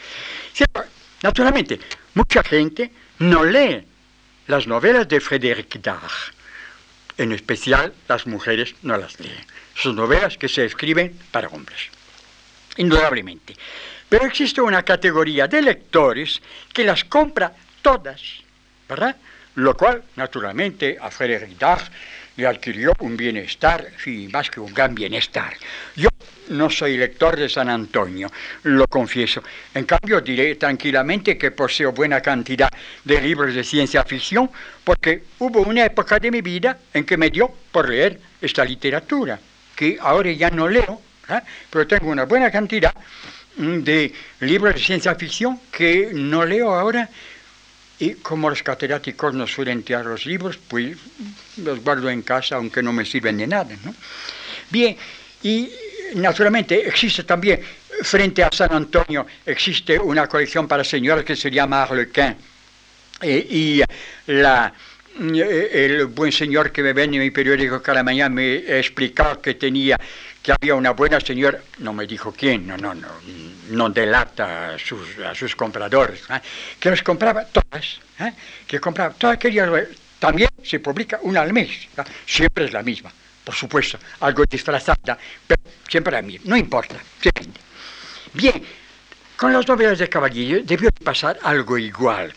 Naturalmente, 1.24 1.80
mucha 2.12 2.42
gente 2.42 2.92
no 3.20 3.44
lee 3.44 3.82
las 4.46 4.66
novelas 4.66 5.08
de 5.08 5.20
Frédéric 5.20 5.80
Dard. 5.80 6.12
En 7.16 7.32
especial, 7.32 7.94
las 8.06 8.26
mujeres 8.26 8.74
no 8.82 8.98
las 8.98 9.18
leen. 9.18 9.46
Son 9.74 9.96
novelas 9.96 10.36
que 10.36 10.50
se 10.50 10.66
escriben 10.66 11.18
para 11.30 11.48
hombres, 11.48 11.88
indudablemente. 12.76 13.56
Pero 14.06 14.26
existe 14.26 14.60
una 14.60 14.82
categoría 14.82 15.48
de 15.48 15.62
lectores 15.62 16.42
que 16.74 16.84
las 16.84 17.04
compra 17.04 17.54
todas, 17.80 18.20
¿verdad? 18.86 19.16
Lo 19.54 19.74
cual, 19.78 20.02
naturalmente, 20.16 20.98
a 21.00 21.10
Frédéric 21.10 21.56
Dard 21.56 21.90
le 22.36 22.46
adquirió 22.46 22.92
un 23.00 23.16
bienestar, 23.16 23.86
y 24.06 24.28
más 24.28 24.50
que 24.50 24.60
un 24.60 24.72
gran 24.72 24.94
bienestar. 24.94 25.54
Yo 25.94 26.08
no 26.48 26.68
soy 26.68 26.96
lector 26.96 27.36
de 27.36 27.48
San 27.48 27.68
Antonio, 27.68 28.30
lo 28.64 28.86
confieso. 28.86 29.42
En 29.72 29.84
cambio, 29.84 30.20
diré 30.20 30.56
tranquilamente 30.56 31.38
que 31.38 31.50
poseo 31.50 31.92
buena 31.92 32.20
cantidad 32.20 32.70
de 33.04 33.20
libros 33.20 33.54
de 33.54 33.64
ciencia 33.64 34.04
ficción, 34.04 34.50
porque 34.82 35.24
hubo 35.38 35.60
una 35.62 35.84
época 35.84 36.18
de 36.18 36.30
mi 36.30 36.40
vida 36.40 36.78
en 36.92 37.04
que 37.04 37.16
me 37.16 37.30
dio 37.30 37.50
por 37.70 37.88
leer 37.88 38.20
esta 38.40 38.64
literatura, 38.64 39.38
que 39.74 39.96
ahora 40.00 40.30
ya 40.32 40.50
no 40.50 40.68
leo, 40.68 41.00
¿eh? 41.28 41.40
pero 41.70 41.86
tengo 41.86 42.10
una 42.10 42.24
buena 42.24 42.50
cantidad 42.50 42.92
de 43.56 44.12
libros 44.40 44.74
de 44.74 44.80
ciencia 44.80 45.14
ficción 45.14 45.60
que 45.70 46.10
no 46.12 46.44
leo 46.44 46.74
ahora 46.74 47.08
y 47.98 48.14
como 48.14 48.50
los 48.50 48.62
catedráticos 48.62 49.34
no 49.34 49.46
suelen 49.46 49.82
tirar 49.82 50.06
los 50.06 50.26
libros, 50.26 50.58
pues 50.68 50.96
los 51.58 51.80
guardo 51.80 52.10
en 52.10 52.22
casa 52.22 52.56
aunque 52.56 52.82
no 52.82 52.92
me 52.92 53.04
sirven 53.04 53.36
de 53.38 53.46
nada. 53.46 53.76
¿no? 53.84 53.94
Bien, 54.70 54.96
y 55.42 55.70
naturalmente 56.14 56.86
existe 56.86 57.22
también, 57.24 57.60
frente 58.02 58.42
a 58.42 58.50
San 58.52 58.72
Antonio, 58.72 59.26
existe 59.46 59.98
una 59.98 60.26
colección 60.26 60.66
para 60.66 60.82
señores 60.82 61.24
que 61.24 61.36
se 61.36 61.50
llama 61.50 61.82
Arlequin. 61.82 62.36
Eh, 63.20 63.46
y 63.48 63.82
la, 64.26 64.72
eh, 65.20 65.70
el 65.72 66.06
buen 66.06 66.32
señor 66.32 66.72
que 66.72 66.82
me 66.82 66.92
vende 66.92 67.18
mi 67.18 67.30
periódico 67.30 67.80
cada 67.80 68.02
mañana 68.02 68.34
me 68.34 68.56
explicaba 68.78 69.40
que 69.40 69.54
tenía 69.54 69.98
que 70.44 70.52
había 70.52 70.74
una 70.74 70.90
buena 70.90 71.18
señora, 71.20 71.58
no 71.78 71.94
me 71.94 72.06
dijo 72.06 72.30
quién, 72.30 72.66
no, 72.66 72.76
no, 72.76 72.94
no, 72.94 73.08
no 73.70 73.88
delata 73.88 74.74
a 74.74 74.78
sus, 74.78 75.18
a 75.18 75.34
sus 75.34 75.56
compradores, 75.56 76.20
¿eh? 76.28 76.38
que 76.78 76.90
los 76.90 77.02
compraba 77.02 77.46
todas, 77.46 77.98
¿eh? 78.20 78.30
que 78.66 78.78
compraba 78.78 79.14
todas 79.14 79.36
aquellas, 79.36 79.70
también 80.18 80.50
se 80.62 80.80
publica 80.80 81.18
una 81.22 81.40
al 81.40 81.54
mes, 81.54 81.88
siempre 82.26 82.66
es 82.66 82.74
la 82.74 82.82
misma, 82.82 83.10
por 83.42 83.54
supuesto, 83.54 83.98
algo 84.20 84.44
disfrazada, 84.44 85.16
pero 85.46 85.62
siempre 85.88 86.12
la 86.12 86.20
misma, 86.20 86.50
no 86.50 86.58
importa, 86.58 86.96
se. 87.22 87.30
Bien, 88.34 88.62
con 89.36 89.52
las 89.52 89.66
novelas 89.66 89.98
de 89.98 90.08
Caballero 90.08 90.62
debió 90.64 90.90
pasar 90.92 91.38
algo 91.42 91.76
igual. 91.78 92.32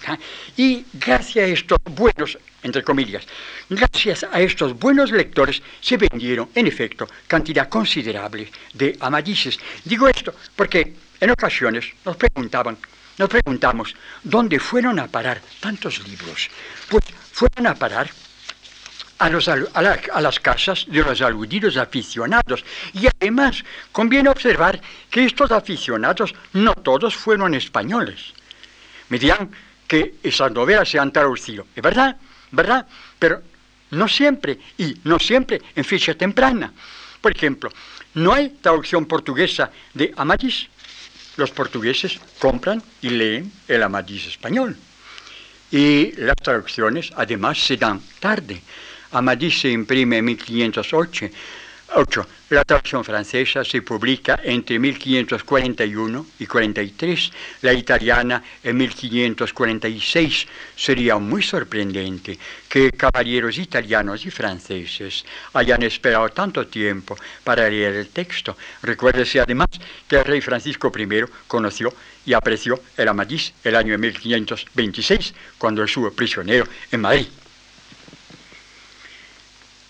Y 0.55 0.85
gracias 0.93 1.45
a 1.45 1.47
estos 1.47 1.77
buenos, 1.83 2.37
entre 2.63 2.83
comillas, 2.83 3.25
gracias 3.69 4.25
a 4.31 4.41
estos 4.41 4.77
buenos 4.77 5.11
lectores 5.11 5.61
se 5.79 5.97
vendieron, 5.97 6.49
en 6.55 6.67
efecto, 6.67 7.07
cantidad 7.27 7.69
considerable 7.69 8.51
de 8.73 8.97
amadises. 8.99 9.59
Digo 9.83 10.07
esto 10.07 10.33
porque 10.55 10.93
en 11.19 11.29
ocasiones 11.29 11.85
nos 12.05 12.17
preguntaban, 12.17 12.77
nos 13.17 13.29
preguntamos, 13.29 13.95
¿dónde 14.23 14.59
fueron 14.59 14.99
a 14.99 15.07
parar 15.07 15.41
tantos 15.59 16.07
libros? 16.07 16.49
Pues 16.89 17.03
fueron 17.31 17.67
a 17.67 17.75
parar 17.75 18.09
a, 19.19 20.21
las 20.21 20.39
casas 20.39 20.85
de 20.87 21.03
los 21.03 21.21
aludidos 21.21 21.77
aficionados. 21.77 22.63
Y 22.93 23.07
además 23.07 23.63
conviene 23.91 24.29
observar 24.29 24.79
que 25.09 25.25
estos 25.25 25.51
aficionados 25.51 26.33
no 26.53 26.73
todos 26.75 27.15
fueron 27.15 27.53
españoles. 27.53 28.33
Me 29.09 29.19
dirán 29.19 29.49
que 29.87 30.15
esas 30.21 30.51
novelas 30.51 30.89
se 30.89 30.99
han 30.99 31.11
traducido, 31.11 31.65
es 31.75 31.81
verdad, 31.81 32.17
verdad, 32.51 32.85
pero 33.17 33.41
no 33.91 34.07
siempre, 34.07 34.59
y 34.77 34.97
no 35.05 35.17
siempre 35.17 35.61
en 35.75 35.85
fecha 35.85 36.13
temprana. 36.13 36.73
Por 37.21 37.35
ejemplo, 37.35 37.71
no 38.15 38.33
hay 38.33 38.49
traducción 38.61 39.05
portuguesa 39.05 39.71
de 39.93 40.13
Amadís. 40.17 40.67
Los 41.37 41.51
portugueses 41.51 42.19
compran 42.39 42.83
y 43.01 43.09
leen 43.09 43.51
el 43.67 43.83
Amadís 43.83 44.27
español. 44.27 44.75
Y 45.71 46.13
las 46.13 46.35
traducciones 46.37 47.11
además 47.15 47.59
se 47.59 47.77
dan 47.77 48.01
tarde. 48.19 48.61
Amadís 49.11 49.59
se 49.61 49.69
imprime 49.69 50.17
en 50.17 50.25
1508. 50.25 51.29
La 52.49 52.63
traducción 52.63 53.03
francesa 53.03 53.63
se 53.63 53.81
publica 53.81 54.39
entre 54.43 54.77
1541 54.77 56.25
y 56.39 56.45
43, 56.45 57.31
la 57.61 57.73
italiana 57.73 58.43
en 58.61 58.77
1546. 58.77 60.47
Sería 60.75 61.17
muy 61.17 61.41
sorprendente 61.41 62.37
que 62.67 62.91
caballeros 62.91 63.57
italianos 63.57 64.25
y 64.25 64.31
franceses 64.31 65.25
hayan 65.53 65.83
esperado 65.83 66.29
tanto 66.29 66.67
tiempo 66.67 67.17
para 67.43 67.69
leer 67.69 67.95
el 67.95 68.09
texto. 68.09 68.57
Recuérdese 68.83 69.39
además 69.39 69.67
que 70.07 70.17
el 70.17 70.25
rey 70.25 70.41
Francisco 70.41 70.91
I 70.95 71.23
conoció 71.47 71.93
y 72.25 72.33
apreció 72.33 72.79
el 72.97 73.07
Amadís 73.07 73.53
el 73.63 73.75
año 73.75 73.97
1526, 73.97 75.33
cuando 75.57 75.83
estuvo 75.83 76.11
prisionero 76.11 76.67
en 76.91 77.01
Madrid. 77.01 77.27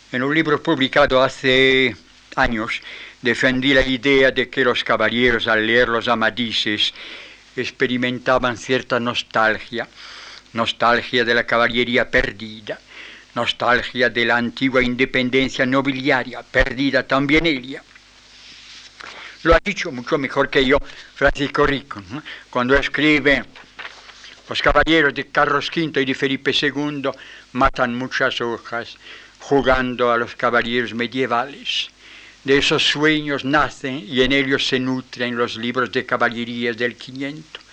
En 0.10 0.24
un 0.24 0.34
libro 0.34 0.64
publicado 0.64 1.22
hace 1.22 1.94
años 2.38 2.82
defendí 3.22 3.74
la 3.74 3.82
idea 3.82 4.32
de 4.32 4.50
que 4.50 4.64
los 4.64 4.82
caballeros 4.86 5.48
al 5.48 5.68
leer 5.68 5.90
los 5.90 6.08
amadises 6.08 6.94
experimentaban 7.58 8.56
cierta 8.56 9.02
nostalgia, 9.02 9.86
nostalgia 10.54 11.26
de 11.26 11.34
la 11.34 11.44
caballería 11.44 12.10
perdida, 12.10 12.80
nostalgia 13.36 14.10
de 14.10 14.26
la 14.26 14.38
antigua 14.38 14.82
independencia 14.82 15.66
nobiliaria, 15.66 16.42
perdida 16.42 17.04
también 17.04 17.46
ella. 17.46 17.84
Lo 19.44 19.56
ha 19.56 19.60
dicho 19.60 19.92
mucho 19.92 20.18
mejor 20.18 20.50
que 20.50 20.64
yo 20.66 20.78
Francisco 21.16 21.66
Rico, 21.66 22.02
cuando 22.50 22.78
escribe, 22.78 23.44
los 24.48 24.62
caballeros 24.62 25.14
de 25.14 25.28
Carlos 25.28 25.70
V 25.76 26.02
y 26.02 26.06
de 26.06 26.16
Felipe 26.16 26.52
II 26.54 27.10
matan 27.52 27.94
muchas 27.94 28.40
hojas, 28.40 28.96
jugando 29.48 30.12
a 30.12 30.18
los 30.18 30.36
caballeros 30.36 30.94
medievales. 30.94 31.90
De 32.44 32.58
esos 32.58 32.84
sueños 32.84 33.46
nacen 33.46 34.04
y 34.06 34.22
en 34.22 34.34
ellos 34.34 34.68
se 34.68 34.78
nutren 34.78 35.38
los 35.38 35.56
libros 35.56 35.90
de 35.94 36.06
caballerías 36.06 36.76
del 36.76 36.98
500. 36.98 37.64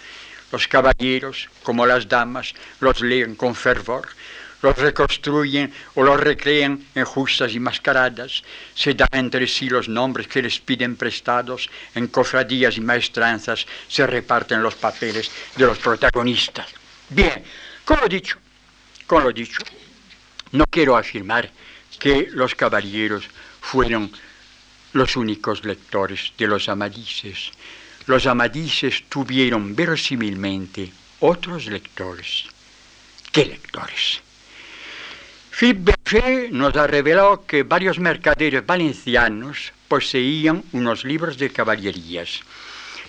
Los 0.52 0.68
caballeros, 0.68 1.48
como 1.64 1.84
las 1.84 2.08
damas, 2.08 2.54
los 2.78 3.00
leen 3.00 3.34
con 3.34 3.56
fervor, 3.56 4.06
los 4.62 4.78
reconstruyen 4.78 5.72
o 5.96 6.04
los 6.04 6.20
recrean 6.20 6.78
en 6.94 7.04
justas 7.04 7.52
y 7.52 7.58
mascaradas, 7.58 8.44
se 8.72 8.94
dan 8.94 9.08
entre 9.12 9.48
sí 9.48 9.68
los 9.68 9.88
nombres 9.88 10.28
que 10.28 10.42
les 10.42 10.60
piden 10.60 10.94
prestados, 10.94 11.68
en 11.96 12.06
cofradías 12.06 12.76
y 12.76 12.82
maestranzas 12.82 13.66
se 13.88 14.06
reparten 14.06 14.62
los 14.62 14.76
papeles 14.76 15.28
de 15.56 15.66
los 15.66 15.78
protagonistas. 15.78 16.68
Bien, 17.08 17.42
como 17.84 18.02
lo 18.02 18.08
dicho, 18.08 18.38
como 19.08 19.22
lo 19.22 19.32
dicho, 19.32 19.60
no 20.54 20.66
quiero 20.66 20.96
afirmar 20.96 21.50
que 21.98 22.28
los 22.30 22.54
caballeros 22.54 23.28
fueron 23.60 24.10
los 24.92 25.16
únicos 25.16 25.64
lectores 25.64 26.32
de 26.38 26.46
los 26.46 26.68
amadises. 26.68 27.50
Los 28.06 28.26
amadises 28.26 29.04
tuvieron 29.08 29.74
verosímilmente 29.74 30.92
otros 31.20 31.66
lectores. 31.66 32.44
¿Qué 33.32 33.46
lectores? 33.46 34.20
Philippe 35.50 36.50
nos 36.52 36.76
ha 36.76 36.86
revelado 36.86 37.44
que 37.46 37.64
varios 37.64 37.98
mercaderes 37.98 38.64
valencianos 38.64 39.72
poseían 39.88 40.62
unos 40.72 41.04
libros 41.04 41.36
de 41.36 41.50
caballerías. 41.50 42.40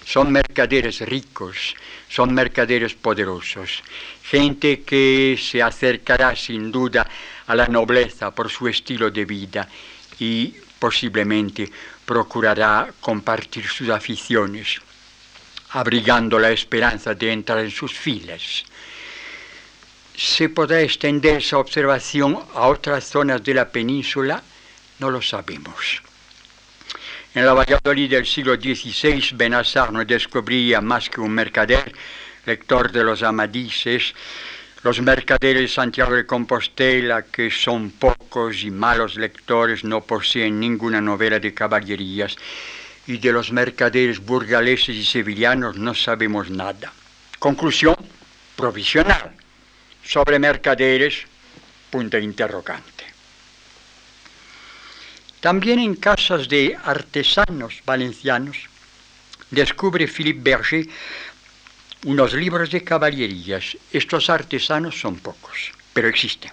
Son 0.05 0.31
mercaderes 0.31 1.01
ricos, 1.01 1.75
son 2.07 2.33
mercaderes 2.33 2.93
poderosos, 2.93 3.83
gente 4.23 4.81
que 4.81 5.37
se 5.41 5.61
acercará 5.61 6.35
sin 6.35 6.71
duda 6.71 7.07
a 7.47 7.55
la 7.55 7.67
nobleza 7.67 8.31
por 8.31 8.49
su 8.49 8.67
estilo 8.67 9.11
de 9.11 9.25
vida 9.25 9.67
y 10.19 10.53
posiblemente 10.79 11.71
procurará 12.05 12.93
compartir 13.01 13.67
sus 13.67 13.89
aficiones, 13.89 14.79
abrigando 15.71 16.39
la 16.39 16.51
esperanza 16.51 17.13
de 17.13 17.31
entrar 17.31 17.59
en 17.59 17.71
sus 17.71 17.93
filas. 17.93 18.63
¿Se 20.15 20.49
podrá 20.49 20.81
extender 20.81 21.37
esa 21.37 21.57
observación 21.57 22.39
a 22.53 22.67
otras 22.67 23.03
zonas 23.03 23.43
de 23.43 23.53
la 23.53 23.67
península? 23.67 24.41
No 24.99 25.11
lo 25.11 25.21
sabemos. 25.21 26.01
En 27.33 27.45
la 27.45 27.53
Valladolid 27.53 28.09
del 28.09 28.25
siglo 28.25 28.55
XVI, 28.55 29.31
Benassar 29.33 29.91
no 29.91 30.05
descubría 30.05 30.79
más 30.79 31.09
que 31.09 31.19
un 31.19 31.31
mercader, 31.31 31.91
lector 32.45 32.91
de 32.93 33.03
los 33.03 33.23
amadises, 33.23 34.13
los 34.85 35.01
mercaderes 35.01 35.61
de 35.63 35.67
Santiago 35.67 36.13
de 36.13 36.27
Compostela, 36.27 37.23
que 37.23 37.49
son 37.49 37.89
pocos 37.89 38.61
y 38.61 38.69
malos 38.69 39.15
lectores, 39.15 39.83
no 39.83 40.01
poseen 40.01 40.59
ninguna 40.59 41.01
novela 41.01 41.39
de 41.39 41.55
caballerías, 41.55 42.35
y 43.07 43.17
de 43.17 43.31
los 43.31 43.51
mercaderes 43.51 44.19
burgaleses 44.19 44.95
y 44.95 45.03
sevillanos 45.03 45.75
no 45.75 45.95
sabemos 45.95 46.51
nada. 46.51 46.93
Conclusión 47.39 47.95
provisional 48.55 49.31
sobre 50.03 50.37
mercaderes, 50.37 51.23
punto 51.89 52.19
interrogante. 52.19 53.05
También 55.39 55.79
en 55.79 55.95
casas 55.95 56.47
de 56.47 56.77
artesanos 56.83 57.81
valencianos 57.87 58.69
descubre 59.49 60.07
Philippe 60.07 60.41
Berger 60.43 60.85
unos 62.05 62.33
libros 62.33 62.69
de 62.69 62.83
caballerías. 62.83 63.77
Estos 63.91 64.29
artesanos 64.29 64.99
son 64.99 65.17
pocos, 65.17 65.71
pero 65.91 66.07
existen. 66.07 66.51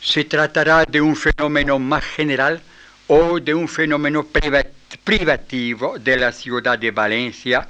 Se 0.00 0.24
tratará 0.24 0.84
de 0.84 1.00
un 1.00 1.16
fenómeno 1.16 1.78
más 1.78 2.04
general 2.04 2.60
o 3.08 3.40
de 3.40 3.54
un 3.54 3.66
fenómeno 3.66 4.26
privativo 5.04 5.98
de 5.98 6.16
la 6.16 6.32
ciudad 6.32 6.78
de 6.78 6.90
Valencia. 6.90 7.66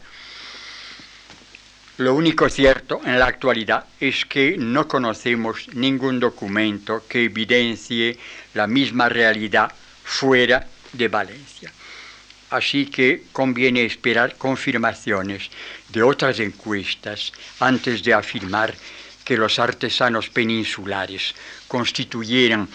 Lo 1.98 2.14
único 2.14 2.48
cierto 2.48 3.00
en 3.04 3.18
la 3.18 3.26
actualidad 3.26 3.86
es 3.98 4.24
que 4.24 4.56
no 4.58 4.86
conocemos 4.86 5.68
ningún 5.74 6.18
documento 6.20 7.04
que 7.08 7.24
evidencie 7.24 8.18
la 8.54 8.66
misma 8.66 9.08
realidad 9.08 9.72
fuera 10.04 10.66
de 10.92 11.08
Valencia. 11.08 11.72
Así 12.50 12.86
que 12.86 13.24
conviene 13.32 13.84
esperar 13.84 14.36
confirmaciones 14.36 15.50
de 15.88 16.02
otras 16.02 16.40
encuestas 16.40 17.32
antes 17.60 18.02
de 18.02 18.14
afirmar 18.14 18.74
que 19.24 19.36
los 19.36 19.58
artesanos 19.58 20.30
peninsulares 20.30 21.34
constituyeran 21.68 22.68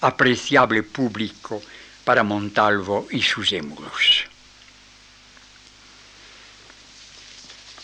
apreciable 0.00 0.82
público 0.82 1.62
para 2.04 2.24
Montalvo 2.24 3.06
y 3.10 3.22
sus 3.22 3.52
émulos. 3.52 4.24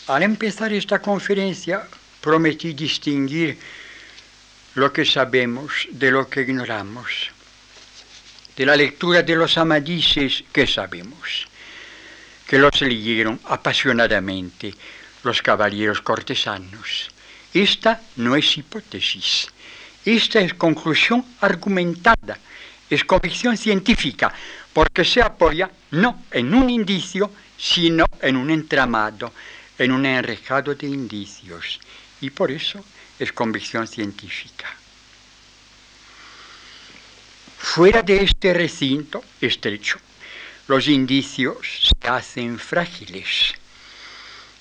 Al 0.07 0.23
empezar 0.23 0.73
esta 0.73 0.99
conferencia 0.99 1.87
prometí 2.19 2.73
distinguir 2.73 3.57
lo 4.75 4.91
que 4.91 5.05
sabemos 5.05 5.87
de 5.91 6.11
lo 6.11 6.27
que 6.27 6.41
ignoramos. 6.41 7.31
De 8.59 8.65
la 8.65 8.75
lectura 8.75 9.23
de 9.23 9.37
los 9.37 9.57
amadises 9.57 10.43
que 10.51 10.67
sabemos, 10.67 11.47
que 12.45 12.59
los 12.59 12.81
leyeron 12.81 13.39
apasionadamente 13.45 14.73
los 15.23 15.41
caballeros 15.41 16.01
cortesanos. 16.01 17.09
Esta 17.53 18.01
no 18.17 18.35
es 18.35 18.57
hipótesis, 18.57 19.47
esta 20.03 20.41
es 20.41 20.55
conclusión 20.55 21.23
argumentada, 21.39 22.37
es 22.89 23.05
convicción 23.05 23.55
científica, 23.55 24.33
porque 24.73 25.05
se 25.05 25.21
apoya 25.21 25.71
no 25.91 26.23
en 26.29 26.53
un 26.53 26.69
indicio, 26.69 27.31
sino 27.57 28.07
en 28.21 28.35
un 28.35 28.49
entramado, 28.49 29.31
en 29.77 29.93
un 29.93 30.05
enrejado 30.05 30.75
de 30.75 30.85
indicios, 30.85 31.79
y 32.19 32.29
por 32.29 32.51
eso 32.51 32.83
es 33.17 33.31
convicción 33.31 33.87
científica. 33.87 34.78
Fuera 37.61 38.01
de 38.01 38.23
este 38.23 38.53
recinto 38.53 39.23
estrecho, 39.39 39.99
los 40.67 40.87
indicios 40.87 41.57
se 41.83 42.07
hacen 42.07 42.57
frágiles. 42.57 43.53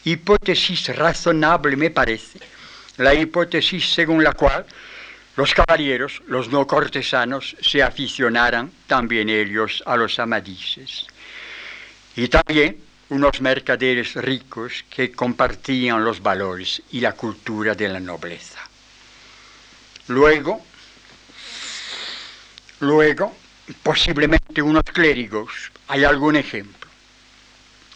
Hipótesis 0.05 0.95
razonable 0.95 1.77
me 1.77 1.91
parece, 1.91 2.41
la 2.99 3.15
hipótesis 3.15 3.89
según 3.95 4.23
la 4.23 4.33
cual 4.33 4.67
los 5.37 5.55
caballeros, 5.55 6.21
los 6.27 6.51
no 6.51 6.67
cortesanos, 6.67 7.57
se 7.63 7.83
aficionaran 7.83 8.71
también 8.89 9.31
ellos 9.31 9.83
a 9.87 9.97
los 9.97 10.19
amadises. 10.19 11.07
Y 12.17 12.27
también 12.29 12.79
unos 13.11 13.41
mercaderes 13.41 14.17
ricos 14.17 14.85
que 14.91 15.13
compartían 15.13 16.05
los 16.05 16.21
valores 16.21 16.83
y 16.91 17.01
la 17.01 17.13
cultura 17.13 17.75
de 17.75 17.89
la 17.89 18.01
nobleza. 18.01 18.59
Luego, 20.09 20.65
luego, 22.81 23.35
posiblemente 23.83 24.63
unos 24.63 24.85
clérigos, 24.85 25.71
hay 25.89 26.05
algún 26.05 26.37
ejemplo. 26.37 26.89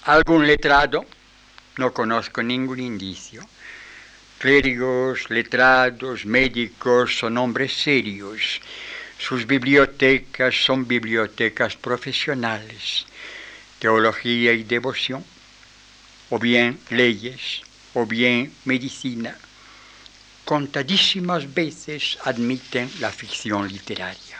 Algún 0.05 0.47
letrado, 0.47 1.05
no 1.76 1.93
conozco 1.93 2.43
ningún 2.43 2.80
indicio. 2.80 3.43
Clérigos, 4.39 5.30
letrados, 5.30 6.26
médicos 6.26 7.18
son 7.18 7.39
hombres 7.39 7.72
serios. 7.72 8.61
Sus 9.18 9.47
bibliotecas 9.47 10.55
son 10.64 10.87
bibliotecas 10.87 11.76
profesionales 11.76 13.07
teología 13.83 14.53
y 14.53 14.62
devoción, 14.62 15.24
o 16.30 16.39
bien 16.39 16.78
leyes, 16.91 17.62
o 17.95 18.07
bien 18.07 18.55
medicina, 18.64 19.37
contadísimas 20.45 21.53
veces 21.53 22.16
admiten 22.22 22.89
la 23.01 23.11
ficción 23.11 23.66
literaria. 23.66 24.32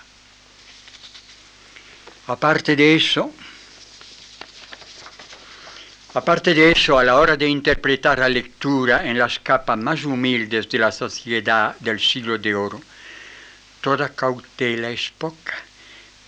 Aparte 2.28 2.76
de 2.76 2.94
eso, 2.94 3.32
aparte 6.14 6.54
de 6.54 6.70
eso, 6.70 6.96
a 6.96 7.02
la 7.02 7.16
hora 7.18 7.36
de 7.36 7.48
interpretar 7.48 8.20
la 8.20 8.28
lectura 8.28 9.04
en 9.04 9.18
las 9.18 9.40
capas 9.40 9.76
más 9.76 10.04
humildes 10.04 10.68
de 10.68 10.78
la 10.78 10.92
sociedad 10.92 11.74
del 11.80 11.98
siglo 11.98 12.38
de 12.38 12.54
oro, 12.54 12.80
toda 13.80 14.10
cautela 14.10 14.90
es 14.90 15.10
poca 15.18 15.54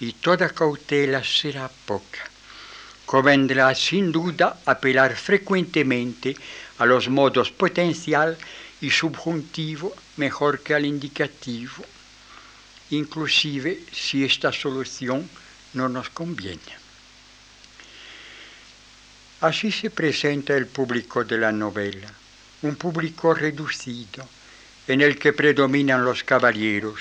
y 0.01 0.15
toda 0.15 0.49
cautela 0.49 1.23
será 1.23 1.71
poca. 1.87 2.25
Convendrá 3.07 3.73
sin 3.77 4.11
duda 4.11 4.59
apelar 4.67 5.15
frecuentemente 5.15 6.37
a 6.79 6.87
los 6.87 7.09
modos 7.09 7.53
potencial 7.53 8.37
y 8.81 8.91
subjuntivo 8.91 9.95
mejor 10.17 10.59
que 10.59 10.75
al 10.75 10.87
indicativo, 10.87 11.85
inclusive 12.91 13.79
si 13.93 14.25
esta 14.25 14.51
solución 14.51 15.31
no 15.75 15.89
nos 15.89 16.11
conviene. 16.11 16.85
Así 19.41 19.71
se 19.71 19.91
presenta 19.91 20.57
el 20.57 20.67
público 20.67 21.25
de 21.25 21.37
la 21.37 21.53
novela, 21.53 22.11
un 22.63 22.77
público 22.77 23.35
reducido, 23.35 24.27
en 24.89 25.01
el 25.01 25.19
que 25.19 25.33
predominan 25.33 26.05
los 26.05 26.25
caballeros. 26.25 27.01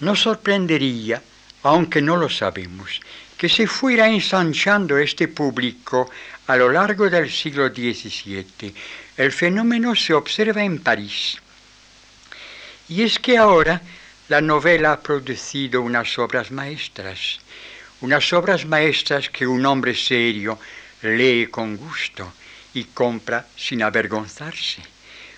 Nos 0.00 0.20
sorprendería, 0.20 1.22
aunque 1.62 2.02
no 2.02 2.16
lo 2.16 2.28
sabemos, 2.28 3.00
que 3.36 3.48
se 3.48 3.66
fuera 3.66 4.08
ensanchando 4.08 4.98
este 4.98 5.28
público 5.28 6.10
a 6.46 6.56
lo 6.56 6.70
largo 6.70 7.08
del 7.08 7.30
siglo 7.30 7.68
XVII. 7.68 8.74
El 9.16 9.32
fenómeno 9.32 9.94
se 9.94 10.14
observa 10.14 10.62
en 10.62 10.80
París. 10.80 11.38
Y 12.88 13.02
es 13.02 13.18
que 13.18 13.38
ahora 13.38 13.80
la 14.34 14.40
novela 14.40 14.94
ha 14.94 15.00
producido 15.00 15.80
unas 15.80 16.18
obras 16.18 16.50
maestras, 16.50 17.38
unas 18.00 18.32
obras 18.32 18.66
maestras 18.66 19.30
que 19.30 19.46
un 19.46 19.64
hombre 19.64 19.94
serio 19.94 20.58
lee 21.02 21.46
con 21.46 21.76
gusto 21.76 22.32
y 22.74 22.82
compra 22.86 23.46
sin 23.56 23.80
avergonzarse. 23.84 24.82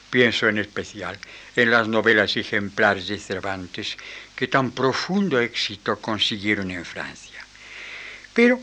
Pienso 0.09 0.49
en 0.49 0.57
especial 0.57 1.19
en 1.55 1.71
las 1.71 1.89
novelas 1.89 2.39
ejemplares 2.39 3.09
de 3.09 3.19
Cervantes 3.19 3.99
que 4.35 4.49
tan 4.49 4.71
profundo 4.71 5.39
éxito 5.39 5.99
consiguieron 6.01 6.71
en 6.71 6.87
Francia. 6.87 7.45
Pero 8.33 8.59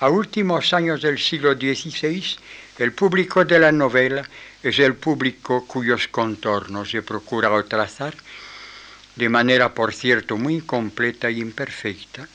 a 0.00 0.08
últimos 0.08 0.72
años 0.72 1.02
del 1.02 1.20
siglo 1.20 1.54
XVI, 1.54 2.36
el 2.78 2.92
público 2.92 3.44
de 3.44 3.60
la 3.60 3.70
novela 3.70 4.28
es 4.60 4.80
el 4.80 4.96
público 4.96 5.64
cuyos 5.68 6.08
contornos 6.08 6.92
he 6.94 7.02
procurado 7.02 7.64
trazar, 7.64 8.16
de 9.16 9.28
manera, 9.28 9.72
por 9.72 9.92
cierto, 9.94 10.36
muy 10.36 10.56
incompleta 10.56 11.28
e 11.28 11.40
imperfecta. 11.40 12.28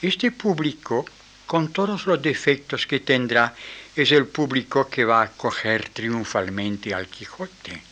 Este 0.00 0.30
público, 0.30 1.04
con 1.46 1.72
todos 1.72 2.06
los 2.06 2.22
defectos 2.22 2.86
que 2.86 3.00
tendrá, 3.00 3.54
es 3.94 4.12
el 4.12 4.26
público 4.26 4.88
que 4.88 5.04
va 5.04 5.20
a 5.20 5.24
acoger 5.24 5.88
triunfalmente 5.90 6.94
al 6.94 7.08
Quijote. 7.08 7.82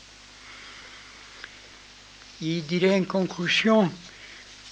Y 2.41 2.61
diré 2.63 2.97
en 2.97 3.05
conclusión, 3.05 3.93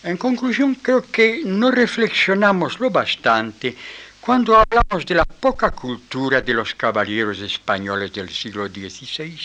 en 0.02 0.16
conclusión, 0.16 0.76
creo 0.76 1.02
que 1.02 1.42
no 1.44 1.70
reflexionamos 1.70 2.80
lo 2.80 2.90
bastante 2.90 3.76
cuando 4.20 4.56
hablamos 4.56 5.06
de 5.06 5.14
la 5.14 5.24
poca 5.24 5.70
cultura 5.70 6.40
de 6.40 6.54
los 6.54 6.74
caballeros 6.74 7.40
españoles 7.40 8.12
del 8.12 8.30
siglo 8.30 8.66
XVI. 8.68 9.38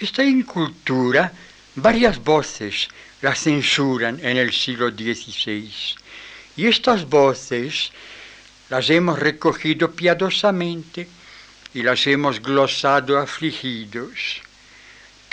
Esta 0.00 0.24
incultura, 0.24 1.32
varias 1.76 2.22
voces 2.22 2.88
la 3.22 3.34
censuran 3.34 4.20
en 4.22 4.36
el 4.36 4.52
siglo 4.52 4.90
XVI, 4.90 5.70
y 6.56 6.66
estas 6.66 7.08
voces 7.08 7.90
las 8.68 8.90
hemos 8.90 9.18
recogido 9.18 9.90
piadosamente 9.90 11.08
y 11.74 11.82
las 11.82 12.06
hemos 12.06 12.40
glosado 12.40 13.18
afligidos 13.18 14.42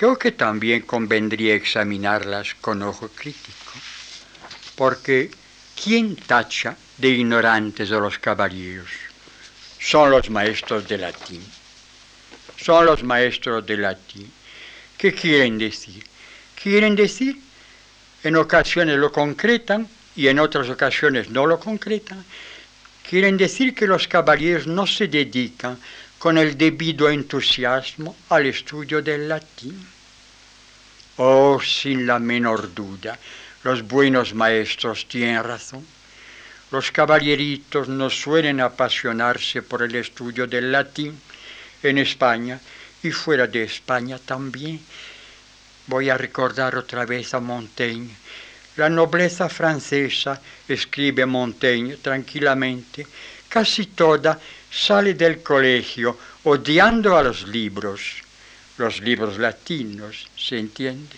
creo 0.02 0.18
que 0.18 0.32
también 0.32 0.82
convendría 0.82 1.54
examinarlas 1.54 2.56
con 2.60 2.82
ojo 2.82 3.08
crítico, 3.10 3.74
porque 4.76 5.30
¿quién 5.80 6.16
tacha 6.16 6.76
de 6.98 7.10
ignorantes 7.10 7.92
a 7.92 8.00
los 8.00 8.18
caballeros? 8.18 8.90
Son 9.80 10.10
los 10.10 10.28
maestros 10.32 10.88
de 10.88 10.98
latín. 10.98 11.46
Son 12.58 12.88
los 12.88 13.04
maestros 13.04 13.64
de 13.64 13.78
latín. 13.78 14.32
¿Qué 14.98 15.14
quieren 15.14 15.60
decir? 15.60 16.04
Quieren 16.62 16.96
decir, 16.96 17.38
en 18.24 18.36
ocasiones 18.36 18.98
lo 18.98 19.12
concretan 19.12 19.88
y 20.16 20.28
en 20.28 20.40
otras 20.40 20.70
ocasiones 20.70 21.30
no 21.30 21.48
lo 21.48 21.60
concretan, 21.60 22.24
quieren 23.08 23.36
decir 23.36 23.74
que 23.74 23.88
los 23.88 24.08
caballeros 24.08 24.68
no 24.68 24.86
se 24.86 25.08
dedican 25.08 25.80
con 26.20 26.38
el 26.38 26.56
debido 26.56 27.10
entusiasmo 27.10 28.16
al 28.30 28.46
estudio 28.46 29.02
del 29.02 29.28
latín. 29.28 29.88
Oh, 31.18 31.60
sin 31.60 32.06
la 32.06 32.20
menor 32.20 32.74
duda, 32.74 33.18
los 33.64 33.82
buenos 33.82 34.34
maestros 34.34 35.08
tienen 35.08 35.44
razón. 35.44 35.86
Los 36.72 36.92
caballeritos 36.92 37.90
no 37.90 38.10
suelen 38.10 38.62
apasionarse 38.62 39.62
por 39.62 39.82
el 39.82 39.96
estudio 39.96 40.48
del 40.48 40.72
latín 40.72 41.20
en 41.82 41.98
España 41.98 42.60
y 43.04 43.12
fuera 43.12 43.48
de 43.48 43.64
España 43.64 44.20
también. 44.20 44.80
Voy 45.88 46.10
a 46.10 46.18
recordar 46.18 46.76
otra 46.76 47.06
vez 47.06 47.34
a 47.34 47.40
Montaigne. 47.40 48.16
La 48.78 48.90
nobleza 48.90 49.50
francesa, 49.50 50.42
escribe 50.68 51.26
Montaigne 51.26 51.98
tranquilamente, 51.98 53.06
casi 53.48 53.88
toda 53.88 54.40
sale 54.70 55.14
del 55.14 55.42
colegio 55.42 56.18
odiando 56.44 57.18
a 57.18 57.24
los 57.24 57.48
libros, 57.48 58.22
los 58.78 59.02
libros 59.02 59.38
latinos, 59.38 60.28
¿se 60.36 60.58
entiende? 60.58 61.18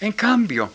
En 0.00 0.12
cambio, 0.12 0.70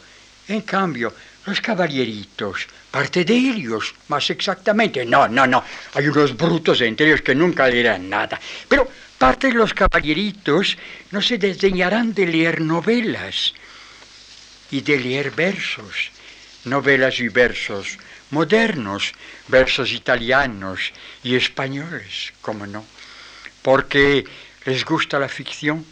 en 0.47 0.61
cambio, 0.61 1.13
los 1.45 1.59
caballeritos, 1.59 2.67
parte 2.89 3.25
de 3.25 3.33
ellos, 3.33 3.93
más 4.07 4.29
exactamente, 4.29 5.05
no, 5.05 5.27
no, 5.27 5.45
no, 5.45 5.63
hay 5.93 6.07
unos 6.07 6.35
brutos 6.37 6.79
entre 6.81 7.07
ellos 7.07 7.21
que 7.21 7.35
nunca 7.35 7.67
leerán 7.67 8.09
nada, 8.09 8.39
pero 8.67 8.89
parte 9.17 9.47
de 9.47 9.53
los 9.53 9.73
caballeritos 9.73 10.77
no 11.11 11.21
se 11.21 11.37
desdeñarán 11.37 12.13
de 12.13 12.27
leer 12.27 12.61
novelas 12.61 13.53
y 14.71 14.81
de 14.81 14.99
leer 14.99 15.31
versos, 15.31 16.11
novelas 16.65 17.19
y 17.19 17.27
versos 17.27 17.97
modernos, 18.31 19.11
versos 19.47 19.91
italianos 19.91 20.91
y 21.23 21.35
españoles, 21.35 22.33
como 22.41 22.65
no, 22.65 22.85
porque 23.61 24.23
les 24.65 24.85
gusta 24.85 25.19
la 25.19 25.27
ficción, 25.27 25.85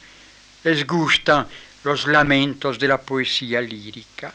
les 0.64 0.88
gustan 0.88 1.46
los 1.84 2.08
lamentos 2.08 2.80
de 2.80 2.88
la 2.88 3.02
poesía 3.02 3.60
lírica 3.60 4.34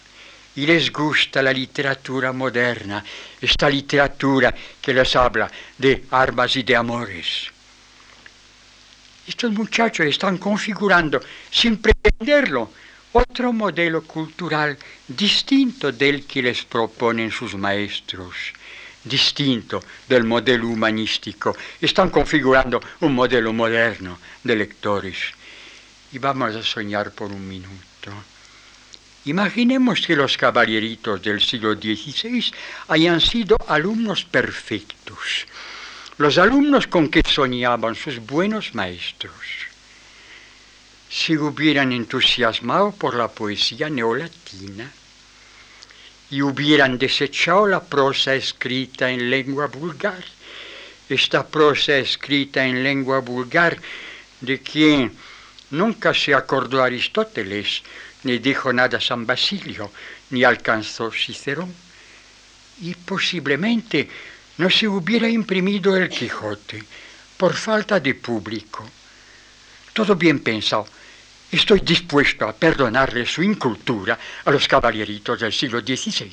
y 0.57 0.67
les 0.67 0.91
gusta 0.91 1.43
la 1.43 1.53
literatura 1.53 2.33
moderna, 2.33 3.05
esta 3.41 3.69
literatura 3.69 4.55
que 4.81 4.93
les 4.93 5.15
habla 5.15 5.51
de 5.77 6.05
armas 6.11 6.57
y 6.57 6.63
de 6.63 6.77
amores. 6.77 7.51
Estos 9.27 9.53
muchachos 9.53 10.07
están 10.07 10.39
configurando, 10.39 11.21
sin 11.51 11.79
pretenderlo, 11.79 12.71
otro 13.13 13.53
modelo 13.53 14.03
cultural 14.03 14.77
distinto 15.09 15.91
del 15.91 16.27
que 16.27 16.43
les 16.43 16.65
proponen 16.65 17.31
sus 17.31 17.55
maestros, 17.55 18.53
distinto 19.03 19.83
del 20.09 20.25
modelo 20.25 20.69
humanístico. 20.69 21.57
Están 21.81 22.11
configurando 22.11 22.81
un 23.01 23.15
modelo 23.15 23.53
moderno 23.53 24.19
de 24.43 24.57
lectores. 24.57 25.17
Y 26.13 26.19
vamos 26.19 26.55
a 26.55 26.63
soñar 26.63 27.11
por 27.13 27.33
un 27.33 27.47
minuto. 27.49 28.36
Imaginemos 29.27 30.07
que 30.07 30.15
los 30.15 30.37
caballeritos 30.37 31.21
del 31.21 31.43
siglo 31.43 31.75
XVI 31.75 32.53
hayan 32.87 33.21
sido 33.21 33.57
alumnos 33.67 34.25
perfectos. 34.25 35.47
Los 36.17 36.39
alumnos 36.39 36.87
con 36.87 37.09
que 37.09 37.23
soñaban 37.27 37.97
sus 37.97 38.21
buenos 38.21 38.73
maestros. 38.77 39.35
Se 41.11 41.37
hubieran 41.37 41.93
entusiasmado 41.93 42.93
por 42.93 43.17
la 43.17 43.27
poesía 43.27 43.91
neolatina 43.91 44.93
y 46.31 46.43
hubieran 46.43 46.97
desechado 46.97 47.67
la 47.67 47.83
prosa 47.83 48.33
escrita 48.33 49.11
en 49.11 49.29
lengua 49.29 49.67
vulgar, 49.67 50.25
esta 51.09 51.45
prosa 51.45 51.97
escrita 51.97 52.65
en 52.65 52.85
lengua 52.85 53.19
vulgar 53.19 53.77
de 54.41 54.61
quien 54.61 55.17
nunca 55.71 56.15
se 56.15 56.33
acordó 56.33 56.81
Aristóteles, 56.81 57.83
ni 58.27 58.39
dijo 58.39 58.73
nada 58.73 59.01
San 59.01 59.25
Basilio, 59.25 59.93
ni 60.31 60.43
alcanzó 60.43 61.11
Cicerón, 61.13 61.73
y 62.81 62.95
posiblemente 62.95 64.09
no 64.59 64.69
se 64.69 64.89
hubiera 64.89 65.29
imprimido 65.29 65.97
el 65.97 66.09
Quijote 66.09 66.83
por 67.37 67.55
falta 67.55 68.01
de 68.01 68.15
público. 68.15 68.85
Todo 69.93 70.17
bien 70.17 70.41
pensado. 70.41 70.87
Estoy 71.51 71.81
dispuesto 71.81 72.47
a 72.49 72.53
perdonarle 72.53 73.25
su 73.25 73.43
incultura 73.43 74.19
a 74.45 74.51
los 74.51 74.67
caballeritos 74.67 75.41
del 75.41 75.53
siglo 75.53 75.81
XVI. 75.81 76.33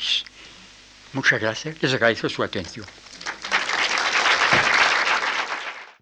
Muchas 1.13 1.39
gracias. 1.39 1.81
Les 1.81 1.93
agradezco 1.93 2.27
su 2.27 2.41
atención. 2.43 2.85